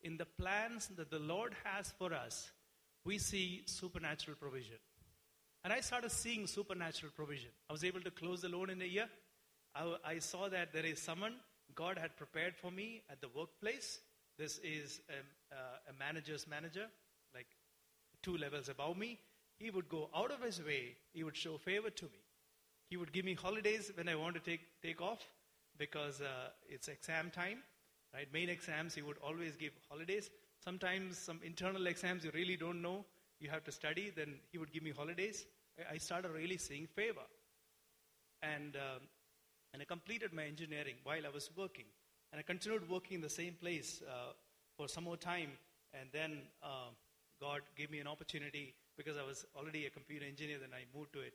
in 0.02 0.16
the 0.16 0.26
plans 0.26 0.88
that 0.96 1.10
the 1.10 1.18
Lord 1.18 1.54
has 1.64 1.92
for 1.98 2.12
us, 2.12 2.50
we 3.04 3.18
see 3.18 3.62
supernatural 3.66 4.36
provision. 4.36 4.76
And 5.64 5.72
I 5.72 5.80
started 5.80 6.10
seeing 6.10 6.46
supernatural 6.46 7.12
provision. 7.14 7.50
I 7.68 7.72
was 7.72 7.84
able 7.84 8.00
to 8.00 8.10
close 8.10 8.40
the 8.40 8.48
loan 8.48 8.70
in 8.70 8.80
a 8.80 8.86
year. 8.86 9.08
I, 9.74 9.94
I 10.04 10.18
saw 10.18 10.48
that 10.48 10.72
there 10.72 10.86
is 10.86 11.00
someone 11.00 11.34
God 11.74 11.98
had 11.98 12.16
prepared 12.16 12.56
for 12.56 12.70
me 12.70 13.02
at 13.10 13.20
the 13.20 13.28
workplace. 13.28 14.00
This 14.38 14.58
is 14.64 15.00
a, 15.08 15.54
uh, 15.54 15.90
a 15.90 15.98
manager's 15.98 16.46
manager, 16.46 16.86
two 18.22 18.36
levels 18.36 18.68
above 18.68 18.96
me. 18.96 19.18
He 19.58 19.70
would 19.70 19.88
go 19.88 20.08
out 20.14 20.30
of 20.30 20.42
his 20.42 20.62
way, 20.62 20.96
he 21.12 21.22
would 21.22 21.36
show 21.36 21.58
favor 21.58 21.90
to 21.90 22.04
me. 22.06 22.20
He 22.88 22.96
would 22.96 23.12
give 23.12 23.24
me 23.24 23.34
holidays 23.34 23.92
when 23.94 24.08
I 24.08 24.16
want 24.16 24.34
to 24.34 24.40
take, 24.40 24.60
take 24.82 25.00
off 25.00 25.20
because 25.78 26.20
uh, 26.20 26.50
it's 26.68 26.88
exam 26.88 27.30
time, 27.30 27.58
right? 28.12 28.26
Main 28.32 28.48
exams, 28.48 28.94
he 28.94 29.02
would 29.02 29.18
always 29.22 29.54
give 29.56 29.72
holidays. 29.88 30.30
Sometimes 30.64 31.16
some 31.18 31.40
internal 31.44 31.86
exams 31.86 32.24
you 32.24 32.30
really 32.34 32.56
don't 32.56 32.82
know, 32.82 33.04
you 33.38 33.48
have 33.48 33.64
to 33.64 33.72
study, 33.72 34.10
then 34.14 34.34
he 34.50 34.58
would 34.58 34.72
give 34.72 34.82
me 34.82 34.90
holidays. 34.90 35.46
I- 35.90 35.98
started 35.98 36.30
really 36.32 36.58
seeing 36.58 36.86
favor. 36.86 37.26
And, 38.42 38.76
um, 38.76 39.02
and 39.72 39.82
I 39.82 39.84
completed 39.84 40.32
my 40.32 40.44
engineering 40.44 40.96
while 41.04 41.24
I 41.24 41.30
was 41.30 41.50
working. 41.56 41.84
And 42.32 42.38
I 42.38 42.42
continued 42.42 42.88
working 42.88 43.16
in 43.16 43.20
the 43.20 43.30
same 43.30 43.54
place 43.54 44.02
uh, 44.08 44.32
for 44.76 44.88
some 44.88 45.04
more 45.04 45.16
time. 45.16 45.50
And 45.94 46.08
then 46.12 46.42
uh, 46.62 46.90
God 47.40 47.62
gave 47.74 47.90
me 47.90 48.00
an 48.00 48.06
opportunity 48.06 48.74
because 48.96 49.16
I 49.16 49.24
was 49.24 49.46
already 49.56 49.86
a 49.86 49.90
computer 49.90 50.26
engineer. 50.26 50.58
Then 50.60 50.76
I 50.76 50.84
moved 50.96 51.14
to 51.14 51.20
a, 51.20 51.30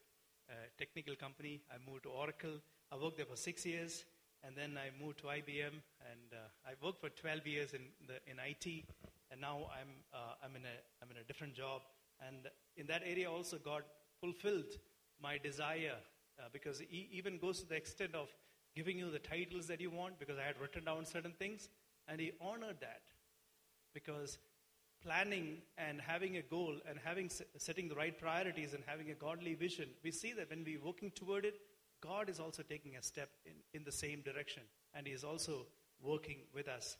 a 0.53 0.57
technical 0.77 1.15
company. 1.15 1.61
I 1.71 1.77
moved 1.89 2.03
to 2.03 2.09
Oracle. 2.09 2.61
I 2.91 2.95
worked 2.95 3.17
there 3.17 3.25
for 3.25 3.35
six 3.35 3.65
years. 3.65 4.05
And 4.43 4.55
then 4.55 4.77
I 4.77 4.93
moved 5.03 5.17
to 5.19 5.25
IBM. 5.25 5.73
And 6.11 6.29
uh, 6.31 6.69
I 6.69 6.73
worked 6.83 7.01
for 7.01 7.09
12 7.09 7.47
years 7.47 7.73
in, 7.73 7.81
the, 8.05 8.21
in 8.29 8.37
IT. 8.37 8.85
And 9.31 9.41
now 9.41 9.65
I'm, 9.73 9.89
uh, 10.13 10.45
I'm, 10.45 10.55
in 10.55 10.61
a, 10.61 10.75
I'm 11.01 11.09
in 11.09 11.17
a 11.17 11.23
different 11.23 11.55
job. 11.55 11.81
And 12.21 12.49
in 12.77 12.85
that 12.85 13.01
area 13.03 13.29
also, 13.29 13.57
God 13.57 13.81
fulfilled 14.21 14.77
my 15.21 15.39
desire 15.39 15.97
uh, 16.39 16.43
because 16.53 16.79
He 16.79 17.09
even 17.11 17.39
goes 17.39 17.61
to 17.61 17.67
the 17.67 17.75
extent 17.75 18.13
of 18.13 18.29
giving 18.75 18.99
you 18.99 19.09
the 19.09 19.19
titles 19.19 19.65
that 19.67 19.81
you 19.81 19.89
want 19.89 20.19
because 20.19 20.37
I 20.37 20.45
had 20.45 20.61
written 20.61 20.83
down 20.83 21.05
certain 21.05 21.33
things. 21.39 21.69
And 22.07 22.21
He 22.21 22.33
honored 22.39 22.77
that 22.81 23.01
because 23.95 24.37
planning 25.05 25.57
and 25.77 26.01
having 26.01 26.37
a 26.37 26.41
goal 26.41 26.75
and 26.89 26.97
having 27.03 27.29
setting 27.57 27.87
the 27.87 27.95
right 27.95 28.17
priorities 28.19 28.73
and 28.73 28.83
having 28.85 29.11
a 29.11 29.13
godly 29.13 29.53
vision 29.53 29.87
we 30.03 30.11
see 30.11 30.33
that 30.33 30.49
when 30.49 30.63
we're 30.65 30.83
working 30.83 31.11
toward 31.11 31.45
it 31.45 31.55
god 32.01 32.29
is 32.29 32.39
also 32.39 32.63
taking 32.63 32.95
a 32.95 33.03
step 33.03 33.29
in, 33.45 33.53
in 33.73 33.83
the 33.83 33.91
same 33.91 34.21
direction 34.21 34.63
and 34.95 35.05
he 35.05 35.13
is 35.13 35.23
also 35.23 35.65
working 36.01 36.37
with 36.53 36.67
us. 36.67 36.97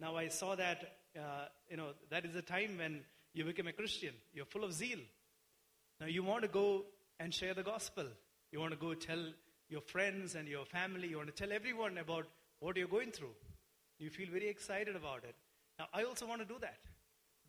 Now 0.00 0.16
i 0.16 0.28
saw 0.28 0.54
that 0.56 0.98
uh, 1.16 1.46
you 1.70 1.76
know 1.76 1.90
that 2.10 2.24
is 2.24 2.34
a 2.36 2.42
time 2.42 2.78
when 2.78 3.00
you 3.32 3.44
become 3.44 3.66
a 3.66 3.72
christian. 3.72 4.14
You're 4.32 4.46
full 4.46 4.64
of 4.64 4.72
zeal. 4.72 4.98
Now 6.00 6.06
you 6.06 6.22
want 6.22 6.42
to 6.42 6.48
go 6.48 6.84
and 7.18 7.32
share 7.32 7.54
the 7.54 7.62
gospel. 7.62 8.06
You 8.52 8.60
want 8.60 8.72
to 8.72 8.78
go 8.78 8.94
tell 8.94 9.24
your 9.68 9.80
friends 9.80 10.34
and 10.34 10.46
your 10.48 10.64
family. 10.64 11.08
You 11.08 11.16
want 11.16 11.34
to 11.34 11.44
tell 11.44 11.52
everyone 11.52 11.98
about 11.98 12.26
what 12.60 12.76
you're 12.76 12.88
going 12.88 13.10
through. 13.10 13.34
You 13.98 14.10
feel 14.10 14.28
very 14.30 14.48
excited 14.48 14.96
about 14.96 15.24
it. 15.24 15.34
Now 15.78 15.86
i 15.94 16.04
also 16.04 16.26
want 16.26 16.40
to 16.42 16.46
do 16.46 16.58
that 16.60 16.78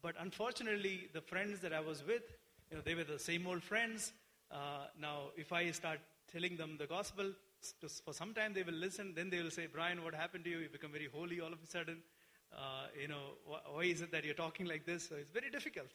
but 0.01 0.15
unfortunately, 0.19 1.09
the 1.13 1.21
friends 1.21 1.59
that 1.61 1.73
I 1.73 1.79
was 1.79 2.05
with, 2.05 2.23
you 2.69 2.77
know, 2.77 2.83
they 2.83 2.95
were 2.95 3.03
the 3.03 3.19
same 3.19 3.47
old 3.47 3.63
friends. 3.63 4.13
Uh, 4.51 4.87
now, 4.99 5.29
if 5.35 5.51
I 5.51 5.71
start 5.71 5.99
telling 6.31 6.57
them 6.57 6.77
the 6.77 6.87
gospel, 6.87 7.31
for 8.05 8.13
some 8.13 8.33
time 8.33 8.53
they 8.53 8.63
will 8.63 8.73
listen. 8.73 9.13
Then 9.15 9.29
they 9.29 9.41
will 9.41 9.51
say, 9.51 9.67
Brian, 9.71 10.03
what 10.03 10.13
happened 10.13 10.43
to 10.45 10.49
you? 10.49 10.59
You 10.59 10.69
become 10.69 10.91
very 10.91 11.09
holy 11.11 11.41
all 11.41 11.51
of 11.51 11.59
a 11.63 11.67
sudden. 11.67 11.97
Uh, 12.55 12.87
you 12.99 13.07
know, 13.07 13.35
wh- 13.45 13.75
why 13.75 13.83
is 13.83 14.01
it 14.01 14.11
that 14.11 14.23
you're 14.23 14.33
talking 14.33 14.65
like 14.67 14.85
this? 14.85 15.07
So 15.09 15.15
it's 15.15 15.31
very 15.31 15.49
difficult. 15.49 15.87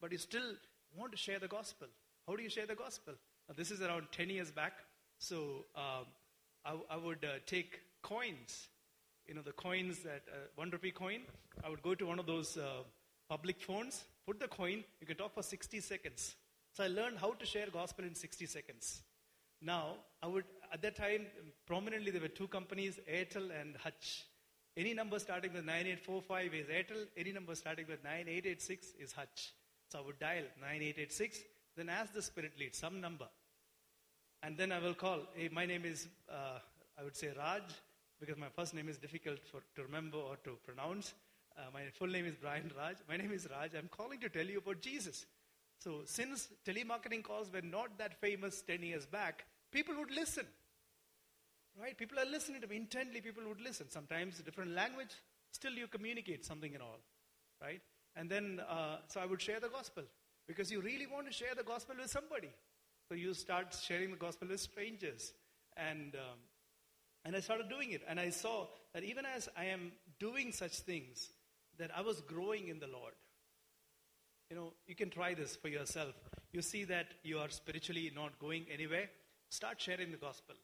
But 0.00 0.12
you 0.12 0.18
still 0.18 0.54
want 0.96 1.12
to 1.12 1.18
share 1.18 1.38
the 1.38 1.48
gospel. 1.48 1.88
How 2.26 2.36
do 2.36 2.42
you 2.42 2.48
share 2.48 2.66
the 2.66 2.74
gospel? 2.74 3.14
Now, 3.48 3.54
this 3.56 3.70
is 3.70 3.82
around 3.82 4.06
10 4.12 4.30
years 4.30 4.50
back. 4.50 4.72
So 5.18 5.66
um, 5.76 6.06
I, 6.64 6.74
I 6.90 6.96
would 6.96 7.24
uh, 7.24 7.38
take 7.46 7.80
coins, 8.02 8.68
you 9.26 9.34
know, 9.34 9.42
the 9.42 9.52
coins 9.52 9.98
that, 10.00 10.22
uh, 10.32 10.36
one 10.54 10.70
rupee 10.70 10.90
coin. 10.92 11.20
I 11.64 11.68
would 11.68 11.82
go 11.82 11.94
to 11.94 12.06
one 12.06 12.18
of 12.18 12.26
those 12.26 12.56
uh, 12.56 12.82
public 13.30 13.60
phones, 13.60 14.04
put 14.26 14.40
the 14.40 14.48
coin, 14.48 14.82
you 15.00 15.06
can 15.06 15.16
talk 15.16 15.32
for 15.32 15.42
60 15.42 15.80
seconds. 15.80 16.34
So 16.72 16.82
I 16.82 16.88
learned 16.88 17.18
how 17.18 17.32
to 17.32 17.46
share 17.46 17.68
gospel 17.72 18.04
in 18.04 18.14
60 18.14 18.46
seconds. 18.46 19.02
Now, 19.62 19.94
I 20.20 20.26
would, 20.26 20.44
at 20.72 20.82
that 20.82 20.96
time, 20.96 21.26
prominently 21.66 22.10
there 22.10 22.20
were 22.20 22.28
two 22.28 22.48
companies, 22.48 22.98
Airtel 23.08 23.50
and 23.60 23.76
Hutch. 23.76 24.26
Any 24.76 24.94
number 24.94 25.18
starting 25.20 25.52
with 25.52 25.64
9845 25.64 26.54
is 26.54 26.66
Airtel, 26.66 27.06
any 27.16 27.32
number 27.32 27.54
starting 27.54 27.86
with 27.88 28.02
9886 28.02 28.94
is 28.98 29.12
Hutch. 29.12 29.52
So 29.92 30.00
I 30.00 30.02
would 30.02 30.18
dial 30.18 30.44
9886, 30.60 31.40
then 31.76 31.88
ask 31.88 32.12
the 32.12 32.22
spirit 32.22 32.52
lead 32.58 32.74
some 32.74 33.00
number. 33.00 33.28
And 34.42 34.56
then 34.56 34.72
I 34.72 34.78
will 34.80 34.94
call, 34.94 35.20
hey, 35.34 35.50
my 35.52 35.66
name 35.66 35.84
is, 35.84 36.08
uh, 36.28 36.58
I 36.98 37.04
would 37.04 37.16
say 37.16 37.28
Raj, 37.36 37.62
because 38.18 38.38
my 38.38 38.48
first 38.56 38.74
name 38.74 38.88
is 38.88 38.98
difficult 38.98 39.40
for, 39.46 39.60
to 39.76 39.82
remember 39.82 40.18
or 40.18 40.36
to 40.44 40.56
pronounce. 40.64 41.14
Uh, 41.60 41.64
my 41.74 41.82
full 41.92 42.08
name 42.08 42.24
is 42.24 42.36
Brian 42.36 42.70
Raj. 42.76 42.96
My 43.06 43.18
name 43.18 43.32
is 43.32 43.46
Raj. 43.50 43.72
I'm 43.76 43.88
calling 43.88 44.18
to 44.20 44.30
tell 44.30 44.46
you 44.46 44.58
about 44.58 44.80
Jesus. 44.80 45.26
So, 45.78 46.02
since 46.06 46.48
telemarketing 46.64 47.22
calls 47.22 47.52
were 47.52 47.60
not 47.60 47.98
that 47.98 48.18
famous 48.18 48.62
10 48.62 48.82
years 48.82 49.04
back, 49.04 49.44
people 49.70 49.94
would 49.98 50.10
listen. 50.10 50.46
Right? 51.78 51.96
People 51.98 52.18
are 52.18 52.24
listening 52.24 52.62
to 52.62 52.66
me. 52.66 52.76
Intently, 52.76 53.20
people 53.20 53.42
would 53.46 53.60
listen. 53.60 53.90
Sometimes 53.90 54.38
different 54.38 54.70
language, 54.70 55.10
still 55.52 55.72
you 55.72 55.86
communicate 55.86 56.46
something 56.46 56.72
and 56.72 56.82
all. 56.82 57.00
Right? 57.60 57.82
And 58.16 58.30
then, 58.30 58.62
uh, 58.66 58.98
so 59.08 59.20
I 59.20 59.26
would 59.26 59.42
share 59.42 59.60
the 59.60 59.68
gospel 59.68 60.04
because 60.48 60.72
you 60.72 60.80
really 60.80 61.06
want 61.06 61.26
to 61.26 61.32
share 61.32 61.54
the 61.54 61.62
gospel 61.62 61.96
with 62.00 62.10
somebody. 62.10 62.50
So 63.08 63.14
you 63.14 63.34
start 63.34 63.76
sharing 63.86 64.10
the 64.10 64.16
gospel 64.16 64.48
with 64.48 64.60
strangers. 64.60 65.34
And, 65.76 66.14
um, 66.14 66.38
and 67.26 67.36
I 67.36 67.40
started 67.40 67.68
doing 67.68 67.90
it. 67.90 68.02
And 68.08 68.18
I 68.18 68.30
saw 68.30 68.66
that 68.94 69.04
even 69.04 69.26
as 69.26 69.50
I 69.58 69.66
am 69.66 69.92
doing 70.18 70.52
such 70.52 70.80
things, 70.80 71.28
that 71.80 71.90
I 71.96 72.02
was 72.02 72.20
growing 72.20 72.68
in 72.68 72.78
the 72.78 72.86
Lord. 72.86 73.14
You 74.50 74.56
know, 74.56 74.72
you 74.86 74.94
can 74.94 75.10
try 75.10 75.34
this 75.34 75.56
for 75.56 75.68
yourself. 75.68 76.14
You 76.52 76.60
see 76.60 76.84
that 76.84 77.06
you 77.22 77.38
are 77.38 77.48
spiritually 77.48 78.12
not 78.14 78.38
going 78.38 78.66
anywhere. 78.72 79.08
Start 79.48 79.80
sharing 79.80 80.10
the 80.10 80.18
gospel. 80.18 80.54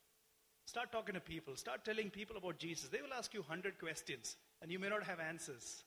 Start 0.66 0.92
talking 0.92 1.14
to 1.14 1.20
people. 1.20 1.56
Start 1.56 1.84
telling 1.84 2.10
people 2.10 2.36
about 2.36 2.58
Jesus. 2.58 2.88
They 2.88 3.00
will 3.00 3.14
ask 3.16 3.32
you 3.32 3.40
100 3.40 3.78
questions, 3.78 4.36
and 4.60 4.70
you 4.70 4.78
may 4.78 4.88
not 4.88 5.04
have 5.04 5.18
answers. 5.20 5.84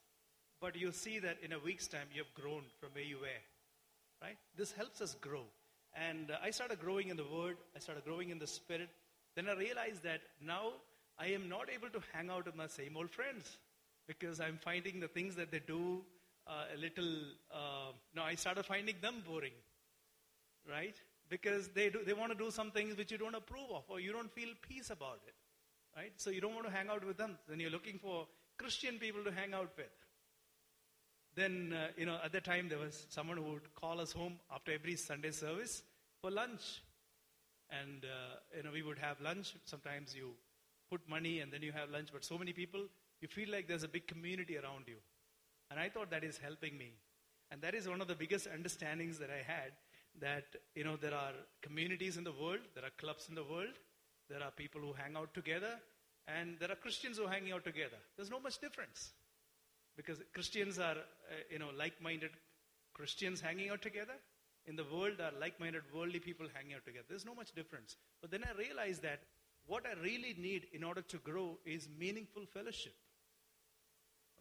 But 0.61 0.75
you'll 0.75 0.93
see 0.93 1.19
that 1.19 1.37
in 1.43 1.53
a 1.53 1.59
week's 1.59 1.87
time, 1.87 2.07
you 2.13 2.23
have 2.23 2.33
grown 2.33 2.63
from 2.79 2.89
where 2.93 3.03
you 3.03 3.17
were. 3.17 3.43
Right? 4.21 4.37
This 4.57 4.71
helps 4.71 4.99
us 5.01 5.15
grow. 5.21 5.43
And 5.93 6.31
uh, 6.31 6.37
I 6.43 6.49
started 6.51 6.79
growing 6.79 7.09
in 7.09 7.17
the 7.17 7.25
Word, 7.25 7.57
I 7.75 7.79
started 7.79 8.03
growing 8.03 8.29
in 8.29 8.39
the 8.39 8.47
Spirit. 8.47 8.89
Then 9.35 9.47
I 9.47 9.53
realized 9.53 10.03
that 10.03 10.21
now 10.41 10.71
I 11.19 11.27
am 11.27 11.49
not 11.49 11.69
able 11.73 11.89
to 11.89 12.01
hang 12.13 12.29
out 12.29 12.45
with 12.45 12.55
my 12.55 12.67
same 12.67 12.97
old 12.97 13.11
friends 13.11 13.57
because 14.09 14.41
I'm 14.41 14.57
finding 14.57 14.99
the 14.99 15.07
things 15.07 15.35
that 15.35 15.51
they 15.51 15.59
do 15.59 16.01
uh, 16.47 16.75
a 16.75 16.77
little. 16.77 17.13
Uh, 17.53 17.91
no, 18.15 18.23
I 18.23 18.33
started 18.33 18.65
finding 18.65 18.95
them 19.01 19.21
boring, 19.25 19.57
right? 20.67 20.95
Because 21.29 21.67
they 21.69 21.89
do, 21.89 21.99
they 22.03 22.13
want 22.13 22.31
to 22.31 22.37
do 22.37 22.49
some 22.49 22.71
things 22.71 22.97
which 22.97 23.11
you 23.11 23.19
don't 23.19 23.35
approve 23.35 23.69
of, 23.69 23.83
or 23.87 23.99
you 23.99 24.11
don't 24.11 24.31
feel 24.31 24.49
peace 24.67 24.89
about 24.89 25.21
it, 25.27 25.35
right? 25.95 26.11
So 26.17 26.31
you 26.31 26.41
don't 26.41 26.55
want 26.55 26.65
to 26.65 26.73
hang 26.73 26.89
out 26.89 27.05
with 27.05 27.17
them. 27.17 27.37
Then 27.47 27.59
you're 27.59 27.69
looking 27.69 27.99
for 27.99 28.25
Christian 28.57 28.97
people 28.97 29.23
to 29.23 29.31
hang 29.31 29.53
out 29.53 29.69
with. 29.77 29.93
Then, 31.35 31.73
uh, 31.77 31.89
you 31.95 32.07
know, 32.07 32.17
at 32.25 32.31
the 32.31 32.41
time 32.41 32.67
there 32.67 32.79
was 32.79 33.05
someone 33.09 33.37
who 33.37 33.43
would 33.43 33.75
call 33.75 34.01
us 34.01 34.11
home 34.11 34.39
after 34.53 34.71
every 34.71 34.95
Sunday 34.95 35.31
service 35.31 35.83
for 36.19 36.31
lunch. 36.31 36.81
And, 37.69 38.03
uh, 38.03 38.39
you 38.57 38.63
know, 38.63 38.71
we 38.73 38.81
would 38.81 38.97
have 38.97 39.21
lunch. 39.21 39.53
Sometimes 39.65 40.15
you 40.15 40.31
put 40.89 41.07
money 41.07 41.41
and 41.41 41.53
then 41.53 41.61
you 41.61 41.71
have 41.71 41.91
lunch. 41.91 42.09
But 42.11 42.25
so 42.25 42.39
many 42.39 42.51
people, 42.51 42.81
you 43.21 43.27
feel 43.27 43.51
like 43.51 43.67
there's 43.67 43.83
a 43.83 43.87
big 43.87 44.07
community 44.07 44.57
around 44.57 44.85
you. 44.87 44.97
And 45.71 45.79
I 45.79 45.89
thought 45.89 46.09
that 46.11 46.23
is 46.23 46.37
helping 46.37 46.77
me. 46.77 46.93
And 47.51 47.61
that 47.61 47.75
is 47.75 47.87
one 47.87 48.01
of 48.01 48.07
the 48.07 48.15
biggest 48.15 48.47
understandings 48.47 49.17
that 49.19 49.29
I 49.29 49.43
had 49.43 49.71
that, 50.21 50.45
you 50.75 50.83
know, 50.83 50.95
there 50.95 51.13
are 51.13 51.33
communities 51.61 52.17
in 52.17 52.23
the 52.23 52.31
world, 52.31 52.59
there 52.75 52.83
are 52.83 52.91
clubs 52.97 53.27
in 53.29 53.35
the 53.35 53.43
world, 53.43 53.73
there 54.29 54.43
are 54.43 54.51
people 54.51 54.81
who 54.81 54.93
hang 54.93 55.15
out 55.15 55.33
together, 55.33 55.79
and 56.27 56.57
there 56.59 56.71
are 56.71 56.75
Christians 56.75 57.17
who 57.17 57.25
hanging 57.27 57.51
out 57.51 57.63
together. 57.63 57.97
There's 58.15 58.29
no 58.29 58.39
much 58.39 58.59
difference. 58.59 59.11
Because 59.95 60.19
Christians 60.33 60.79
are, 60.79 60.97
uh, 60.97 61.43
you 61.51 61.59
know, 61.59 61.69
like-minded 61.77 62.31
Christians 62.93 63.41
hanging 63.41 63.69
out 63.69 63.81
together. 63.81 64.13
In 64.65 64.75
the 64.75 64.83
world 64.83 65.19
are 65.19 65.31
like-minded 65.39 65.81
worldly 65.93 66.19
people 66.19 66.47
hanging 66.53 66.73
out 66.73 66.85
together. 66.85 67.05
There's 67.09 67.25
no 67.25 67.33
much 67.33 67.53
difference. 67.53 67.95
But 68.21 68.29
then 68.29 68.43
I 68.43 68.57
realized 68.57 69.01
that 69.03 69.21
what 69.65 69.85
I 69.85 69.99
really 70.01 70.35
need 70.37 70.67
in 70.73 70.83
order 70.83 71.01
to 71.01 71.17
grow 71.17 71.57
is 71.65 71.87
meaningful 71.97 72.43
fellowship. 72.53 72.93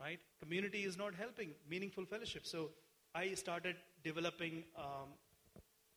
Right? 0.00 0.20
Community 0.40 0.84
is 0.84 0.96
not 0.96 1.14
helping 1.14 1.50
meaningful 1.68 2.04
fellowship. 2.04 2.46
So 2.46 2.70
I 3.14 3.34
started 3.34 3.76
developing 4.04 4.64
um, 4.76 5.08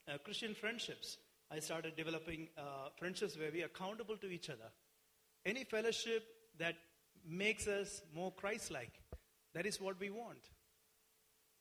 uh, 0.07 0.17
Christian 0.23 0.55
friendships. 0.55 1.17
I 1.51 1.59
started 1.59 1.95
developing 1.95 2.47
uh, 2.57 2.89
friendships 2.97 3.37
where 3.37 3.51
we 3.51 3.61
are 3.61 3.67
accountable 3.67 4.17
to 4.17 4.27
each 4.27 4.49
other. 4.49 4.71
Any 5.45 5.63
fellowship 5.63 6.23
that 6.57 6.75
makes 7.27 7.67
us 7.67 8.01
more 8.15 8.31
Christ 8.31 8.71
like. 8.71 8.93
That 9.53 9.65
is 9.65 9.79
what 9.79 9.99
we 9.99 10.09
want. 10.09 10.49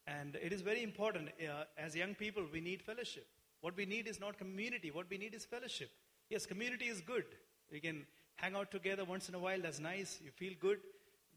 And 0.07 0.35
it 0.41 0.51
is 0.51 0.61
very 0.61 0.81
important. 0.81 1.29
Uh, 1.39 1.65
as 1.77 1.95
young 1.95 2.15
people, 2.15 2.43
we 2.51 2.61
need 2.61 2.81
fellowship. 2.81 3.27
What 3.61 3.77
we 3.77 3.85
need 3.85 4.07
is 4.07 4.19
not 4.19 4.37
community, 4.37 4.89
what 4.89 5.05
we 5.09 5.17
need 5.17 5.35
is 5.35 5.45
fellowship. 5.45 5.91
Yes, 6.29 6.45
community 6.45 6.85
is 6.85 7.01
good. 7.01 7.25
We 7.71 7.79
can 7.79 8.05
hang 8.35 8.55
out 8.55 8.71
together 8.71 9.05
once 9.05 9.29
in 9.29 9.35
a 9.35 9.39
while, 9.39 9.61
that's 9.61 9.79
nice, 9.79 10.19
you 10.23 10.31
feel 10.31 10.53
good. 10.59 10.79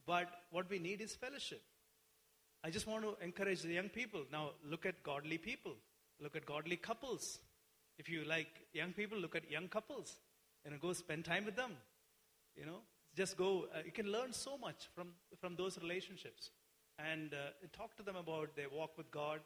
But 0.07 0.28
what 0.50 0.68
we 0.68 0.78
need 0.78 1.00
is 1.00 1.14
fellowship. 1.14 1.62
I 2.62 2.70
just 2.70 2.86
want 2.86 3.05
to 3.05 3.16
encourage 3.22 3.62
the 3.62 3.74
young 3.74 3.88
people. 3.88 4.22
Now, 4.32 4.50
look 4.68 4.86
at 4.86 5.02
godly 5.02 5.38
people, 5.38 5.72
look 6.20 6.36
at 6.36 6.46
godly 6.46 6.76
couples. 6.76 7.40
If 7.98 8.09
you 8.09 8.24
like 8.24 8.48
young 8.72 8.92
people, 8.92 9.18
look 9.18 9.36
at 9.36 9.50
young 9.50 9.68
couples 9.68 10.18
and 10.64 10.80
go 10.80 10.92
spend 10.92 11.24
time 11.24 11.44
with 11.44 11.57
them. 11.57 11.72
You 12.57 12.66
know, 12.66 12.80
just 13.16 13.36
go. 13.36 13.66
Uh, 13.74 13.80
you 13.84 13.92
can 13.92 14.11
learn 14.11 14.32
so 14.32 14.57
much 14.59 14.88
from 14.94 15.09
from 15.40 15.57
those 15.57 15.78
relationships, 15.78 16.50
and 16.98 17.34
uh, 17.34 17.66
talk 17.72 17.96
to 17.96 18.02
them 18.02 18.16
about 18.16 18.57
their 18.57 18.68
walk 18.68 18.96
with 18.96 19.11
God, 19.11 19.40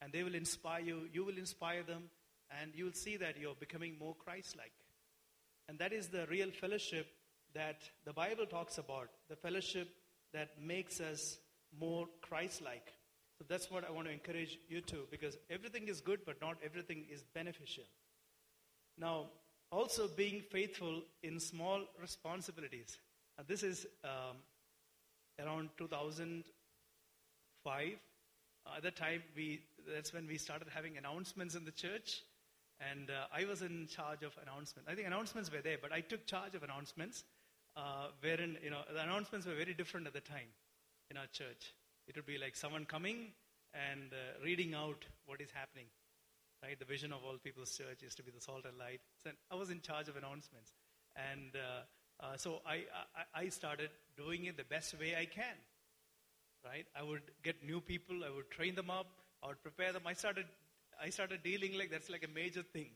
and 0.00 0.12
they 0.12 0.22
will 0.22 0.34
inspire 0.34 0.80
you. 0.80 1.08
You 1.12 1.24
will 1.24 1.38
inspire 1.38 1.82
them, 1.82 2.04
and 2.60 2.72
you 2.74 2.86
will 2.86 2.92
see 2.92 3.16
that 3.16 3.38
you're 3.38 3.54
becoming 3.54 3.96
more 3.98 4.14
Christ-like. 4.14 4.72
And 5.68 5.78
that 5.78 5.92
is 5.92 6.08
the 6.08 6.26
real 6.26 6.50
fellowship 6.50 7.06
that 7.54 7.82
the 8.04 8.12
Bible 8.12 8.46
talks 8.46 8.78
about. 8.78 9.08
The 9.28 9.36
fellowship 9.36 9.88
that 10.32 10.60
makes 10.60 11.00
us 11.00 11.38
more 11.78 12.06
Christ-like. 12.20 12.92
So 13.38 13.44
that's 13.48 13.70
what 13.70 13.84
I 13.86 13.90
want 13.90 14.06
to 14.06 14.12
encourage 14.12 14.58
you 14.68 14.80
to, 14.82 15.06
because 15.10 15.36
everything 15.50 15.88
is 15.88 16.00
good, 16.00 16.20
but 16.24 16.40
not 16.40 16.56
everything 16.64 17.04
is 17.10 17.22
beneficial. 17.34 17.84
Now, 18.98 19.26
also 19.70 20.06
being 20.06 20.42
faithful 20.50 21.02
in 21.22 21.40
small 21.40 21.82
responsibilities. 22.00 22.98
Uh, 23.38 23.42
this 23.48 23.62
is 23.62 23.86
um, 24.04 24.36
around 25.40 25.70
2005. 25.78 26.44
Uh, 28.64 28.76
at 28.76 28.82
that 28.82 28.96
time, 28.96 29.22
we, 29.34 29.62
that's 29.92 30.12
when 30.12 30.26
we 30.26 30.36
started 30.36 30.68
having 30.72 30.98
announcements 30.98 31.54
in 31.54 31.64
the 31.64 31.72
church. 31.72 32.22
And 32.90 33.10
uh, 33.10 33.26
I 33.34 33.44
was 33.44 33.62
in 33.62 33.86
charge 33.88 34.22
of 34.22 34.36
announcements. 34.42 34.88
I 34.90 34.94
think 34.94 35.06
announcements 35.06 35.50
were 35.50 35.62
there, 35.62 35.78
but 35.80 35.92
I 35.92 36.00
took 36.00 36.26
charge 36.26 36.54
of 36.54 36.62
announcements, 36.62 37.24
uh, 37.76 38.08
wherein, 38.20 38.56
you 38.62 38.70
know, 38.70 38.82
the 38.92 39.02
announcements 39.02 39.46
were 39.46 39.54
very 39.54 39.74
different 39.74 40.06
at 40.06 40.12
the 40.12 40.20
time 40.20 40.50
in 41.10 41.16
our 41.16 41.26
church. 41.32 41.74
It 42.06 42.16
would 42.16 42.26
be 42.26 42.38
like 42.38 42.56
someone 42.56 42.84
coming 42.84 43.32
and 43.72 44.12
uh, 44.12 44.44
reading 44.44 44.74
out 44.74 45.04
what 45.26 45.40
is 45.40 45.50
happening. 45.52 45.86
Right? 46.62 46.78
The 46.78 46.84
vision 46.84 47.12
of 47.12 47.24
all 47.24 47.38
people's 47.42 47.76
church 47.76 48.02
is 48.06 48.14
to 48.16 48.22
be 48.22 48.30
the 48.30 48.40
salt 48.40 48.64
and 48.66 48.78
light. 48.78 49.00
So 49.22 49.30
I 49.50 49.56
was 49.56 49.70
in 49.70 49.80
charge 49.80 50.08
of 50.08 50.16
announcements. 50.16 50.72
And 51.16 51.56
uh, 51.56 52.24
uh, 52.24 52.36
so 52.36 52.60
I, 52.66 52.84
I, 53.34 53.42
I 53.44 53.48
started 53.48 53.90
doing 54.16 54.44
it 54.44 54.56
the 54.56 54.64
best 54.64 54.98
way 54.98 55.14
I 55.18 55.24
can. 55.24 55.56
Right? 56.64 56.86
I 56.94 57.02
would 57.02 57.22
get 57.42 57.64
new 57.66 57.80
people, 57.80 58.22
I 58.24 58.30
would 58.30 58.48
train 58.50 58.76
them 58.76 58.90
up, 58.90 59.06
I 59.42 59.48
would 59.48 59.62
prepare 59.62 59.92
them. 59.92 60.02
I 60.06 60.12
started, 60.12 60.46
I 61.02 61.10
started 61.10 61.42
dealing 61.42 61.76
like 61.76 61.90
that's 61.90 62.08
like 62.08 62.24
a 62.24 62.32
major 62.32 62.62
thing. 62.62 62.90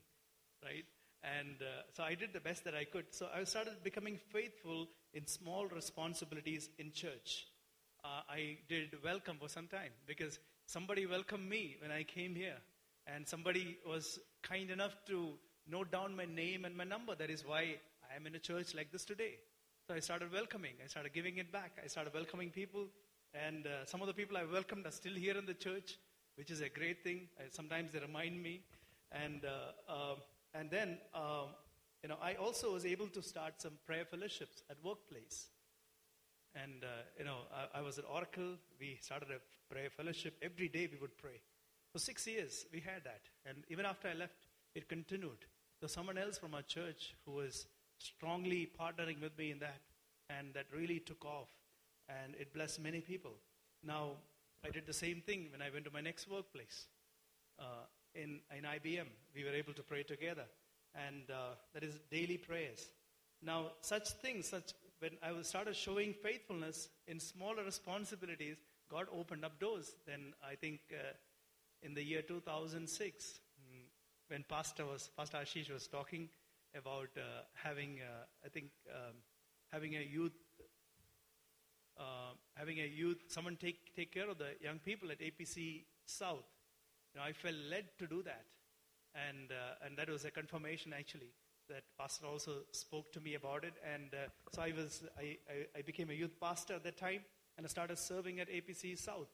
Right? 0.62 0.84
And 1.22 1.56
uh, 1.60 1.82
so 1.92 2.02
I 2.02 2.14
did 2.14 2.32
the 2.32 2.40
best 2.40 2.64
that 2.64 2.74
I 2.74 2.84
could. 2.84 3.06
So 3.10 3.28
I 3.34 3.44
started 3.44 3.82
becoming 3.82 4.18
faithful 4.30 4.88
in 5.12 5.26
small 5.26 5.66
responsibilities 5.66 6.68
in 6.78 6.92
church. 6.92 7.46
Uh, 8.04 8.22
I 8.28 8.58
did 8.68 8.94
welcome 9.02 9.38
for 9.40 9.48
some 9.48 9.66
time 9.66 9.90
because 10.06 10.38
somebody 10.66 11.06
welcomed 11.06 11.48
me 11.48 11.76
when 11.80 11.90
I 11.90 12.04
came 12.04 12.34
here. 12.34 12.56
And 13.06 13.26
somebody 13.26 13.78
was 13.86 14.18
kind 14.42 14.70
enough 14.70 14.94
to 15.06 15.34
note 15.68 15.90
down 15.90 16.16
my 16.16 16.24
name 16.24 16.64
and 16.64 16.76
my 16.76 16.84
number. 16.84 17.14
That 17.14 17.30
is 17.30 17.44
why 17.46 17.76
I 18.10 18.16
am 18.16 18.26
in 18.26 18.34
a 18.34 18.38
church 18.38 18.74
like 18.74 18.92
this 18.92 19.04
today. 19.04 19.38
So 19.86 19.94
I 19.94 20.00
started 20.00 20.32
welcoming. 20.32 20.72
I 20.84 20.88
started 20.88 21.12
giving 21.12 21.38
it 21.38 21.52
back. 21.52 21.72
I 21.82 21.86
started 21.86 22.12
welcoming 22.12 22.50
people. 22.50 22.86
And 23.34 23.66
uh, 23.66 23.84
some 23.84 24.00
of 24.00 24.06
the 24.06 24.14
people 24.14 24.36
I 24.36 24.44
welcomed 24.44 24.86
are 24.86 24.92
still 24.92 25.14
here 25.14 25.36
in 25.36 25.46
the 25.46 25.54
church, 25.54 25.98
which 26.36 26.50
is 26.50 26.60
a 26.60 26.68
great 26.68 27.02
thing. 27.04 27.28
Uh, 27.38 27.44
sometimes 27.50 27.92
they 27.92 28.00
remind 28.00 28.42
me. 28.42 28.62
And, 29.12 29.42
uh, 29.44 29.92
um, 29.92 30.16
and 30.58 30.70
then, 30.70 30.98
um, 31.14 31.48
you 32.02 32.08
know, 32.08 32.16
I 32.22 32.34
also 32.34 32.72
was 32.72 32.86
able 32.86 33.08
to 33.08 33.22
start 33.22 33.60
some 33.60 33.72
prayer 33.84 34.04
fellowships 34.04 34.62
at 34.70 34.76
workplace. 34.82 35.48
And, 36.54 36.84
uh, 36.84 37.02
you 37.18 37.24
know, 37.24 37.38
I, 37.52 37.80
I 37.80 37.82
was 37.82 37.98
at 37.98 38.04
Oracle. 38.10 38.56
We 38.80 38.98
started 39.02 39.28
a 39.30 39.72
prayer 39.72 39.90
fellowship. 39.90 40.34
Every 40.40 40.68
day 40.68 40.88
we 40.90 40.98
would 40.98 41.16
pray. 41.18 41.40
For 41.92 41.98
six 41.98 42.26
years, 42.26 42.64
we 42.72 42.80
had 42.80 43.04
that. 43.04 43.22
And 43.44 43.64
even 43.68 43.84
after 43.84 44.08
I 44.08 44.14
left, 44.14 44.46
it 44.74 44.88
continued. 44.88 45.44
There's 45.80 45.92
someone 45.92 46.16
else 46.16 46.38
from 46.38 46.54
our 46.54 46.62
church 46.62 47.14
who 47.26 47.32
was 47.32 47.66
strongly 47.98 48.70
partnering 48.80 49.20
with 49.20 49.36
me 49.36 49.50
in 49.50 49.58
that. 49.58 49.80
And 50.30 50.54
that 50.54 50.66
really 50.74 51.00
took 51.00 51.24
off. 51.24 51.50
And 52.08 52.34
it 52.38 52.54
blessed 52.54 52.80
many 52.80 53.00
people. 53.00 53.32
Now, 53.82 54.12
I 54.64 54.70
did 54.70 54.86
the 54.86 54.92
same 54.92 55.20
thing 55.20 55.48
when 55.52 55.60
I 55.60 55.70
went 55.70 55.84
to 55.84 55.90
my 55.90 56.00
next 56.00 56.30
workplace. 56.30 56.86
Uh, 57.58 57.84
in, 58.16 58.40
in 58.56 58.64
IBM, 58.64 59.06
we 59.34 59.44
were 59.44 59.50
able 59.50 59.72
to 59.74 59.82
pray 59.82 60.02
together. 60.02 60.44
And 60.94 61.30
uh, 61.30 61.54
that 61.74 61.82
is 61.82 62.00
daily 62.10 62.38
prayers. 62.38 62.88
Now, 63.42 63.72
such 63.80 64.08
things, 64.08 64.48
such 64.48 64.72
when 64.98 65.12
I 65.22 65.30
started 65.42 65.76
showing 65.76 66.14
faithfulness 66.14 66.88
in 67.06 67.20
smaller 67.20 67.64
responsibilities, 67.64 68.56
God 68.90 69.06
opened 69.12 69.44
up 69.44 69.60
doors. 69.60 69.94
Then 70.06 70.32
I 70.42 70.54
think 70.54 70.80
uh, 70.92 71.12
in 71.82 71.94
the 71.94 72.02
year 72.02 72.22
2006, 72.22 73.40
mm, 73.60 73.80
when 74.28 74.44
Pastor 74.48 74.86
was 74.86 75.10
Pastor 75.16 75.38
Ashish 75.38 75.70
was 75.70 75.86
talking 75.86 76.28
about 76.74 77.08
uh, 77.16 77.42
having, 77.54 78.00
uh, 78.00 78.24
I 78.44 78.48
think, 78.48 78.66
um, 78.90 79.16
having 79.70 79.96
a 79.96 80.00
youth, 80.00 80.32
uh, 81.98 82.32
having 82.54 82.78
a 82.78 82.86
youth, 82.86 83.18
someone 83.28 83.56
take 83.56 83.94
take 83.94 84.12
care 84.12 84.30
of 84.30 84.38
the 84.38 84.52
young 84.62 84.78
people 84.78 85.10
at 85.10 85.20
APC 85.20 85.84
South. 86.04 86.44
Know, 87.16 87.22
I 87.22 87.32
felt 87.32 87.54
led 87.70 87.86
to 87.98 88.06
do 88.06 88.22
that, 88.22 88.44
and 89.14 89.50
uh, 89.50 89.84
and 89.84 89.96
that 89.96 90.10
was 90.10 90.24
a 90.24 90.30
confirmation 90.30 90.92
actually 90.92 91.32
that 91.68 91.82
pastor 91.98 92.26
also 92.26 92.58
spoke 92.70 93.12
to 93.12 93.20
me 93.20 93.34
about 93.34 93.64
it 93.64 93.74
and 93.92 94.14
uh, 94.14 94.28
so 94.52 94.62
i 94.62 94.72
was 94.76 95.02
I, 95.18 95.36
I, 95.50 95.78
I, 95.78 95.82
became 95.82 96.10
a 96.10 96.12
youth 96.12 96.38
pastor 96.40 96.74
at 96.74 96.84
that 96.84 96.96
time 96.96 97.22
and 97.56 97.66
i 97.66 97.68
started 97.68 97.98
serving 97.98 98.38
at 98.38 98.48
apc 98.48 98.96
south 98.96 99.32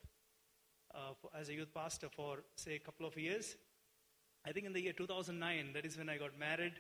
uh, 0.95 1.13
for, 1.21 1.29
as 1.39 1.51
a 1.51 1.53
youth 1.53 1.75
pastor 1.75 2.09
for 2.09 2.39
say 2.57 2.77
a 2.77 2.79
couple 2.79 3.05
of 3.05 3.19
years 3.19 3.55
i 4.47 4.51
think 4.53 4.65
in 4.65 4.73
the 4.73 4.81
year 4.81 4.95
2009 4.95 5.75
that 5.75 5.85
is 5.85 5.99
when 5.99 6.09
i 6.09 6.17
got 6.17 6.39
married 6.39 6.73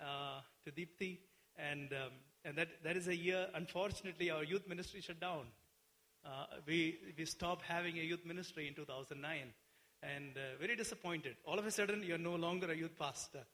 uh, 0.00 0.40
to 0.64 0.70
Deepthi. 0.72 1.18
And, 1.56 1.92
um, 1.92 2.12
and 2.44 2.56
that, 2.56 2.68
that 2.84 2.96
is 2.96 3.08
a 3.08 3.16
year, 3.16 3.48
unfortunately, 3.54 4.30
our 4.30 4.44
youth 4.44 4.66
ministry 4.68 5.00
shut 5.00 5.20
down. 5.20 5.46
Uh, 6.24 6.46
we, 6.66 6.98
we 7.16 7.24
stopped 7.24 7.62
having 7.62 7.98
a 7.98 8.02
youth 8.02 8.24
ministry 8.24 8.68
in 8.68 8.74
2009 8.74 9.52
and 10.02 10.36
uh, 10.36 10.58
very 10.58 10.76
disappointed. 10.76 11.36
All 11.44 11.58
of 11.58 11.66
a 11.66 11.70
sudden, 11.70 12.02
you're 12.02 12.18
no 12.18 12.34
longer 12.36 12.70
a 12.70 12.76
youth 12.76 12.98
pastor, 12.98 13.44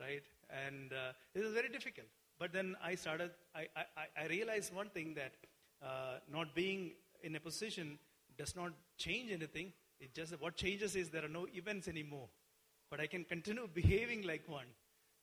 right? 0.00 0.22
And 0.66 0.92
uh, 0.92 1.12
it 1.34 1.42
was 1.44 1.52
very 1.52 1.68
difficult. 1.68 2.06
But 2.38 2.52
then 2.52 2.76
I 2.82 2.94
started, 2.96 3.30
I, 3.54 3.66
I, 3.76 4.22
I 4.24 4.26
realized 4.26 4.74
one 4.74 4.88
thing 4.88 5.14
that 5.14 5.32
uh, 5.82 6.18
not 6.30 6.54
being 6.54 6.92
in 7.22 7.36
a 7.36 7.40
position 7.40 7.98
does 8.36 8.56
not 8.56 8.72
change 8.98 9.30
anything. 9.30 9.72
It 10.00 10.14
just, 10.14 10.32
what 10.40 10.56
changes 10.56 10.96
is 10.96 11.10
there 11.10 11.24
are 11.24 11.28
no 11.28 11.46
events 11.54 11.86
anymore. 11.86 12.28
But 12.90 13.00
I 13.00 13.06
can 13.06 13.24
continue 13.24 13.68
behaving 13.74 14.22
like 14.22 14.42
one, 14.48 14.66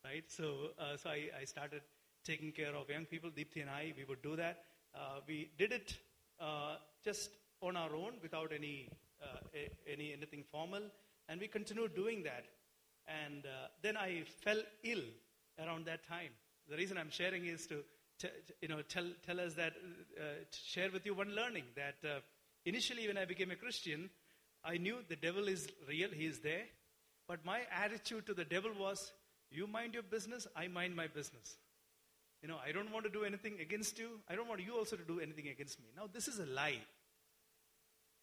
right? 0.06 0.24
So, 0.28 0.70
uh, 0.80 0.98
so 0.98 1.10
I, 1.10 1.30
I 1.42 1.46
started 1.46 1.82
taking 2.24 2.52
care 2.52 2.76
of 2.76 2.90
young 2.90 3.06
people. 3.06 3.30
Deepthi 3.30 3.62
and 3.62 3.70
I, 3.70 3.94
we 3.98 4.06
would 4.06 4.22
do 4.22 4.36
that. 4.36 4.64
Uh, 4.96 5.20
we 5.28 5.52
did 5.58 5.72
it 5.72 5.96
uh, 6.40 6.76
just 7.04 7.32
on 7.62 7.76
our 7.76 7.94
own 7.96 8.14
without 8.22 8.52
any, 8.54 8.90
uh, 9.22 9.60
any 9.92 10.14
anything 10.14 10.44
formal, 10.52 10.82
and 11.28 11.40
we 11.40 11.48
continued 11.48 11.96
doing 11.96 12.24
that. 12.24 12.46
And 13.26 13.46
uh, 13.46 13.68
then 13.82 13.98
I 13.98 14.24
fell 14.44 14.62
ill 14.84 15.02
around 15.58 15.86
that 15.86 16.08
time. 16.08 16.30
The 16.70 16.78
reason 16.78 16.98
I'm 16.98 17.10
sharing 17.10 17.46
is 17.46 17.66
to, 17.68 17.84
t- 18.20 18.28
you 18.62 18.68
know, 18.68 18.82
tell, 18.84 19.06
tell 19.26 19.40
us 19.40 19.56
that, 19.56 19.74
uh, 20.20 20.24
share 20.52 20.92
with 20.92 21.06
you 21.06 21.16
one 21.16 21.34
learning 21.36 21.64
that 21.76 21.96
uh, 22.08 22.20
initially 22.66 23.08
when 23.08 23.18
I 23.18 23.26
became 23.26 23.50
a 23.50 23.56
Christian, 23.56 24.10
I 24.64 24.78
knew 24.78 24.98
the 25.08 25.16
devil 25.16 25.48
is 25.48 25.68
real, 25.88 26.10
he 26.12 26.26
is 26.26 26.40
there. 26.40 26.66
But 27.28 27.44
my 27.44 27.62
attitude 27.72 28.28
to 28.28 28.34
the 28.34 28.46
devil 28.46 28.72
was, 28.80 29.12
you 29.50 29.66
mind 29.66 29.96
your 29.96 30.04
business, 30.04 30.48
I 30.56 30.68
mind 30.68 30.96
my 30.96 31.08
business. 31.08 31.58
You 32.44 32.48
know, 32.48 32.58
I 32.64 32.72
don't 32.72 32.92
want 32.92 33.06
to 33.06 33.12
do 33.12 33.24
anything 33.24 33.60
against 33.60 33.98
you. 33.98 34.20
I 34.30 34.36
don't 34.36 34.48
want 34.48 34.62
you 34.62 34.78
also 34.78 34.96
to 34.96 35.04
do 35.04 35.20
anything 35.20 35.48
against 35.48 35.80
me. 35.80 35.88
Now, 35.96 36.04
this 36.12 36.28
is 36.28 36.40
a 36.40 36.46
lie. 36.46 36.80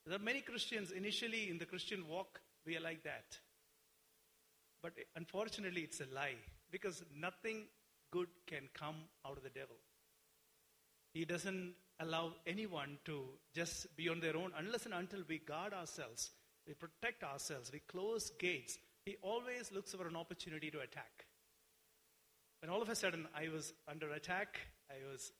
There 0.06 0.14
are 0.14 0.22
many 0.22 0.40
Christians 0.40 0.92
initially 0.92 1.50
in 1.50 1.58
the 1.58 1.66
Christian 1.66 2.06
walk, 2.06 2.40
we 2.64 2.76
are 2.76 2.80
like 2.80 3.02
that. 3.02 3.38
But 4.80 4.92
unfortunately, 5.16 5.80
it's 5.80 6.00
a 6.00 6.06
lie 6.14 6.36
because 6.70 7.02
nothing 7.12 7.64
good 8.12 8.28
can 8.46 8.68
come 8.72 8.94
out 9.26 9.36
of 9.36 9.42
the 9.42 9.50
devil. 9.50 9.74
He 11.12 11.24
doesn't 11.24 11.74
allow 11.98 12.34
anyone 12.46 12.98
to 13.06 13.24
just 13.52 13.96
be 13.96 14.08
on 14.08 14.20
their 14.20 14.36
own 14.36 14.52
unless 14.56 14.84
and 14.84 14.94
until 14.94 15.24
we 15.28 15.38
guard 15.38 15.72
ourselves, 15.72 16.30
we 16.68 16.74
protect 16.74 17.24
ourselves, 17.24 17.72
we 17.72 17.80
close 17.80 18.30
gates. 18.38 18.78
He 19.06 19.16
always 19.22 19.72
looks 19.72 19.92
for 19.92 20.06
an 20.06 20.14
opportunity 20.14 20.70
to 20.70 20.80
attack. 20.80 21.26
When 22.60 22.70
all 22.70 22.82
of 22.82 22.88
a 22.88 22.94
sudden 22.94 23.26
I 23.34 23.48
was 23.48 23.72
under 23.88 24.10
attack, 24.10 24.60
I 24.88 25.10
was 25.10 25.32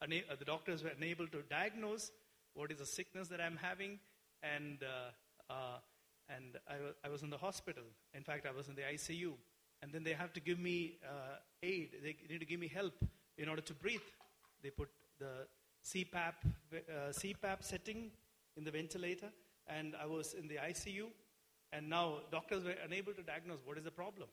the 0.00 0.44
doctors 0.44 0.82
were 0.82 0.90
unable 0.96 1.26
to 1.28 1.42
diagnose 1.50 2.10
what 2.58 2.72
is 2.72 2.78
the 2.78 2.86
sickness 2.86 3.28
that 3.28 3.40
I'm 3.40 3.56
having, 3.56 4.00
and 4.42 4.82
uh, 4.82 5.52
uh, 5.52 5.78
and 6.28 6.58
I 6.68 7.06
I 7.06 7.08
was 7.08 7.22
in 7.22 7.30
the 7.30 7.38
hospital. 7.38 7.84
In 8.14 8.24
fact, 8.24 8.46
I 8.46 8.54
was 8.56 8.68
in 8.68 8.74
the 8.74 8.82
ICU, 8.82 9.32
and 9.82 9.92
then 9.92 10.02
they 10.02 10.12
have 10.12 10.32
to 10.32 10.40
give 10.40 10.58
me 10.58 10.98
uh, 11.04 11.36
aid. 11.62 11.96
They 12.02 12.16
need 12.28 12.40
to 12.40 12.46
give 12.46 12.60
me 12.60 12.68
help 12.68 12.94
in 13.36 13.48
order 13.48 13.62
to 13.62 13.74
breathe. 13.74 14.08
They 14.62 14.70
put 14.70 14.88
the 15.20 15.46
CPAP 15.84 16.34
CPAP 17.22 17.62
setting 17.62 18.10
in 18.56 18.64
the 18.64 18.72
ventilator, 18.72 19.30
and 19.68 19.94
I 20.02 20.06
was 20.06 20.34
in 20.34 20.48
the 20.48 20.56
ICU. 20.56 21.06
And 21.70 21.88
now 21.90 22.20
doctors 22.32 22.64
were 22.64 22.76
unable 22.84 23.12
to 23.12 23.22
diagnose 23.22 23.60
what 23.64 23.76
is 23.76 23.84
the 23.84 23.90
problem. 23.90 24.28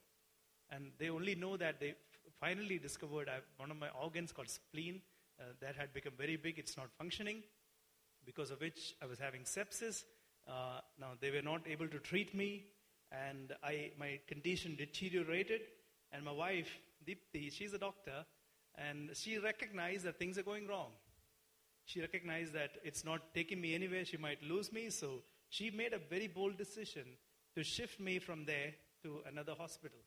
And 0.70 0.90
they 0.98 1.10
only 1.10 1.34
know 1.34 1.56
that 1.58 1.80
they 1.80 1.94
finally 2.40 2.78
discovered 2.78 3.28
I 3.28 3.40
one 3.58 3.70
of 3.70 3.78
my 3.78 3.90
organs 4.02 4.32
called 4.32 4.48
spleen 4.48 5.02
uh, 5.38 5.44
that 5.60 5.76
had 5.76 5.92
become 5.92 6.14
very 6.18 6.36
big. 6.36 6.58
It's 6.58 6.76
not 6.76 6.88
functioning, 6.98 7.42
because 8.26 8.50
of 8.50 8.60
which 8.60 8.94
I 9.00 9.06
was 9.06 9.18
having 9.18 9.42
sepsis. 9.42 10.04
Uh, 10.46 10.80
now 11.00 11.12
they 11.20 11.30
were 11.30 11.42
not 11.42 11.62
able 11.66 11.88
to 11.88 11.98
treat 11.98 12.34
me, 12.34 12.64
and 13.10 13.52
I, 13.62 13.92
my 13.98 14.20
condition 14.26 14.76
deteriorated. 14.76 15.62
And 16.12 16.24
my 16.24 16.32
wife, 16.32 16.70
Deepthi, 17.06 17.52
she's 17.52 17.72
a 17.72 17.78
doctor, 17.78 18.24
and 18.76 19.10
she 19.14 19.38
recognized 19.38 20.04
that 20.04 20.18
things 20.18 20.38
are 20.38 20.42
going 20.42 20.66
wrong. 20.66 20.90
She 21.84 22.00
recognized 22.00 22.52
that 22.54 22.72
it's 22.84 23.04
not 23.04 23.34
taking 23.34 23.60
me 23.60 23.74
anywhere, 23.74 24.04
she 24.04 24.16
might 24.16 24.42
lose 24.42 24.72
me, 24.72 24.90
so 24.90 25.22
she 25.50 25.70
made 25.70 25.92
a 25.92 25.98
very 25.98 26.26
bold 26.26 26.58
decision 26.58 27.04
to 27.54 27.62
shift 27.62 28.00
me 28.00 28.18
from 28.18 28.44
there 28.44 28.74
to 29.04 29.20
another 29.30 29.54
hospital. 29.56 29.98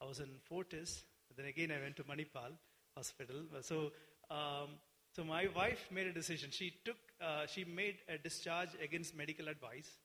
I 0.00 0.06
was 0.06 0.20
in 0.20 0.30
Fortis, 0.48 1.02
then 1.36 1.46
again 1.46 1.70
I 1.70 1.80
went 1.80 1.96
to 1.96 2.04
Manipal 2.04 2.52
Hospital. 2.96 3.36
So, 3.62 3.92
um, 4.30 4.70
so 5.14 5.24
my 5.24 5.48
wife 5.54 5.88
made 5.90 6.06
a 6.06 6.12
decision. 6.12 6.50
She 6.52 6.74
took, 6.84 6.96
uh, 7.20 7.46
she 7.46 7.64
made 7.64 7.96
a 8.08 8.18
discharge 8.18 8.70
against 8.82 9.16
medical 9.16 9.48
advice. 9.48 9.98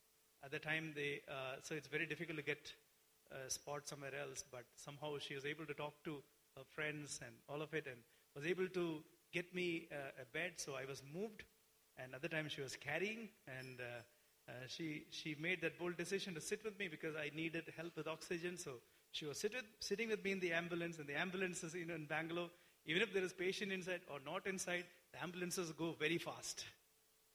At 0.43 0.51
the 0.51 0.59
time, 0.59 0.93
they, 0.95 1.21
uh, 1.29 1.55
so 1.61 1.75
it's 1.75 1.87
very 1.87 2.05
difficult 2.05 2.37
to 2.37 2.43
get 2.43 2.73
a 3.31 3.49
spot 3.49 3.87
somewhere 3.87 4.13
else, 4.19 4.43
but 4.51 4.65
somehow 4.75 5.17
she 5.19 5.35
was 5.35 5.45
able 5.45 5.65
to 5.65 5.73
talk 5.73 5.93
to 6.03 6.21
her 6.57 6.63
friends 6.75 7.19
and 7.25 7.33
all 7.49 7.61
of 7.61 7.73
it 7.73 7.85
and 7.87 7.97
was 8.35 8.45
able 8.45 8.67
to 8.67 9.01
get 9.31 9.53
me 9.55 9.87
uh, 9.91 10.21
a 10.21 10.25
bed. 10.33 10.53
So 10.57 10.73
I 10.75 10.85
was 10.85 11.01
moved, 11.13 11.43
and 11.97 12.13
at 12.13 12.21
the 12.21 12.29
time 12.29 12.49
she 12.49 12.61
was 12.61 12.75
carrying, 12.75 13.29
and 13.47 13.79
uh, 13.79 14.51
she, 14.67 15.05
she 15.09 15.35
made 15.39 15.61
that 15.61 15.79
bold 15.79 15.97
decision 15.97 16.33
to 16.35 16.41
sit 16.41 16.63
with 16.63 16.77
me 16.77 16.87
because 16.87 17.15
I 17.15 17.31
needed 17.35 17.63
help 17.75 17.95
with 17.95 18.07
oxygen. 18.07 18.57
So 18.57 18.71
she 19.11 19.25
was 19.25 19.39
sit 19.39 19.53
with, 19.53 19.65
sitting 19.79 20.09
with 20.09 20.23
me 20.23 20.31
in 20.33 20.39
the 20.39 20.51
ambulance, 20.51 20.99
and 20.99 21.07
the 21.07 21.17
ambulances 21.17 21.73
you 21.73 21.85
know, 21.85 21.95
in 21.95 22.05
Bangalore, 22.05 22.49
even 22.85 23.01
if 23.01 23.13
there 23.13 23.23
is 23.23 23.33
patient 23.33 23.71
inside 23.71 24.01
or 24.11 24.19
not 24.25 24.45
inside, 24.45 24.83
the 25.13 25.23
ambulances 25.23 25.71
go 25.71 25.95
very 25.97 26.17
fast. 26.17 26.65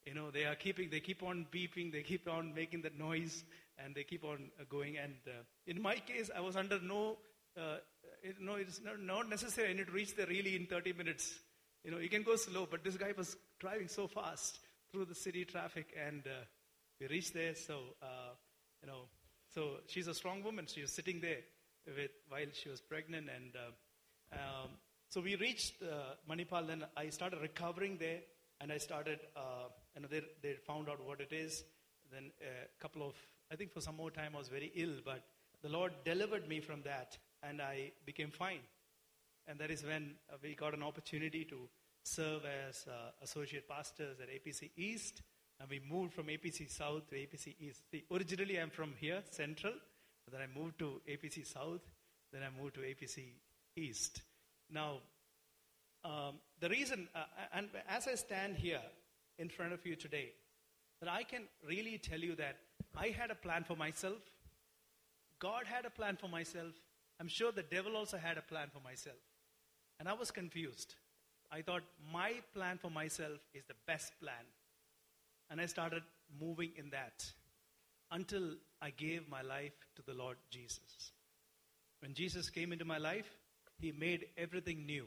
You 0.07 0.14
know, 0.14 0.30
they 0.30 0.44
are 0.44 0.55
keeping, 0.55 0.88
they 0.90 1.01
keep 1.01 1.22
on 1.22 1.46
beeping, 1.53 1.92
they 1.92 2.03
keep 2.03 2.28
on 2.28 2.55
making 2.55 2.82
that 2.82 2.99
noise, 2.99 3.44
and 3.78 3.94
they 3.94 4.05
keep 4.05 4.24
on 4.24 4.51
uh, 4.61 4.64
going. 4.68 4.96
And 4.99 5.14
uh, 5.26 5.42
in 5.66 5.80
my 5.80 5.96
case, 5.96 6.30
I 6.34 6.40
was 6.40 6.57
under 6.57 6.80
no, 6.80 7.18
uh, 7.57 7.78
it, 8.22 8.36
no, 8.40 8.55
it's 8.55 8.80
not, 8.82 9.01
not 9.01 9.28
necessary. 9.28 9.70
I 9.70 9.72
need 9.74 9.86
to 9.86 9.92
reach 9.92 10.16
there 10.16 10.26
really 10.26 10.57
in 10.57 10.66
30 10.66 10.92
minutes. 10.94 11.38
You 11.84 11.90
know, 11.90 11.99
you 11.99 12.09
can 12.09 12.22
go 12.22 12.36
slow, 12.36 12.66
but 12.70 12.82
this 12.82 12.96
guy 12.96 13.12
was 13.16 13.36
driving 13.61 13.88
so 13.88 14.09
fast 14.09 14.59
through 14.90 15.05
the 15.05 15.14
city 15.14 15.44
traffic, 15.44 15.94
and 16.07 16.22
uh, 16.26 16.44
we 17.01 17.07
reached 17.07 17.34
there. 17.34 17.55
So, 17.55 17.80
uh, 18.03 18.34
you 18.82 18.88
know, 18.88 19.03
so 19.55 19.76
she's 19.86 20.09
a 20.09 20.14
strong 20.14 20.42
woman. 20.42 20.66
She 20.66 20.80
was 20.80 20.92
sitting 20.92 21.20
there 21.20 21.40
with 21.86 22.11
while 22.28 22.46
she 22.53 22.68
was 22.68 22.80
pregnant, 22.80 23.28
and 23.34 23.53
uh, 23.55 24.34
um, 24.34 24.70
so 25.09 25.20
we 25.20 25.36
reached 25.36 25.74
Manipal. 26.28 26.66
Then 26.66 26.84
I 26.96 27.09
started 27.11 27.40
recovering 27.40 27.96
there, 27.99 28.20
and 28.61 28.72
I 28.72 28.78
started. 28.78 29.20
Uh, 29.99 30.03
know, 30.03 30.09
they 30.09 30.22
they 30.42 30.55
found 30.55 30.88
out 30.88 31.05
what 31.05 31.20
it 31.20 31.32
is. 31.32 31.64
Then 32.11 32.30
a 32.40 32.82
couple 32.82 33.07
of, 33.07 33.14
I 33.53 33.57
think 33.57 33.72
for 33.72 33.80
some 33.80 33.96
more 33.96 34.11
time 34.11 34.32
I 34.34 34.38
was 34.38 34.49
very 34.49 34.72
ill, 34.74 35.01
but 35.05 35.22
the 35.62 35.68
Lord 35.68 35.92
delivered 36.05 36.49
me 36.49 36.61
from 36.61 36.82
that, 36.82 37.18
and 37.42 37.61
I 37.61 37.92
became 38.07 38.30
fine. 38.30 38.61
And 39.46 39.59
that 39.59 39.70
is 39.70 39.84
when 39.84 40.14
uh, 40.32 40.36
we 40.42 40.55
got 40.55 40.74
an 40.74 40.82
opportunity 40.82 41.44
to 41.46 41.57
serve 42.05 42.42
as 42.68 42.86
uh, 42.86 43.11
associate 43.22 43.68
pastors 43.68 44.18
at 44.20 44.28
APC 44.28 44.70
East. 44.76 45.22
And 45.61 45.68
we 45.68 45.80
moved 45.90 46.14
from 46.14 46.26
APC 46.26 46.70
South 46.70 47.09
to 47.09 47.16
APC 47.16 47.57
East. 47.59 47.82
See, 47.90 48.05
originally, 48.12 48.61
I'm 48.61 48.70
from 48.70 48.94
here, 49.01 49.22
Central. 49.30 49.72
Then 50.30 50.40
I 50.40 50.59
moved 50.59 50.78
to 50.78 51.01
APC 51.09 51.44
South. 51.46 51.80
Then 52.32 52.42
I 52.42 52.62
moved 52.62 52.74
to 52.74 52.80
APC 52.80 53.24
East. 53.76 54.22
Now, 54.70 54.99
um, 56.05 56.34
the 56.61 56.68
reason, 56.68 57.09
uh, 57.14 57.24
and 57.53 57.68
as 57.88 58.07
I 58.07 58.14
stand 58.14 58.57
here 58.57 58.82
in 59.39 59.49
front 59.49 59.72
of 59.72 59.84
you 59.86 59.97
today, 59.97 60.32
that 61.01 61.11
I 61.11 61.22
can 61.22 61.43
really 61.66 61.99
tell 61.99 62.18
you 62.18 62.34
that 62.36 62.57
I 62.97 63.09
had 63.09 63.30
a 63.30 63.34
plan 63.34 63.64
for 63.64 63.76
myself. 63.76 64.20
God 65.39 65.64
had 65.66 65.84
a 65.84 65.91
plan 65.91 66.16
for 66.16 66.28
myself. 66.28 66.74
I'm 67.20 67.28
sure 67.28 67.53
the 67.53 67.62
devil 67.62 67.97
also 67.97 68.16
had 68.16 68.39
a 68.39 68.43
plan 68.43 68.68
for 68.72 68.80
myself. 68.80 69.16
And 70.01 70.09
I 70.09 70.12
was 70.12 70.30
confused. 70.30 70.95
I 71.51 71.62
thought 71.62 71.82
my 72.12 72.34
plan 72.55 72.78
for 72.78 72.91
myself 72.91 73.39
is 73.55 73.64
the 73.66 73.74
best 73.86 74.12
plan. 74.20 74.47
And 75.51 75.61
I 75.61 75.66
started 75.66 76.03
moving 76.41 76.72
in 76.76 76.91
that 76.91 77.24
until 78.11 78.55
I 78.82 78.91
gave 78.91 79.28
my 79.28 79.43
life 79.43 79.72
to 79.97 80.03
the 80.03 80.14
Lord 80.14 80.36
Jesus. 80.51 81.12
When 82.01 82.14
Jesus 82.14 82.51
came 82.51 82.72
into 82.72 82.84
my 82.84 82.99
life, 82.99 83.28
He 83.78 83.93
made 83.93 84.26
everything 84.36 84.86
new. 84.86 85.07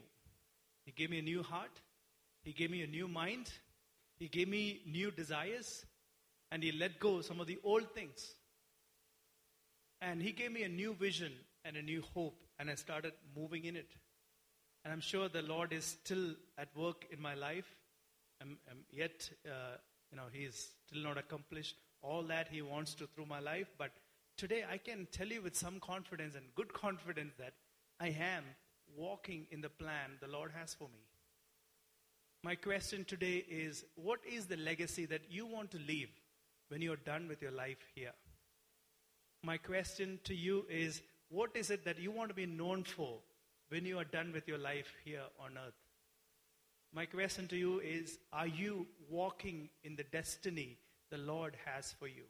He 0.85 0.91
gave 0.91 1.09
me 1.09 1.19
a 1.19 1.23
new 1.23 1.43
heart, 1.43 1.81
He 2.43 2.53
gave 2.53 2.71
me 2.71 2.81
a 2.81 2.87
new 2.87 3.07
mind, 3.07 3.51
He 4.21 4.27
gave 4.27 4.49
me 4.49 4.81
new 4.85 5.09
desires, 5.09 5.83
and 6.51 6.61
He 6.61 6.71
let 6.71 6.99
go 6.99 7.21
some 7.21 7.39
of 7.39 7.47
the 7.47 7.57
old 7.63 7.91
things. 7.95 8.35
And 9.99 10.21
He 10.21 10.31
gave 10.31 10.51
me 10.51 10.61
a 10.61 10.69
new 10.69 10.93
vision 10.93 11.31
and 11.65 11.75
a 11.75 11.81
new 11.81 12.03
hope, 12.13 12.39
and 12.59 12.69
I 12.69 12.75
started 12.75 13.13
moving 13.35 13.65
in 13.65 13.75
it. 13.75 13.89
And 14.85 14.93
I'm 14.93 15.01
sure 15.01 15.27
the 15.27 15.41
Lord 15.41 15.73
is 15.73 15.85
still 15.85 16.35
at 16.55 16.67
work 16.75 17.07
in 17.09 17.19
my 17.19 17.33
life. 17.33 17.65
I'm, 18.39 18.59
I'm 18.69 18.85
yet, 18.91 19.27
uh, 19.47 19.77
you 20.11 20.17
know, 20.17 20.25
He's 20.31 20.69
still 20.85 21.01
not 21.01 21.17
accomplished 21.17 21.77
all 22.03 22.21
that 22.21 22.47
He 22.47 22.61
wants 22.61 22.93
to 22.95 23.07
through 23.07 23.25
my 23.25 23.39
life. 23.39 23.71
But 23.79 23.89
today 24.37 24.63
I 24.71 24.77
can 24.77 25.07
tell 25.11 25.29
you 25.29 25.41
with 25.41 25.55
some 25.55 25.79
confidence 25.79 26.35
and 26.35 26.45
good 26.53 26.73
confidence 26.73 27.33
that 27.39 27.53
I 27.99 28.09
am 28.09 28.43
walking 28.95 29.47
in 29.49 29.61
the 29.61 29.69
plan 29.69 30.11
the 30.21 30.27
Lord 30.27 30.51
has 30.55 30.75
for 30.75 30.89
me? 30.89 31.10
My 32.43 32.55
question 32.55 33.05
today 33.05 33.45
is 33.47 33.85
what 33.95 34.19
is 34.25 34.47
the 34.47 34.57
legacy 34.57 35.05
that 35.05 35.21
you 35.29 35.45
want 35.45 35.69
to 35.71 35.77
leave 35.77 36.09
when 36.69 36.81
you're 36.81 36.95
done 36.95 37.27
with 37.27 37.39
your 37.41 37.51
life 37.51 37.77
here? 37.93 38.13
My 39.43 39.57
question 39.57 40.19
to 40.23 40.33
you 40.33 40.65
is 40.67 41.01
what 41.29 41.51
is 41.55 41.69
it 41.69 41.85
that 41.85 41.99
you 41.99 42.09
want 42.09 42.29
to 42.29 42.35
be 42.35 42.47
known 42.47 42.83
for 42.83 43.19
when 43.69 43.85
you 43.85 43.99
are 43.99 44.05
done 44.05 44.31
with 44.33 44.47
your 44.47 44.57
life 44.57 44.91
here 45.05 45.21
on 45.39 45.51
earth? 45.51 45.75
My 46.93 47.05
question 47.05 47.47
to 47.49 47.55
you 47.55 47.79
is 47.79 48.17
Are 48.33 48.47
you 48.47 48.87
walking 49.07 49.69
in 49.83 49.95
the 49.95 50.03
destiny 50.03 50.77
the 51.11 51.19
Lord 51.19 51.55
has 51.65 51.93
for 51.99 52.07
you? 52.07 52.23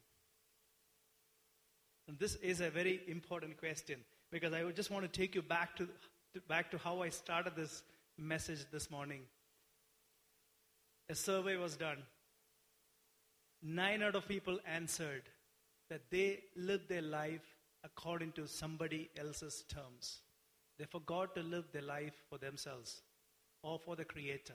And 2.09 2.20
this 2.20 2.36
is 2.36 2.59
a 2.59 2.70
very 2.70 2.99
important 3.07 3.57
question 3.57 4.01
because 4.30 4.51
I 4.51 4.70
just 4.72 4.91
want 4.91 5.12
to 5.12 5.20
take 5.20 5.36
you 5.36 5.41
back 5.41 5.78
to, 5.78 5.88
to, 6.34 6.41
back 6.49 6.70
to 6.72 6.78
how 6.78 7.01
I 7.01 7.07
started 7.07 7.55
this 7.55 7.84
message 8.18 8.66
this 8.74 8.91
morning. 8.91 9.22
A 11.12 11.16
survey 11.16 11.57
was 11.57 11.76
done. 11.76 11.97
Nine 13.62 14.01
out 14.01 14.16
of 14.16 14.30
people 14.30 14.59
answered 14.66 15.24
that 15.89 16.09
they 16.09 16.39
lived 16.55 16.88
their 16.88 17.01
life 17.01 17.41
according 17.84 18.32
to 18.34 18.47
somebody 18.47 19.09
else's 19.18 19.66
terms. 19.68 20.22
They 20.80 20.86
forgot 20.86 21.36
to 21.36 21.43
live 21.43 21.66
their 21.74 21.82
life 21.82 22.14
for 22.30 22.38
themselves 22.38 23.01
or 23.62 23.78
for 23.78 23.97
the 23.97 24.05
Creator. 24.05 24.53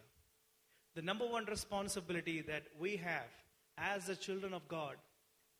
The 0.94 1.02
number 1.02 1.26
one 1.26 1.44
responsibility 1.44 2.40
that 2.40 2.62
we 2.80 2.96
have 2.96 3.28
as 3.76 4.06
the 4.06 4.16
children 4.16 4.54
of 4.54 4.66
God 4.66 4.96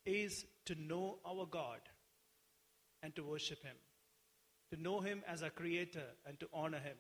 is 0.06 0.46
to 0.64 0.74
know 0.76 1.18
our 1.26 1.44
God 1.44 1.80
and 3.02 3.14
to 3.16 3.22
worship 3.22 3.62
Him, 3.62 3.76
to 4.72 4.82
know 4.82 5.00
Him 5.00 5.22
as 5.28 5.42
our 5.42 5.50
Creator 5.50 6.06
and 6.26 6.40
to 6.40 6.48
honor 6.54 6.78
Him. 6.78 6.96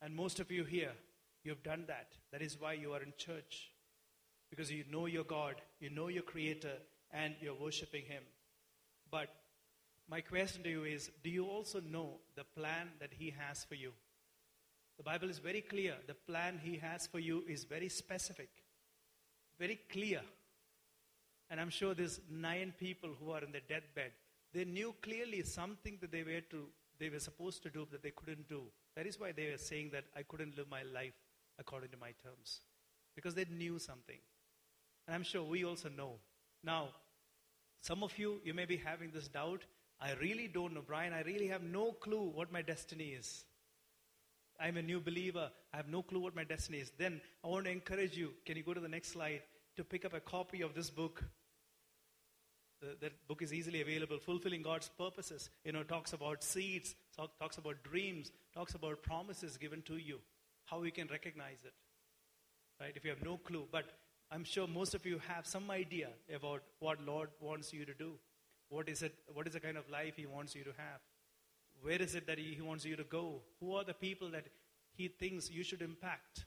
And 0.00 0.14
most 0.14 0.38
of 0.38 0.52
you 0.52 0.62
here, 0.62 0.92
you've 1.46 1.62
done 1.62 1.84
that. 1.86 2.08
That 2.32 2.42
is 2.42 2.60
why 2.60 2.72
you 2.72 2.92
are 2.92 3.02
in 3.02 3.12
church, 3.16 3.70
because 4.50 4.70
you 4.70 4.84
know 4.90 5.06
your 5.06 5.24
God, 5.24 5.54
you 5.80 5.90
know 5.90 6.08
your 6.08 6.24
Creator, 6.24 6.76
and 7.12 7.34
you're 7.40 7.54
worshiping 7.54 8.04
Him. 8.04 8.22
But 9.10 9.28
my 10.10 10.20
question 10.20 10.62
to 10.64 10.70
you 10.70 10.84
is 10.84 11.10
do 11.22 11.30
you 11.30 11.46
also 11.46 11.80
know 11.80 12.18
the 12.34 12.44
plan 12.44 12.88
that 13.00 13.12
He 13.16 13.32
has 13.38 13.64
for 13.64 13.76
you? 13.76 13.92
The 14.96 15.04
Bible 15.04 15.30
is 15.30 15.38
very 15.38 15.60
clear. 15.60 15.94
The 16.06 16.14
plan 16.14 16.60
He 16.62 16.78
has 16.78 17.06
for 17.06 17.20
you 17.20 17.44
is 17.48 17.64
very 17.64 17.88
specific, 17.88 18.50
very 19.58 19.78
clear. 19.90 20.20
And 21.48 21.60
I'm 21.60 21.70
sure 21.70 21.94
there's 21.94 22.20
nine 22.28 22.74
people 22.76 23.10
who 23.20 23.30
are 23.30 23.44
in 23.44 23.52
the 23.52 23.60
deathbed. 23.68 24.10
They 24.52 24.64
knew 24.64 24.94
clearly 25.00 25.42
something 25.42 25.98
that 26.00 26.10
they 26.10 26.24
were 26.24 26.40
to 26.50 26.66
they 26.98 27.10
were 27.10 27.20
supposed 27.20 27.62
to 27.62 27.68
do 27.68 27.86
that 27.92 28.02
they 28.02 28.10
couldn't 28.10 28.48
do. 28.48 28.62
That 28.94 29.06
is 29.06 29.20
why 29.20 29.30
they 29.30 29.50
were 29.50 29.58
saying 29.58 29.90
that 29.92 30.04
I 30.16 30.22
couldn't 30.22 30.56
live 30.56 30.70
my 30.70 30.82
life 30.82 31.12
according 31.58 31.90
to 31.90 31.96
my 31.96 32.12
terms. 32.22 32.60
Because 33.14 33.34
they 33.34 33.46
knew 33.50 33.78
something. 33.78 34.18
And 35.06 35.14
I'm 35.14 35.22
sure 35.22 35.42
we 35.42 35.64
also 35.64 35.88
know. 35.88 36.14
Now, 36.62 36.88
some 37.80 38.02
of 38.02 38.18
you, 38.18 38.40
you 38.44 38.54
may 38.54 38.64
be 38.64 38.76
having 38.76 39.10
this 39.10 39.28
doubt. 39.28 39.62
I 40.00 40.12
really 40.20 40.48
don't 40.48 40.74
know, 40.74 40.82
Brian. 40.86 41.12
I 41.12 41.22
really 41.22 41.46
have 41.48 41.62
no 41.62 41.92
clue 41.92 42.30
what 42.34 42.52
my 42.52 42.62
destiny 42.62 43.14
is. 43.18 43.44
I'm 44.58 44.76
a 44.76 44.82
new 44.82 45.00
believer. 45.00 45.50
I 45.72 45.76
have 45.76 45.88
no 45.88 46.02
clue 46.02 46.20
what 46.20 46.34
my 46.34 46.44
destiny 46.44 46.78
is. 46.78 46.90
Then 46.98 47.20
I 47.44 47.48
want 47.48 47.66
to 47.66 47.70
encourage 47.70 48.16
you. 48.16 48.32
Can 48.44 48.56
you 48.56 48.62
go 48.62 48.74
to 48.74 48.80
the 48.80 48.88
next 48.88 49.12
slide 49.12 49.42
to 49.76 49.84
pick 49.84 50.04
up 50.04 50.14
a 50.14 50.20
copy 50.20 50.62
of 50.62 50.74
this 50.74 50.90
book? 50.90 51.22
That 53.00 53.12
book 53.26 53.40
is 53.40 53.54
easily 53.54 53.80
available. 53.80 54.18
Fulfilling 54.18 54.62
God's 54.62 54.90
purposes. 54.98 55.48
You 55.64 55.72
know, 55.72 55.82
talks 55.82 56.12
about 56.12 56.42
seeds, 56.42 56.94
talk, 57.16 57.38
talks 57.38 57.56
about 57.58 57.82
dreams, 57.82 58.32
talks 58.54 58.74
about 58.74 59.02
promises 59.02 59.56
given 59.56 59.82
to 59.82 59.96
you. 59.96 60.18
How 60.66 60.80
we 60.80 60.90
can 60.90 61.08
recognize 61.08 61.64
it. 61.64 61.72
Right? 62.80 62.92
If 62.94 63.04
you 63.04 63.10
have 63.10 63.24
no 63.24 63.38
clue. 63.38 63.66
But 63.72 63.86
I'm 64.30 64.44
sure 64.44 64.66
most 64.66 64.94
of 64.94 65.06
you 65.06 65.20
have 65.28 65.46
some 65.46 65.70
idea 65.70 66.08
about 66.34 66.62
what 66.80 67.00
Lord 67.00 67.30
wants 67.40 67.72
you 67.72 67.84
to 67.84 67.94
do. 67.94 68.12
What 68.68 68.88
is 68.88 69.02
it? 69.02 69.14
What 69.32 69.46
is 69.46 69.54
the 69.54 69.60
kind 69.60 69.76
of 69.76 69.88
life 69.88 70.14
He 70.16 70.26
wants 70.26 70.54
you 70.54 70.64
to 70.64 70.72
have? 70.76 71.00
Where 71.80 72.00
is 72.02 72.14
it 72.14 72.26
that 72.26 72.38
he, 72.38 72.60
wants 72.60 72.84
you 72.84 72.96
to 72.96 73.04
go? 73.04 73.42
Who 73.60 73.74
are 73.76 73.84
the 73.84 73.94
people 73.94 74.30
that 74.30 74.46
He 74.96 75.08
thinks 75.08 75.50
you 75.50 75.62
should 75.62 75.82
impact? 75.82 76.46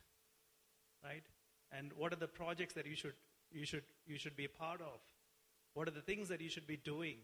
Right? 1.02 1.24
And 1.72 1.92
what 1.96 2.12
are 2.12 2.16
the 2.16 2.28
projects 2.28 2.74
that 2.74 2.86
you 2.86 2.96
should 2.96 3.14
you 3.50 3.64
should 3.64 3.84
you 4.06 4.18
should 4.18 4.36
be 4.36 4.44
a 4.44 4.48
part 4.48 4.80
of? 4.80 5.00
What 5.74 5.88
are 5.88 5.92
the 5.92 6.02
things 6.02 6.28
that 6.28 6.40
you 6.40 6.50
should 6.50 6.66
be 6.66 6.76
doing? 6.76 7.16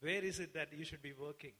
Where 0.00 0.22
is 0.22 0.38
it 0.38 0.52
that 0.54 0.68
you 0.76 0.84
should 0.84 1.02
be 1.02 1.12
working? 1.18 1.52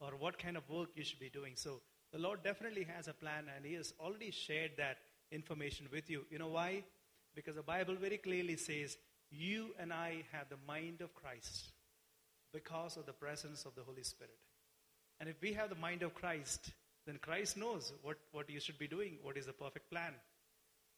Or 0.00 0.10
what 0.18 0.38
kind 0.38 0.56
of 0.56 0.68
work 0.68 0.90
you 0.94 1.04
should 1.04 1.18
be 1.18 1.30
doing? 1.30 1.54
So 1.56 1.80
the 2.12 2.18
Lord 2.18 2.42
definitely 2.42 2.86
has 2.94 3.08
a 3.08 3.14
plan 3.14 3.44
and 3.54 3.64
He 3.64 3.74
has 3.74 3.94
already 3.98 4.30
shared 4.30 4.72
that 4.76 4.98
information 5.30 5.86
with 5.90 6.10
you. 6.10 6.24
You 6.30 6.38
know 6.38 6.48
why? 6.48 6.84
Because 7.34 7.56
the 7.56 7.62
Bible 7.62 7.94
very 7.94 8.18
clearly 8.18 8.56
says, 8.56 8.98
You 9.30 9.74
and 9.78 9.92
I 9.92 10.24
have 10.32 10.48
the 10.50 10.58
mind 10.66 11.00
of 11.00 11.14
Christ 11.14 11.72
because 12.52 12.96
of 12.96 13.06
the 13.06 13.12
presence 13.12 13.64
of 13.64 13.74
the 13.74 13.82
Holy 13.82 14.02
Spirit. 14.02 14.36
And 15.20 15.28
if 15.28 15.40
we 15.40 15.52
have 15.54 15.70
the 15.70 15.76
mind 15.76 16.02
of 16.02 16.14
Christ, 16.14 16.72
then 17.06 17.18
Christ 17.20 17.56
knows 17.56 17.92
what, 18.02 18.18
what 18.32 18.50
you 18.50 18.60
should 18.60 18.78
be 18.78 18.86
doing, 18.86 19.16
what 19.22 19.36
is 19.36 19.46
the 19.46 19.52
perfect 19.52 19.90
plan. 19.90 20.12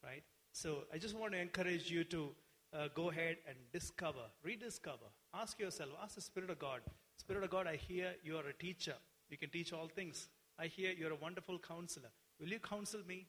Right? 0.03 0.23
So 0.51 0.79
I 0.93 0.97
just 0.97 1.15
want 1.15 1.31
to 1.33 1.39
encourage 1.39 1.89
you 1.89 2.03
to 2.05 2.29
uh, 2.73 2.87
go 2.93 3.09
ahead 3.09 3.37
and 3.47 3.57
discover, 3.71 4.19
rediscover. 4.43 5.07
Ask 5.33 5.59
yourself, 5.59 5.91
ask 6.03 6.15
the 6.15 6.21
Spirit 6.21 6.49
of 6.49 6.59
God. 6.59 6.81
Spirit 7.17 7.43
of 7.43 7.49
God, 7.49 7.67
I 7.67 7.77
hear 7.77 8.13
you 8.23 8.37
are 8.37 8.47
a 8.47 8.53
teacher. 8.53 8.95
You 9.29 9.37
can 9.37 9.49
teach 9.49 9.73
all 9.73 9.87
things. 9.87 10.27
I 10.57 10.67
hear 10.67 10.91
you're 10.97 11.11
a 11.11 11.15
wonderful 11.15 11.59
counselor. 11.59 12.09
Will 12.39 12.47
you 12.47 12.59
counsel 12.59 13.01
me? 13.07 13.27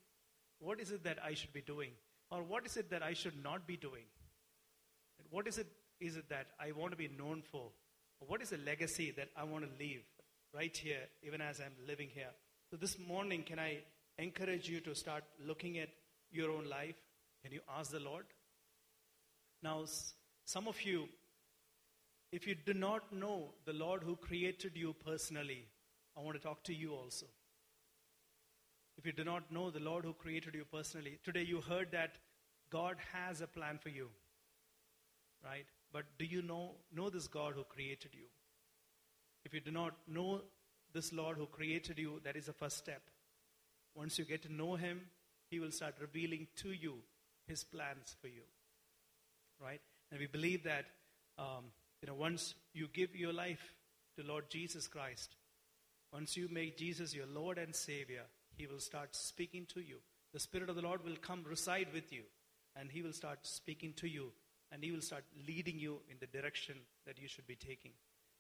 What 0.58 0.80
is 0.80 0.90
it 0.90 1.04
that 1.04 1.18
I 1.24 1.34
should 1.34 1.52
be 1.52 1.60
doing? 1.60 1.90
Or 2.30 2.42
what 2.42 2.66
is 2.66 2.76
it 2.76 2.90
that 2.90 3.02
I 3.02 3.12
should 3.12 3.42
not 3.42 3.66
be 3.66 3.76
doing? 3.76 4.04
What 5.30 5.46
is 5.46 5.58
it, 5.58 5.66
is 6.00 6.16
it 6.16 6.28
that 6.28 6.48
I 6.60 6.72
want 6.72 6.92
to 6.92 6.96
be 6.96 7.08
known 7.08 7.42
for? 7.42 7.70
What 8.20 8.42
is 8.42 8.50
the 8.50 8.58
legacy 8.58 9.12
that 9.16 9.28
I 9.36 9.44
want 9.44 9.64
to 9.64 9.78
leave 9.78 10.02
right 10.54 10.74
here, 10.76 11.02
even 11.22 11.40
as 11.40 11.60
I'm 11.60 11.74
living 11.86 12.08
here? 12.14 12.30
So 12.70 12.76
this 12.76 12.98
morning, 12.98 13.42
can 13.42 13.58
I 13.58 13.78
encourage 14.18 14.68
you 14.68 14.80
to 14.80 14.94
start 14.94 15.24
looking 15.44 15.78
at 15.78 15.88
your 16.30 16.50
own 16.50 16.68
life? 16.68 16.96
Can 17.42 17.52
you 17.52 17.60
ask 17.78 17.90
the 17.90 18.00
Lord? 18.00 18.24
Now, 19.62 19.84
some 20.44 20.68
of 20.68 20.80
you, 20.82 21.08
if 22.32 22.46
you 22.46 22.54
do 22.54 22.74
not 22.74 23.12
know 23.12 23.50
the 23.64 23.72
Lord 23.72 24.02
who 24.02 24.16
created 24.16 24.72
you 24.74 24.94
personally, 25.04 25.66
I 26.16 26.20
want 26.20 26.36
to 26.36 26.42
talk 26.42 26.62
to 26.64 26.74
you 26.74 26.94
also. 26.94 27.26
If 28.96 29.04
you 29.04 29.12
do 29.12 29.24
not 29.24 29.52
know 29.52 29.70
the 29.70 29.80
Lord 29.80 30.04
who 30.04 30.14
created 30.14 30.54
you 30.54 30.64
personally, 30.64 31.18
today 31.22 31.42
you 31.42 31.60
heard 31.60 31.92
that 31.92 32.16
God 32.70 32.96
has 33.12 33.40
a 33.40 33.46
plan 33.46 33.78
for 33.78 33.90
you. 33.90 34.08
Right? 35.44 35.66
But 35.92 36.04
do 36.18 36.24
you 36.24 36.42
know, 36.42 36.72
know 36.94 37.10
this 37.10 37.28
God 37.28 37.52
who 37.54 37.64
created 37.64 38.14
you? 38.14 38.26
If 39.44 39.52
you 39.52 39.60
do 39.60 39.70
not 39.70 39.94
know 40.08 40.40
this 40.92 41.12
Lord 41.12 41.36
who 41.36 41.46
created 41.46 41.98
you, 41.98 42.20
that 42.24 42.36
is 42.36 42.46
the 42.46 42.52
first 42.52 42.78
step. 42.78 43.02
Once 43.94 44.18
you 44.18 44.24
get 44.24 44.42
to 44.42 44.52
know 44.52 44.76
Him, 44.76 45.02
He 45.50 45.60
will 45.60 45.70
start 45.70 45.94
revealing 46.00 46.46
to 46.56 46.70
you 46.70 46.94
His 47.46 47.62
plans 47.62 48.16
for 48.20 48.28
you. 48.28 48.42
Right? 49.62 49.80
And 50.10 50.18
we 50.18 50.26
believe 50.26 50.64
that 50.64 50.86
um, 51.38 51.66
you 52.00 52.08
know, 52.08 52.14
once 52.14 52.54
you 52.72 52.88
give 52.92 53.14
your 53.14 53.32
life 53.32 53.74
to 54.16 54.26
Lord 54.26 54.44
Jesus 54.48 54.88
Christ, 54.88 55.36
once 56.16 56.34
you 56.34 56.48
make 56.50 56.78
Jesus 56.78 57.14
your 57.14 57.26
Lord 57.26 57.58
and 57.58 57.74
Savior, 57.74 58.22
He 58.56 58.66
will 58.66 58.80
start 58.80 59.14
speaking 59.14 59.66
to 59.74 59.80
you. 59.80 59.96
The 60.32 60.40
Spirit 60.40 60.70
of 60.70 60.76
the 60.76 60.80
Lord 60.80 61.04
will 61.04 61.16
come 61.20 61.44
reside 61.46 61.88
with 61.92 62.10
you, 62.10 62.22
and 62.74 62.90
He 62.90 63.02
will 63.02 63.12
start 63.12 63.40
speaking 63.42 63.92
to 63.98 64.08
you, 64.08 64.32
and 64.72 64.82
He 64.82 64.92
will 64.92 65.02
start 65.02 65.24
leading 65.46 65.78
you 65.78 65.98
in 66.10 66.16
the 66.18 66.26
direction 66.26 66.76
that 67.06 67.18
you 67.18 67.28
should 67.28 67.46
be 67.46 67.54
taking. 67.54 67.90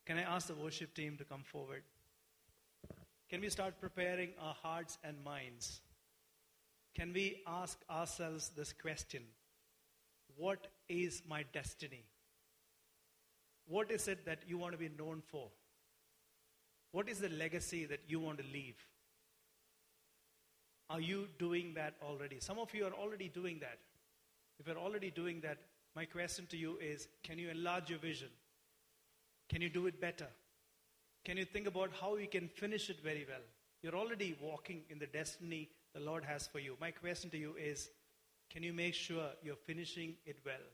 Can 0.06 0.16
I 0.16 0.22
ask 0.22 0.46
the 0.46 0.54
worship 0.54 0.94
team 0.94 1.18
to 1.18 1.24
come 1.24 1.42
forward? 1.42 1.82
Can 3.28 3.42
we 3.42 3.50
start 3.50 3.78
preparing 3.78 4.30
our 4.40 4.54
hearts 4.54 4.96
and 5.04 5.22
minds? 5.22 5.82
Can 6.94 7.12
we 7.12 7.42
ask 7.46 7.78
ourselves 7.90 8.52
this 8.56 8.72
question 8.72 9.20
What 10.38 10.66
is 10.88 11.20
my 11.28 11.44
destiny? 11.52 12.06
What 13.66 13.90
is 13.90 14.08
it 14.08 14.24
that 14.24 14.38
you 14.48 14.56
want 14.56 14.72
to 14.72 14.78
be 14.78 14.88
known 14.98 15.22
for? 15.26 15.50
What 16.92 17.08
is 17.08 17.18
the 17.18 17.28
legacy 17.28 17.84
that 17.86 18.00
you 18.08 18.20
want 18.20 18.38
to 18.38 18.44
leave? 18.52 18.76
Are 20.88 21.00
you 21.00 21.28
doing 21.38 21.74
that 21.74 21.94
already? 22.02 22.38
Some 22.40 22.58
of 22.58 22.72
you 22.74 22.86
are 22.86 22.92
already 22.92 23.28
doing 23.28 23.58
that. 23.60 23.78
If 24.58 24.66
you're 24.66 24.78
already 24.78 25.10
doing 25.10 25.40
that, 25.40 25.58
my 25.94 26.04
question 26.04 26.46
to 26.50 26.56
you 26.56 26.78
is 26.80 27.08
can 27.22 27.38
you 27.38 27.50
enlarge 27.50 27.90
your 27.90 27.98
vision? 27.98 28.28
Can 29.48 29.62
you 29.62 29.68
do 29.68 29.86
it 29.86 30.00
better? 30.00 30.28
Can 31.24 31.36
you 31.36 31.44
think 31.44 31.66
about 31.66 31.90
how 32.00 32.16
you 32.16 32.28
can 32.28 32.48
finish 32.48 32.88
it 32.88 33.00
very 33.02 33.26
well? 33.28 33.42
You're 33.82 33.96
already 33.96 34.36
walking 34.40 34.82
in 34.90 34.98
the 34.98 35.06
destiny 35.06 35.70
the 35.94 36.00
Lord 36.00 36.24
has 36.24 36.46
for 36.46 36.58
you. 36.58 36.76
My 36.80 36.90
question 36.90 37.30
to 37.30 37.38
you 37.38 37.54
is 37.58 37.90
can 38.50 38.62
you 38.62 38.72
make 38.72 38.94
sure 38.94 39.24
you're 39.42 39.56
finishing 39.56 40.14
it 40.24 40.36
well? 40.44 40.66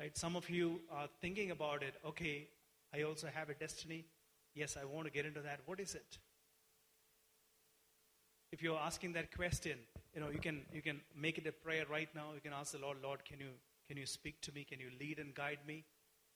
Right? 0.00 0.16
Some 0.16 0.36
of 0.36 0.48
you 0.48 0.80
are 0.90 1.08
thinking 1.20 1.50
about 1.50 1.82
it. 1.82 1.94
Okay, 2.04 2.48
I 2.94 3.02
also 3.02 3.28
have 3.32 3.50
a 3.50 3.54
destiny. 3.54 4.04
Yes, 4.58 4.76
I 4.80 4.84
want 4.84 5.06
to 5.06 5.12
get 5.12 5.24
into 5.24 5.40
that. 5.40 5.60
What 5.66 5.80
is 5.80 5.94
it? 5.94 6.18
if 8.52 8.62
you're 8.62 8.78
asking 8.78 9.12
that 9.12 9.34
question, 9.34 9.78
you 10.14 10.20
know, 10.20 10.30
you 10.30 10.38
can, 10.38 10.62
you 10.72 10.82
can 10.82 11.00
make 11.16 11.38
it 11.38 11.46
a 11.46 11.52
prayer 11.52 11.84
right 11.90 12.08
now. 12.14 12.26
You 12.34 12.40
can 12.40 12.52
ask 12.52 12.72
the 12.72 12.78
Lord, 12.78 12.98
Lord, 13.02 13.24
can 13.24 13.38
you, 13.40 13.50
can 13.86 13.96
you 13.96 14.06
speak 14.06 14.40
to 14.42 14.52
me? 14.52 14.64
Can 14.64 14.80
you 14.80 14.90
lead 14.98 15.18
and 15.18 15.34
guide 15.34 15.58
me? 15.66 15.84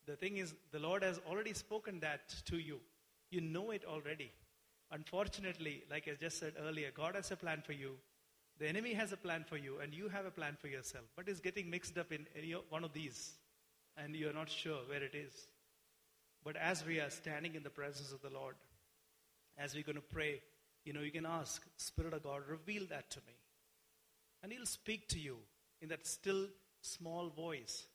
The 0.06 0.16
thing 0.16 0.36
is, 0.36 0.54
the 0.72 0.78
Lord 0.78 1.02
has 1.02 1.20
already 1.28 1.52
spoken 1.54 2.00
that 2.00 2.34
to 2.46 2.58
you. 2.58 2.80
You 3.30 3.40
know 3.40 3.70
it 3.70 3.84
already. 3.86 4.30
Unfortunately, 4.90 5.84
like 5.90 6.06
I 6.06 6.16
just 6.20 6.38
said 6.38 6.54
earlier, 6.62 6.90
God 6.94 7.14
has 7.14 7.30
a 7.30 7.36
plan 7.36 7.62
for 7.64 7.72
you. 7.72 7.92
The 8.58 8.68
enemy 8.68 8.92
has 8.92 9.12
a 9.12 9.16
plan 9.16 9.44
for 9.48 9.56
you, 9.56 9.78
and 9.80 9.94
you 9.94 10.08
have 10.08 10.26
a 10.26 10.30
plan 10.30 10.56
for 10.60 10.68
yourself. 10.68 11.04
But 11.16 11.28
it's 11.28 11.40
getting 11.40 11.70
mixed 11.70 11.96
up 11.96 12.12
in 12.12 12.26
any 12.36 12.52
one 12.68 12.84
of 12.84 12.92
these, 12.92 13.32
and 13.96 14.14
you're 14.14 14.34
not 14.34 14.50
sure 14.50 14.80
where 14.88 15.02
it 15.02 15.14
is. 15.14 15.32
But 16.44 16.56
as 16.56 16.84
we 16.84 17.00
are 17.00 17.10
standing 17.10 17.54
in 17.54 17.62
the 17.62 17.70
presence 17.70 18.12
of 18.12 18.20
the 18.22 18.36
Lord, 18.36 18.54
as 19.58 19.74
we're 19.74 19.84
going 19.84 19.96
to 19.96 20.02
pray, 20.02 20.42
you 20.84 20.92
know, 20.92 21.00
you 21.00 21.12
can 21.12 21.26
ask, 21.26 21.62
Spirit 21.76 22.14
of 22.14 22.24
God, 22.24 22.42
reveal 22.48 22.84
that 22.90 23.10
to 23.10 23.20
me. 23.26 23.34
And 24.42 24.52
He'll 24.52 24.66
speak 24.66 25.08
to 25.08 25.18
you 25.18 25.36
in 25.80 25.88
that 25.88 26.06
still 26.06 26.46
small 26.80 27.28
voice. 27.28 27.86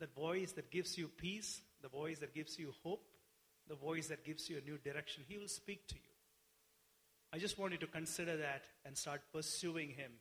That 0.00 0.14
voice 0.14 0.52
that 0.52 0.70
gives 0.70 0.96
you 0.96 1.08
peace, 1.08 1.60
the 1.82 1.88
voice 1.88 2.18
that 2.20 2.34
gives 2.34 2.58
you 2.58 2.72
hope, 2.82 3.04
the 3.68 3.74
voice 3.74 4.08
that 4.08 4.24
gives 4.24 4.48
you 4.48 4.56
a 4.58 4.68
new 4.68 4.78
direction. 4.78 5.22
He 5.28 5.38
will 5.38 5.48
speak 5.48 5.86
to 5.88 5.94
you. 5.94 6.00
I 7.32 7.38
just 7.38 7.58
want 7.58 7.72
you 7.72 7.78
to 7.78 7.86
consider 7.86 8.36
that 8.38 8.64
and 8.84 8.96
start 8.96 9.20
pursuing 9.32 9.90
Him. 9.90 10.12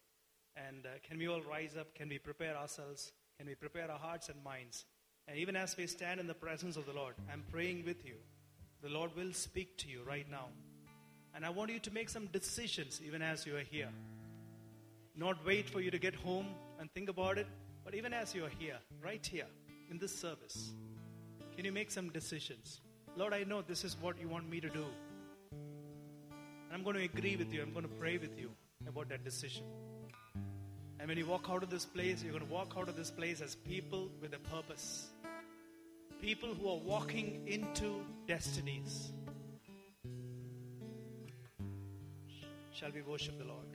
And 0.56 0.86
uh, 0.86 0.90
can 1.08 1.18
we 1.18 1.28
all 1.28 1.42
rise 1.42 1.76
up? 1.80 1.96
Can 1.96 2.10
we 2.10 2.18
prepare 2.18 2.56
ourselves? 2.58 3.14
Can 3.38 3.48
we 3.48 3.56
prepare 3.56 3.90
our 3.90 3.98
hearts 3.98 4.30
and 4.30 4.44
minds? 4.44 4.86
And 5.28 5.38
even 5.38 5.56
as 5.56 5.78
we 5.78 5.88
stand 5.88 6.20
in 6.20 6.28
the 6.28 6.34
presence 6.34 6.76
of 6.78 6.86
the 6.86 6.94
Lord, 6.94 7.16
I'm 7.32 7.44
praying 7.52 7.86
with 7.86 8.06
you. 8.06 8.16
The 8.82 8.90
Lord 8.90 9.16
will 9.16 9.34
speak 9.34 9.78
to 9.78 9.88
you 9.88 10.02
right 10.06 10.30
now. 10.30 10.48
And 11.36 11.46
I 11.46 11.50
want 11.50 11.72
you 11.72 11.80
to 11.80 11.92
make 11.92 12.10
some 12.10 12.26
decisions 12.28 13.02
even 13.06 13.22
as 13.22 13.46
you 13.46 13.56
are 13.56 13.64
here. 13.72 13.90
Not 15.16 15.46
wait 15.46 15.70
for 15.70 15.82
you 15.82 15.92
to 15.92 16.00
get 16.00 16.16
home 16.16 16.48
and 16.80 16.92
think 16.92 17.10
about 17.10 17.38
it, 17.38 17.48
but 17.86 17.96
even 17.96 18.14
as 18.14 18.34
you 18.34 18.44
are 18.46 18.52
here, 18.60 18.78
right 19.04 19.26
here 19.26 19.48
in 19.90 19.98
this 19.98 20.18
service, 20.18 20.72
can 21.56 21.66
you 21.66 21.72
make 21.72 21.92
some 21.92 22.10
decisions? 22.10 22.82
Lord, 23.16 23.34
I 23.34 23.44
know 23.44 23.62
this 23.62 23.84
is 23.84 23.98
what 24.02 24.20
you 24.20 24.28
want 24.28 24.50
me 24.50 24.60
to 24.62 24.70
do. 24.70 24.86
And 25.52 26.74
I'm 26.74 26.84
going 26.84 26.96
to 26.96 27.04
agree 27.04 27.36
with 27.36 27.54
you. 27.54 27.62
I'm 27.62 27.72
going 27.72 27.84
to 27.84 27.96
pray 28.00 28.18
with 28.18 28.40
you 28.40 28.52
about 28.88 29.10
that 29.10 29.24
decision. 29.24 29.64
And 31.02 31.08
when 31.08 31.18
you 31.18 31.26
walk 31.26 31.48
out 31.50 31.64
of 31.64 31.72
this 31.72 31.84
place, 31.84 32.22
you're 32.22 32.32
going 32.32 32.46
to 32.46 32.54
walk 32.54 32.76
out 32.78 32.88
of 32.88 32.96
this 32.96 33.10
place 33.10 33.42
as 33.42 33.56
people 33.56 34.12
with 34.22 34.36
a 34.36 34.40
purpose. 34.56 35.08
People 36.22 36.54
who 36.54 36.70
are 36.70 36.78
walking 36.78 37.42
into 37.48 38.06
destinies. 38.28 39.12
Shall 42.72 42.92
we 42.94 43.02
worship 43.02 43.40
the 43.40 43.46
Lord? 43.46 43.71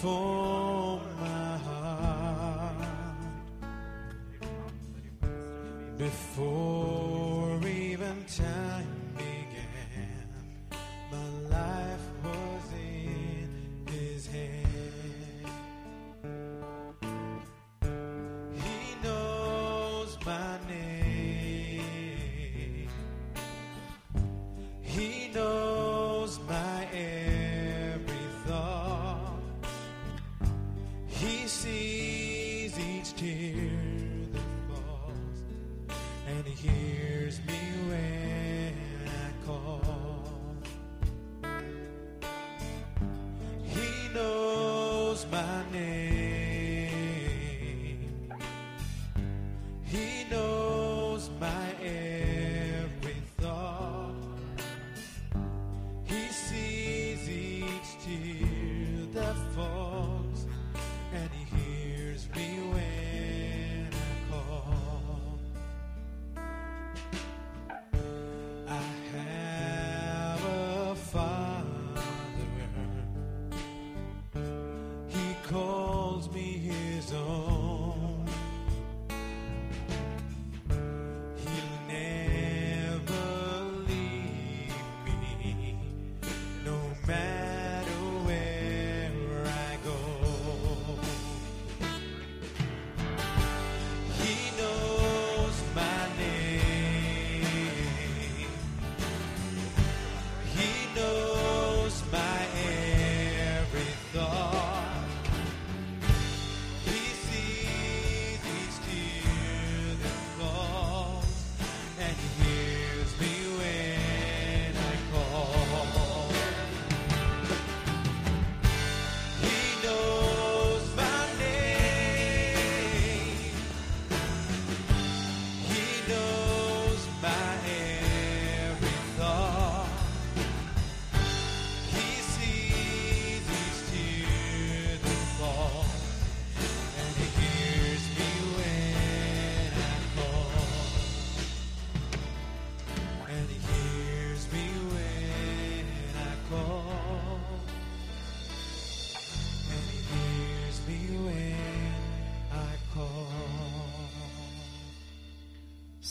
Formed 0.00 1.02
my 1.20 1.58
heart. 1.66 2.74
Before 5.98 6.47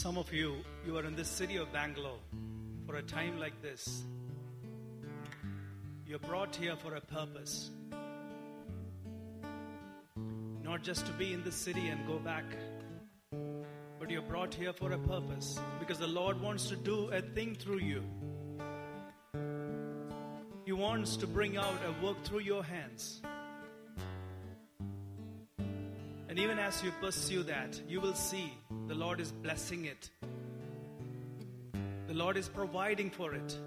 Some 0.08 0.18
of 0.18 0.32
you, 0.32 0.64
you 0.86 0.95
are 0.97 1.03
in 1.03 1.18
the 1.18 1.26
city 1.26 1.58
of 1.58 1.74
Bangalore 1.74 2.22
for 2.86 2.95
a 2.95 3.01
time 3.01 3.38
like 3.41 3.62
this. 3.62 4.03
You're 6.05 6.18
brought 6.18 6.55
here 6.55 6.78
for 6.78 6.95
a 6.95 7.01
purpose. 7.01 7.72
Not 10.64 10.82
just 10.82 11.05
to 11.08 11.12
be 11.12 11.34
in 11.34 11.43
the 11.43 11.51
city 11.51 11.89
and 11.89 12.08
go 12.08 12.20
back, 12.20 12.45
but 13.99 14.08
but 14.08 14.14
you're 14.14 14.22
brought 14.22 14.53
here 14.53 14.72
for 14.72 14.93
a 14.93 14.97
purpose 14.97 15.60
because 15.82 15.99
the 15.99 16.08
Lord 16.08 16.39
wants 16.39 16.70
to 16.70 16.78
do 16.78 17.10
a 17.10 17.22
thing 17.22 17.55
through 17.55 17.80
you. 17.80 18.01
He 20.64 20.72
wants 20.72 21.18
to 21.18 21.28
bring 21.28 21.58
out 21.58 21.78
a 21.86 22.05
work 22.05 22.24
through 22.24 22.39
your 22.39 22.64
hands. 22.64 23.22
And 26.30 26.39
even 26.39 26.58
as 26.58 26.82
you 26.82 26.91
pursue 27.01 27.43
that, 27.43 27.82
you 27.89 27.99
will 27.99 28.16
see 28.16 28.53
the 28.88 28.96
Lord 28.96 29.20
is 29.20 29.32
blessing 29.32 29.86
it. 29.86 30.10
The 32.08 32.14
Lord 32.14 32.38
is 32.38 32.48
providing 32.48 33.10
for 33.10 33.34
it. 33.34 33.58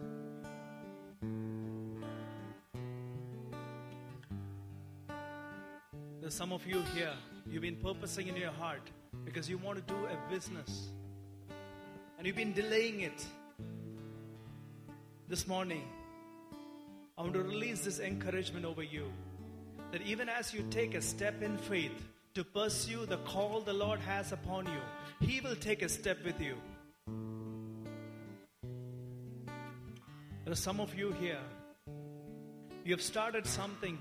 There's 6.21 6.35
some 6.35 6.53
of 6.53 6.66
you 6.66 6.83
here, 6.95 7.12
you've 7.51 7.62
been 7.62 7.77
purposing 7.77 8.29
in 8.29 8.37
your 8.37 8.53
heart 8.53 8.91
because 9.25 9.49
you 9.49 9.59
want 9.59 9.87
to 9.87 9.95
do 9.95 10.07
a 10.07 10.33
business 10.33 10.91
and 12.16 12.27
you've 12.27 12.37
been 12.37 12.55
delaying 12.55 13.01
it. 13.01 13.27
This 15.29 15.47
morning, 15.47 15.85
I 17.18 17.23
want 17.23 17.35
to 17.35 17.43
release 17.43 17.85
this 17.85 18.01
encouragement 18.01 18.64
over 18.64 18.83
you 18.83 19.12
that 19.93 20.03
even 20.03 20.29
as 20.29 20.55
you 20.55 20.64
take 20.71 20.95
a 20.95 21.03
step 21.03 21.43
in 21.43 21.59
faith 21.59 22.09
to 22.35 22.45
pursue 22.45 23.07
the 23.07 23.16
call 23.18 23.61
the 23.61 23.72
Lord 23.72 24.01
has 24.01 24.33
upon 24.33 24.66
you, 24.66 25.26
He 25.26 25.41
will 25.41 25.57
take 25.57 25.83
a 25.83 25.89
step 25.89 26.24
with 26.24 26.41
you. 26.41 26.55
There 30.45 30.53
are 30.53 30.57
some 30.57 30.81
of 30.81 30.95
you 30.95 31.12
here, 31.12 31.43
you 32.85 32.93
have 32.93 33.03
started 33.03 33.47
something, 33.47 33.99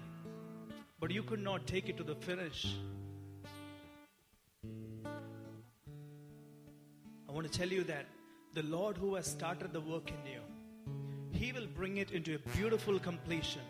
but 0.99 1.11
you 1.11 1.23
could 1.23 1.41
not 1.41 1.67
take 1.67 1.89
it 1.89 1.97
to 1.97 2.03
the 2.03 2.15
finish. 2.15 2.75
I 7.27 7.31
want 7.31 7.51
to 7.51 7.57
tell 7.57 7.67
you 7.67 7.83
that 7.83 8.05
the 8.53 8.63
Lord 8.63 8.97
who 8.97 9.15
has 9.15 9.25
started 9.27 9.73
the 9.73 9.81
work 9.81 10.09
in 10.09 10.31
you, 10.31 10.41
He 11.31 11.51
will 11.51 11.67
bring 11.67 11.97
it 11.97 12.11
into 12.11 12.35
a 12.35 12.39
beautiful 12.57 12.99
completion. 12.99 13.61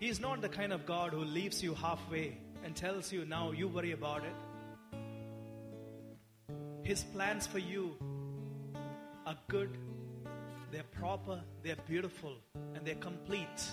He 0.00 0.08
is 0.08 0.20
not 0.20 0.40
the 0.40 0.48
kind 0.48 0.72
of 0.72 0.86
God 0.86 1.12
who 1.12 1.24
leaves 1.24 1.62
you 1.62 1.74
halfway 1.74 2.38
and 2.68 2.76
tells 2.76 3.10
you, 3.10 3.24
now 3.24 3.50
you 3.50 3.66
worry 3.66 3.92
about 3.92 4.22
it. 4.24 4.36
His 6.82 7.02
plans 7.02 7.46
for 7.46 7.58
you 7.58 7.96
are 9.26 9.38
good, 9.48 9.70
they're 10.70 10.90
proper, 10.92 11.40
they're 11.62 11.82
beautiful, 11.88 12.34
and 12.74 12.84
they're 12.84 12.94
complete. 12.96 13.70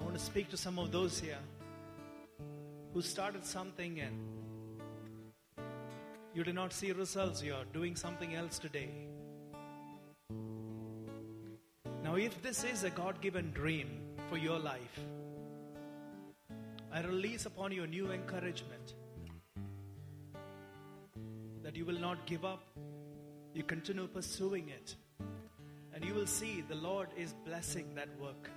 I 0.00 0.02
want 0.02 0.14
to 0.14 0.24
speak 0.24 0.48
to 0.48 0.56
some 0.56 0.78
of 0.78 0.90
those 0.90 1.20
here 1.20 1.42
who 2.94 3.02
started 3.02 3.44
something 3.44 4.00
and 4.00 4.16
you 6.34 6.44
did 6.44 6.54
not 6.54 6.72
see 6.72 6.92
results, 6.92 7.42
you're 7.42 7.66
doing 7.74 7.94
something 7.94 8.34
else 8.34 8.58
today. 8.58 8.88
Now, 12.02 12.14
if 12.14 12.40
this 12.40 12.64
is 12.64 12.84
a 12.84 12.90
God 12.90 13.20
given 13.20 13.50
dream 13.50 14.01
for 14.28 14.36
your 14.36 14.58
life, 14.58 15.00
I 16.92 17.00
release 17.02 17.46
upon 17.46 17.72
you 17.72 17.84
a 17.84 17.86
new 17.86 18.10
encouragement 18.10 18.94
that 21.62 21.76
you 21.76 21.84
will 21.84 21.98
not 21.98 22.26
give 22.26 22.44
up, 22.44 22.64
you 23.54 23.62
continue 23.62 24.06
pursuing 24.06 24.68
it, 24.68 24.96
and 25.94 26.04
you 26.04 26.14
will 26.14 26.26
see 26.26 26.62
the 26.68 26.74
Lord 26.74 27.08
is 27.16 27.34
blessing 27.46 27.94
that 27.94 28.08
work. 28.20 28.50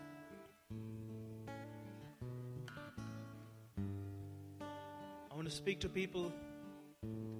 I 4.61 5.35
want 5.35 5.49
to 5.49 5.55
speak 5.55 5.79
to 5.81 5.89
people 5.89 6.31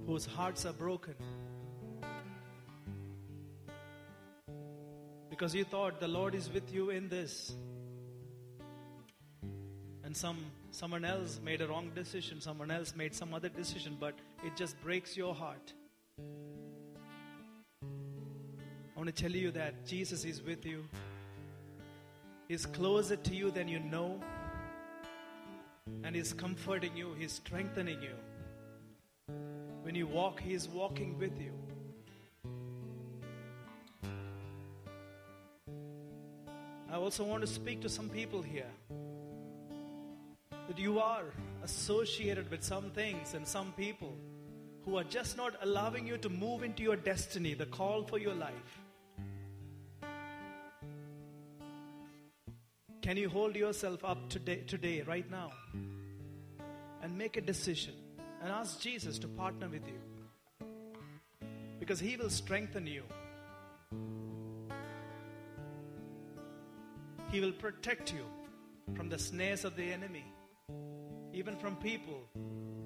whose 0.06 0.26
hearts 0.26 0.66
are 0.66 0.74
broken 0.74 1.16
because 5.30 5.54
you 5.54 5.64
thought 5.66 6.00
the 6.00 6.08
Lord 6.08 6.36
is 6.36 6.50
with 6.50 6.74
you 6.74 6.92
in 6.92 7.10
this. 7.10 7.54
Some 10.16 10.38
someone 10.72 11.04
else 11.04 11.42
made 11.44 11.60
a 11.60 11.68
wrong 11.68 11.92
decision, 11.94 12.40
someone 12.40 12.72
else 12.72 12.96
made 12.96 13.14
some 13.14 13.34
other 13.34 13.50
decision, 13.50 13.98
but 14.00 14.14
it 14.46 14.56
just 14.56 14.82
breaks 14.82 15.18
your 15.18 15.36
heart. 15.36 15.74
I 18.96 18.96
want 18.96 19.14
to 19.14 19.24
tell 19.24 19.34
you 19.34 19.52
that 19.52 19.86
Jesus 19.86 20.24
is 20.24 20.42
with 20.42 20.66
you. 20.66 20.86
He's 22.48 22.66
closer 22.66 23.18
to 23.18 23.36
you 23.36 23.52
than 23.52 23.68
you 23.68 23.80
know. 23.80 24.22
And 26.06 26.16
He's 26.16 26.32
comforting 26.32 26.96
you, 26.96 27.14
He's 27.20 27.34
strengthening 27.34 28.02
you. 28.02 28.16
When 29.84 29.96
you 29.96 30.08
walk, 30.08 30.40
He 30.40 30.54
is 30.54 30.70
walking 30.70 31.20
with 31.20 31.38
you. 31.42 31.52
I 36.90 36.96
also 36.96 37.26
want 37.26 37.42
to 37.42 37.48
speak 37.48 37.82
to 37.82 37.90
some 37.90 38.08
people 38.08 38.42
here 38.42 38.72
that 40.68 40.80
you 40.80 41.00
are 41.00 41.26
associated 41.64 42.50
with 42.50 42.64
some 42.64 42.92
things 42.92 43.34
and 43.34 43.48
some 43.48 43.72
people 43.74 44.16
who 44.86 44.98
are 44.98 45.04
just 45.04 45.36
not 45.36 45.56
allowing 45.62 46.08
you 46.08 46.18
to 46.18 46.30
move 46.30 46.64
into 46.64 46.84
your 46.84 46.96
destiny, 46.96 47.54
the 47.54 47.66
call 47.66 48.04
for 48.04 48.20
your 48.20 48.36
life. 48.36 48.80
Can 53.02 53.18
you 53.18 53.30
hold 53.30 53.56
yourself 53.56 54.04
up 54.04 54.30
today, 54.30 54.64
today, 54.66 55.02
right 55.02 55.30
now, 55.30 55.52
and 57.04 57.16
make 57.16 57.38
a 57.38 57.42
decision 57.42 57.94
and 58.42 58.52
ask 58.52 58.80
Jesus 58.80 59.20
to 59.20 59.28
partner 59.28 59.68
with 59.70 59.84
you? 59.88 60.68
Because 61.80 62.00
He 62.00 62.16
will 62.18 62.32
strengthen 62.32 62.88
you, 62.88 63.04
He 67.32 67.40
will 67.40 67.52
protect 67.52 68.12
you 68.12 68.26
from 68.96 69.10
the 69.10 69.20
snares 69.20 69.66
of 69.66 69.76
the 69.76 69.92
enemy, 69.92 70.26
even 71.36 71.56
from 71.58 71.76
people 71.76 72.22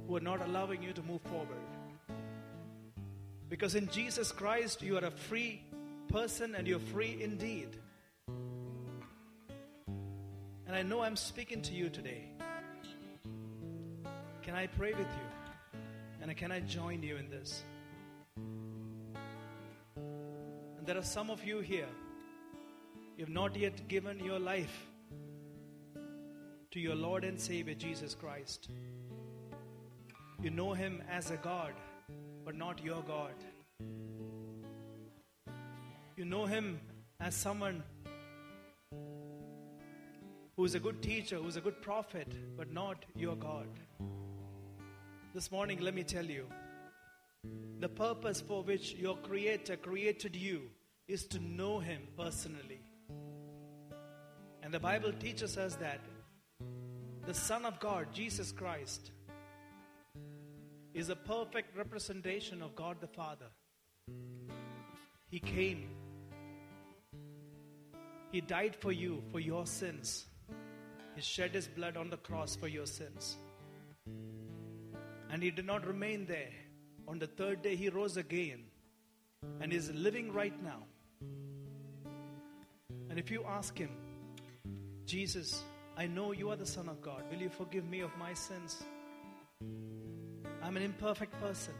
who 0.07 0.17
are 0.17 0.21
not 0.21 0.41
allowing 0.41 0.81
you 0.81 0.91
to 0.91 1.03
move 1.03 1.21
forward. 1.21 1.69
Because 3.47 3.75
in 3.75 3.87
Jesus 3.89 4.31
Christ, 4.31 4.81
you 4.81 4.97
are 4.97 5.05
a 5.05 5.11
free 5.11 5.61
person 6.07 6.55
and 6.55 6.67
you're 6.67 6.79
free 6.79 7.19
indeed. 7.21 7.77
And 10.65 10.75
I 10.75 10.81
know 10.81 11.01
I'm 11.01 11.15
speaking 11.15 11.61
to 11.61 11.73
you 11.73 11.89
today. 11.89 12.25
Can 14.41 14.55
I 14.55 14.65
pray 14.65 14.93
with 14.93 15.07
you? 15.07 15.79
And 16.21 16.35
can 16.35 16.51
I 16.51 16.59
join 16.61 17.03
you 17.03 17.17
in 17.17 17.29
this? 17.29 17.63
And 19.95 20.85
there 20.85 20.97
are 20.97 21.03
some 21.03 21.29
of 21.29 21.43
you 21.43 21.59
here, 21.59 21.89
you 23.15 23.25
have 23.25 23.33
not 23.33 23.55
yet 23.55 23.87
given 23.87 24.19
your 24.19 24.39
life 24.39 24.88
to 26.79 26.83
your 26.83 26.95
Lord 26.95 27.25
and 27.25 27.37
Savior 27.37 27.73
Jesus 27.75 28.15
Christ. 28.15 28.69
You 30.41 30.49
know 30.49 30.71
Him 30.71 31.03
as 31.11 31.29
a 31.29 31.35
God, 31.35 31.73
but 32.45 32.55
not 32.55 32.81
your 32.81 33.01
God. 33.01 33.33
You 36.15 36.23
know 36.23 36.45
Him 36.45 36.79
as 37.19 37.35
someone 37.35 37.83
who 40.55 40.63
is 40.63 40.73
a 40.73 40.79
good 40.79 41.01
teacher, 41.01 41.35
who 41.35 41.49
is 41.49 41.57
a 41.57 41.61
good 41.61 41.81
prophet, 41.81 42.31
but 42.55 42.71
not 42.71 43.03
your 43.13 43.35
God. 43.35 43.67
This 45.33 45.51
morning, 45.51 45.81
let 45.81 45.93
me 45.93 46.03
tell 46.03 46.25
you 46.25 46.45
the 47.81 47.89
purpose 47.89 48.39
for 48.39 48.63
which 48.63 48.93
your 48.93 49.17
Creator 49.17 49.75
created 49.75 50.33
you 50.33 50.61
is 51.09 51.25
to 51.25 51.39
know 51.39 51.79
Him 51.79 52.03
personally. 52.17 52.79
And 54.63 54.73
the 54.73 54.79
Bible 54.79 55.11
teaches 55.11 55.57
us 55.57 55.75
that 55.75 55.99
the 57.29 57.35
Son 57.35 57.63
of 57.63 57.79
God, 57.79 58.07
Jesus 58.11 58.51
Christ, 58.51 59.11
is 60.95 61.09
a 61.09 61.15
perfect 61.15 61.77
representation 61.77 62.63
of 62.63 62.75
God 62.75 62.97
the 62.99 63.05
Father. 63.05 63.45
He 65.29 65.39
came, 65.39 65.91
He 68.31 68.41
died 68.41 68.75
for 68.75 68.91
you, 68.91 69.21
for 69.31 69.39
your 69.39 69.67
sins. 69.67 70.25
He 71.15 71.21
shed 71.21 71.51
His 71.51 71.67
blood 71.67 71.97
on 71.97 72.09
the 72.09 72.17
cross 72.17 72.55
for 72.55 72.67
your 72.67 72.87
sins. 72.87 73.37
And 75.29 75.43
He 75.43 75.51
did 75.51 75.67
not 75.67 75.85
remain 75.85 76.25
there. 76.25 76.55
On 77.07 77.19
the 77.19 77.27
third 77.27 77.61
day, 77.61 77.75
He 77.75 77.89
rose 77.89 78.17
again 78.17 78.63
and 79.61 79.71
is 79.71 79.91
living 79.91 80.33
right 80.33 80.63
now. 80.63 80.81
And 83.11 83.19
if 83.19 83.29
you 83.29 83.45
ask 83.47 83.77
Him, 83.77 83.91
Jesus, 85.05 85.61
I 85.99 86.07
know 86.07 86.31
you 86.31 86.49
are 86.49 86.55
the 86.55 86.65
Son 86.65 86.87
of 86.87 87.01
God. 87.01 87.23
Will 87.29 87.41
you 87.41 87.49
forgive 87.49 87.87
me 87.89 87.99
of 87.99 88.11
my 88.17 88.33
sins? 88.33 88.81
I'm 90.63 90.77
an 90.77 90.83
imperfect 90.83 91.33
person. 91.41 91.73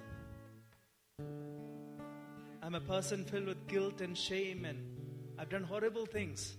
I'm 2.62 2.76
a 2.76 2.82
person 2.82 3.24
filled 3.24 3.46
with 3.46 3.66
guilt 3.68 4.02
and 4.02 4.18
shame, 4.18 4.66
and 4.66 4.84
I've 5.38 5.50
done 5.50 5.64
horrible 5.64 6.06
things. 6.06 6.58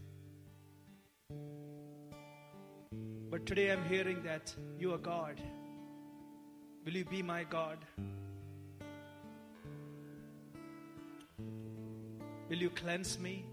But 3.31 3.45
today 3.45 3.71
I'm 3.71 3.85
hearing 3.85 4.23
that 4.23 4.55
you 4.79 4.95
are 4.95 4.99
God 4.99 5.41
Will 6.85 6.97
you 6.97 7.05
be 7.05 7.23
my 7.23 7.45
God? 7.45 7.77
Will 12.49 12.57
you 12.57 12.71
cleanse 12.71 13.19
me? 13.19 13.45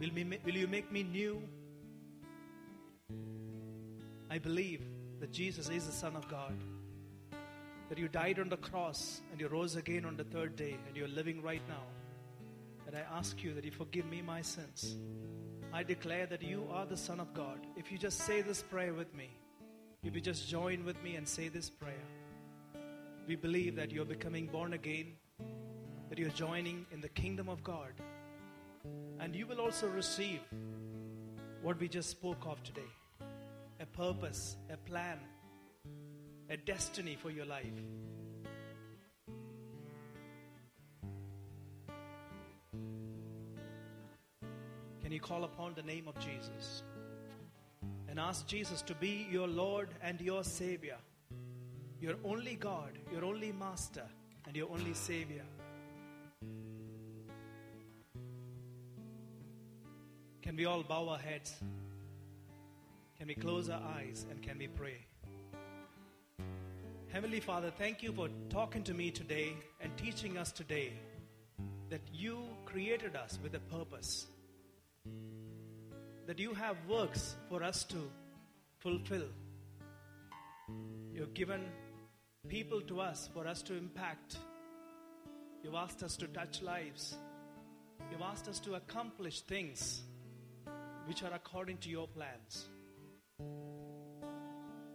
Will, 0.00 0.12
me, 0.12 0.38
will 0.46 0.56
you 0.56 0.66
make 0.66 0.90
me 0.90 1.02
new? 1.02 1.42
I 4.32 4.38
believe 4.38 4.80
that 5.20 5.30
Jesus 5.30 5.68
is 5.68 5.84
the 5.84 5.92
Son 5.92 6.16
of 6.16 6.26
God. 6.26 6.54
That 7.90 7.98
you 7.98 8.08
died 8.08 8.38
on 8.38 8.48
the 8.48 8.56
cross 8.56 9.20
and 9.30 9.38
you 9.38 9.46
rose 9.46 9.76
again 9.76 10.06
on 10.06 10.16
the 10.16 10.24
third 10.24 10.56
day 10.56 10.78
and 10.88 10.96
you're 10.96 11.06
living 11.06 11.42
right 11.42 11.60
now. 11.68 11.82
And 12.86 12.96
I 12.96 13.00
ask 13.14 13.44
you 13.44 13.52
that 13.52 13.62
you 13.62 13.70
forgive 13.70 14.06
me 14.06 14.22
my 14.22 14.40
sins. 14.40 14.96
I 15.70 15.82
declare 15.82 16.24
that 16.24 16.40
you 16.40 16.66
are 16.72 16.86
the 16.86 16.96
Son 16.96 17.20
of 17.20 17.34
God. 17.34 17.58
If 17.76 17.92
you 17.92 17.98
just 17.98 18.20
say 18.20 18.40
this 18.40 18.62
prayer 18.62 18.94
with 18.94 19.14
me, 19.14 19.28
if 20.02 20.14
you 20.14 20.22
just 20.22 20.48
join 20.48 20.82
with 20.86 21.02
me 21.02 21.16
and 21.16 21.28
say 21.28 21.48
this 21.48 21.68
prayer, 21.68 22.06
we 23.28 23.36
believe 23.36 23.76
that 23.76 23.92
you're 23.92 24.06
becoming 24.06 24.46
born 24.46 24.72
again, 24.72 25.12
that 26.08 26.16
you're 26.18 26.30
joining 26.30 26.86
in 26.90 27.02
the 27.02 27.10
kingdom 27.10 27.50
of 27.50 27.62
God, 27.62 27.92
and 29.20 29.36
you 29.36 29.46
will 29.46 29.60
also 29.60 29.88
receive 29.88 30.40
what 31.60 31.78
we 31.78 31.86
just 31.86 32.08
spoke 32.08 32.46
of 32.46 32.62
today 32.62 32.92
purpose, 33.92 34.56
a 34.70 34.76
plan, 34.76 35.18
a 36.50 36.56
destiny 36.56 37.16
for 37.20 37.30
your 37.30 37.46
life. 37.46 37.66
Can 45.02 45.12
you 45.12 45.20
call 45.20 45.44
upon 45.44 45.74
the 45.74 45.82
name 45.82 46.08
of 46.08 46.18
Jesus 46.18 46.82
and 48.08 48.18
ask 48.18 48.46
Jesus 48.46 48.82
to 48.82 48.94
be 48.94 49.26
your 49.30 49.48
Lord 49.48 49.88
and 50.02 50.20
your 50.20 50.44
Savior, 50.44 50.96
your 52.00 52.14
only 52.24 52.54
God, 52.56 52.98
your 53.12 53.24
only 53.24 53.52
Master, 53.52 54.06
and 54.46 54.56
your 54.56 54.70
only 54.70 54.94
Savior? 54.94 55.44
Can 60.40 60.56
we 60.56 60.64
all 60.64 60.82
bow 60.82 61.08
our 61.08 61.18
heads? 61.18 61.54
Can 63.22 63.28
we 63.28 63.34
close 63.36 63.70
our 63.70 63.80
eyes 63.80 64.26
and 64.28 64.42
can 64.42 64.58
we 64.58 64.66
pray? 64.66 64.96
Heavenly 67.12 67.38
Father, 67.38 67.70
thank 67.70 68.02
you 68.02 68.12
for 68.12 68.28
talking 68.50 68.82
to 68.82 68.94
me 68.94 69.12
today 69.12 69.52
and 69.80 69.96
teaching 69.96 70.36
us 70.36 70.50
today 70.50 70.92
that 71.88 72.00
you 72.12 72.40
created 72.64 73.14
us 73.14 73.38
with 73.40 73.54
a 73.54 73.60
purpose. 73.60 74.26
That 76.26 76.40
you 76.40 76.52
have 76.54 76.76
works 76.88 77.36
for 77.48 77.62
us 77.62 77.84
to 77.84 78.10
fulfill. 78.80 79.28
You've 81.14 81.32
given 81.32 81.60
people 82.48 82.80
to 82.80 83.00
us 83.00 83.30
for 83.32 83.46
us 83.46 83.62
to 83.62 83.76
impact. 83.76 84.36
You've 85.62 85.76
asked 85.76 86.02
us 86.02 86.16
to 86.16 86.26
touch 86.26 86.60
lives. 86.60 87.16
You've 88.10 88.22
asked 88.22 88.48
us 88.48 88.58
to 88.58 88.74
accomplish 88.74 89.42
things 89.42 90.02
which 91.06 91.22
are 91.22 91.32
according 91.32 91.76
to 91.76 91.88
your 91.88 92.08
plans. 92.08 92.66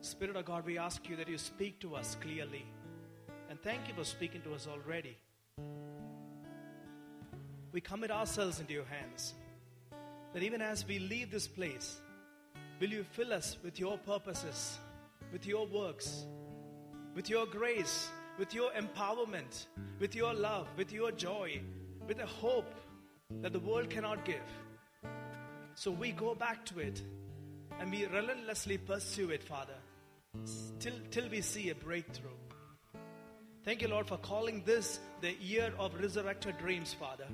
Spirit 0.01 0.35
of 0.37 0.45
God, 0.45 0.65
we 0.65 0.77
ask 0.77 1.09
you 1.09 1.15
that 1.17 1.27
you 1.27 1.37
speak 1.37 1.79
to 1.81 1.95
us 1.95 2.15
clearly. 2.21 2.65
And 3.49 3.61
thank 3.61 3.87
you 3.87 3.93
for 3.93 4.03
speaking 4.03 4.41
to 4.43 4.53
us 4.53 4.67
already. 4.67 5.17
We 7.71 7.81
commit 7.81 8.11
ourselves 8.11 8.59
into 8.59 8.73
your 8.73 8.85
hands. 8.85 9.33
That 10.33 10.43
even 10.43 10.61
as 10.61 10.87
we 10.87 10.99
leave 10.99 11.29
this 11.29 11.47
place, 11.47 11.99
will 12.79 12.89
you 12.89 13.03
fill 13.03 13.33
us 13.33 13.57
with 13.63 13.79
your 13.79 13.97
purposes, 13.97 14.79
with 15.31 15.45
your 15.45 15.67
works, 15.67 16.25
with 17.15 17.29
your 17.29 17.45
grace, 17.45 18.09
with 18.37 18.53
your 18.53 18.71
empowerment, 18.71 19.65
with 19.99 20.15
your 20.15 20.33
love, 20.33 20.67
with 20.77 20.93
your 20.93 21.11
joy, 21.11 21.59
with 22.07 22.19
a 22.19 22.25
hope 22.25 22.73
that 23.41 23.51
the 23.51 23.59
world 23.59 23.89
cannot 23.89 24.23
give. 24.23 24.49
So 25.75 25.91
we 25.91 26.11
go 26.11 26.33
back 26.33 26.63
to 26.65 26.79
it 26.79 27.01
and 27.79 27.91
we 27.91 28.05
relentlessly 28.05 28.77
pursue 28.77 29.29
it, 29.29 29.43
Father, 29.43 29.75
till, 30.79 30.93
till 31.11 31.29
we 31.29 31.41
see 31.41 31.69
a 31.69 31.75
breakthrough. 31.75 32.29
Thank 33.63 33.81
you, 33.81 33.87
Lord, 33.89 34.07
for 34.07 34.17
calling 34.17 34.63
this 34.65 34.99
the 35.21 35.33
year 35.33 35.73
of 35.77 35.93
resurrected 35.99 36.57
dreams, 36.57 36.93
Father. 36.93 37.27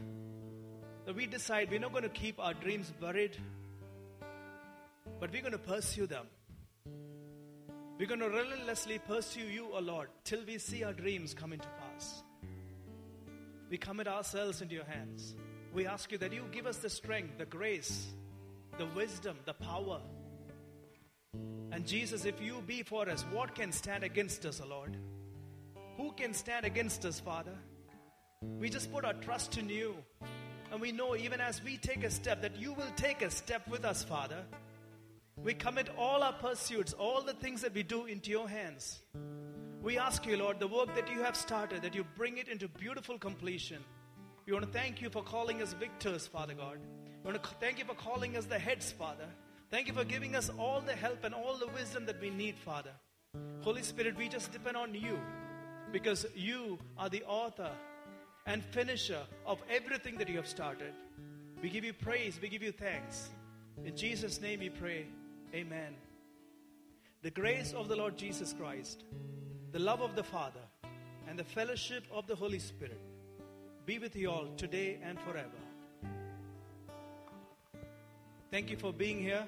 That 1.05 1.15
we 1.15 1.27
decide 1.27 1.69
we're 1.69 1.79
not 1.79 1.91
going 1.91 2.03
to 2.03 2.09
keep 2.09 2.39
our 2.39 2.53
dreams 2.53 2.91
buried, 2.99 3.37
but 5.19 5.31
we're 5.31 5.41
going 5.41 5.51
to 5.51 5.57
pursue 5.57 6.07
them. 6.07 6.25
We're 7.99 8.07
going 8.07 8.21
to 8.21 8.29
relentlessly 8.29 8.99
pursue 8.99 9.45
you, 9.45 9.67
O 9.71 9.79
Lord, 9.79 10.09
till 10.23 10.43
we 10.45 10.57
see 10.57 10.83
our 10.83 10.93
dreams 10.93 11.33
come 11.33 11.53
into 11.53 11.67
pass. 11.79 12.23
We 13.69 13.77
commit 13.77 14.07
ourselves 14.07 14.61
into 14.61 14.75
your 14.75 14.85
hands. 14.85 15.35
We 15.73 15.87
ask 15.87 16.11
you 16.11 16.17
that 16.19 16.33
you 16.33 16.43
give 16.51 16.65
us 16.65 16.77
the 16.77 16.89
strength, 16.89 17.37
the 17.37 17.45
grace, 17.45 18.07
the 18.77 18.85
wisdom, 18.87 19.37
the 19.45 19.53
power. 19.53 20.01
And 21.74 21.88
Jesus, 21.88 22.26
if 22.26 22.39
you 22.39 22.61
be 22.67 22.84
for 22.84 23.09
us, 23.09 23.26
what 23.32 23.55
can 23.55 23.71
stand 23.71 24.03
against 24.03 24.45
us, 24.45 24.61
O 24.63 24.67
Lord? 24.67 24.95
Who 25.97 26.11
can 26.11 26.32
stand 26.36 26.67
against 26.67 27.03
us, 27.03 27.19
Father? 27.19 27.55
We 28.59 28.69
just 28.69 28.91
put 28.91 29.03
our 29.03 29.15
trust 29.15 29.57
in 29.57 29.69
you. 29.69 29.95
And 30.71 30.80
we 30.80 30.91
know 30.91 31.15
even 31.15 31.41
as 31.41 31.63
we 31.63 31.78
take 31.78 32.03
a 32.03 32.11
step, 32.11 32.43
that 32.43 32.57
you 32.57 32.74
will 32.74 32.91
take 32.95 33.24
a 33.24 33.32
step 33.32 33.67
with 33.67 33.86
us, 33.86 34.03
Father. 34.03 34.45
We 35.43 35.55
commit 35.55 35.89
all 35.97 36.21
our 36.21 36.34
pursuits, 36.34 36.93
all 36.93 37.24
the 37.24 37.34
things 37.34 37.61
that 37.61 37.74
we 37.74 37.82
do 37.82 38.05
into 38.05 38.30
your 38.30 38.47
hands. 38.47 38.99
We 39.82 39.97
ask 39.97 40.28
you, 40.28 40.38
Lord, 40.38 40.59
the 40.59 40.67
work 40.67 40.93
that 40.93 41.09
you 41.09 41.24
have 41.24 41.36
started, 41.36 41.82
that 41.82 41.95
you 41.95 42.05
bring 42.15 42.38
it 42.38 42.49
into 42.49 42.67
beautiful 42.67 43.17
completion. 43.17 43.84
We 44.45 44.53
want 44.53 44.65
to 44.65 44.71
thank 44.71 45.01
you 45.01 45.09
for 45.09 45.24
calling 45.24 45.59
us 45.63 45.74
victors, 45.74 46.28
Father 46.28 46.53
God. 46.53 46.78
We 47.24 47.32
want 47.32 47.43
to 47.43 47.49
thank 47.59 47.80
you 47.80 47.86
for 47.86 47.95
calling 47.95 48.38
us 48.38 48.45
the 48.45 48.59
heads, 48.59 48.91
Father. 48.91 49.28
Thank 49.74 49.88
you 49.88 49.93
for 49.95 50.03
giving 50.03 50.36
us 50.36 50.51
all 50.59 50.82
the 50.82 50.93
help 50.93 51.24
and 51.24 51.34
all 51.34 51.57
the 51.57 51.65
wisdom 51.69 52.05
that 52.05 52.21
we 52.21 52.30
need, 52.30 52.59
Father. 52.59 52.91
Holy 53.61 53.82
Spirit, 53.82 54.15
we 54.15 54.30
just 54.30 54.51
depend 54.51 54.78
on 54.78 54.93
you 54.93 55.19
because 55.91 56.28
you 56.36 56.78
are 56.95 57.09
the 57.09 57.24
author 57.24 57.71
and 58.45 58.63
finisher 58.63 59.24
of 59.47 59.63
everything 59.71 60.15
that 60.19 60.30
you 60.30 60.36
have 60.36 60.47
started. 60.47 60.93
We 61.59 61.71
give 61.71 61.84
you 61.84 61.91
praise, 61.91 62.38
we 62.39 62.49
give 62.49 62.61
you 62.61 62.71
thanks. 62.71 63.30
In 63.84 63.97
Jesus' 63.97 64.39
name 64.39 64.59
we 64.59 64.69
pray. 64.69 65.07
Amen. 65.55 65.95
The 67.24 67.32
grace 67.32 67.74
of 67.74 67.88
the 67.88 67.95
Lord 67.95 68.15
Jesus 68.15 68.53
Christ, 68.53 69.05
the 69.71 69.80
love 69.80 70.01
of 70.01 70.15
the 70.15 70.24
Father, 70.24 70.67
and 71.28 71.39
the 71.39 71.43
fellowship 71.43 72.03
of 72.11 72.28
the 72.28 72.36
Holy 72.36 72.59
Spirit 72.59 73.01
be 73.88 73.97
with 73.97 74.15
you 74.15 74.30
all 74.30 74.49
today 74.55 74.99
and 75.03 75.19
forever. 75.21 75.49
Thank 78.51 78.69
you 78.69 78.78
for 78.78 78.93
being 78.93 79.19
here. 79.19 79.47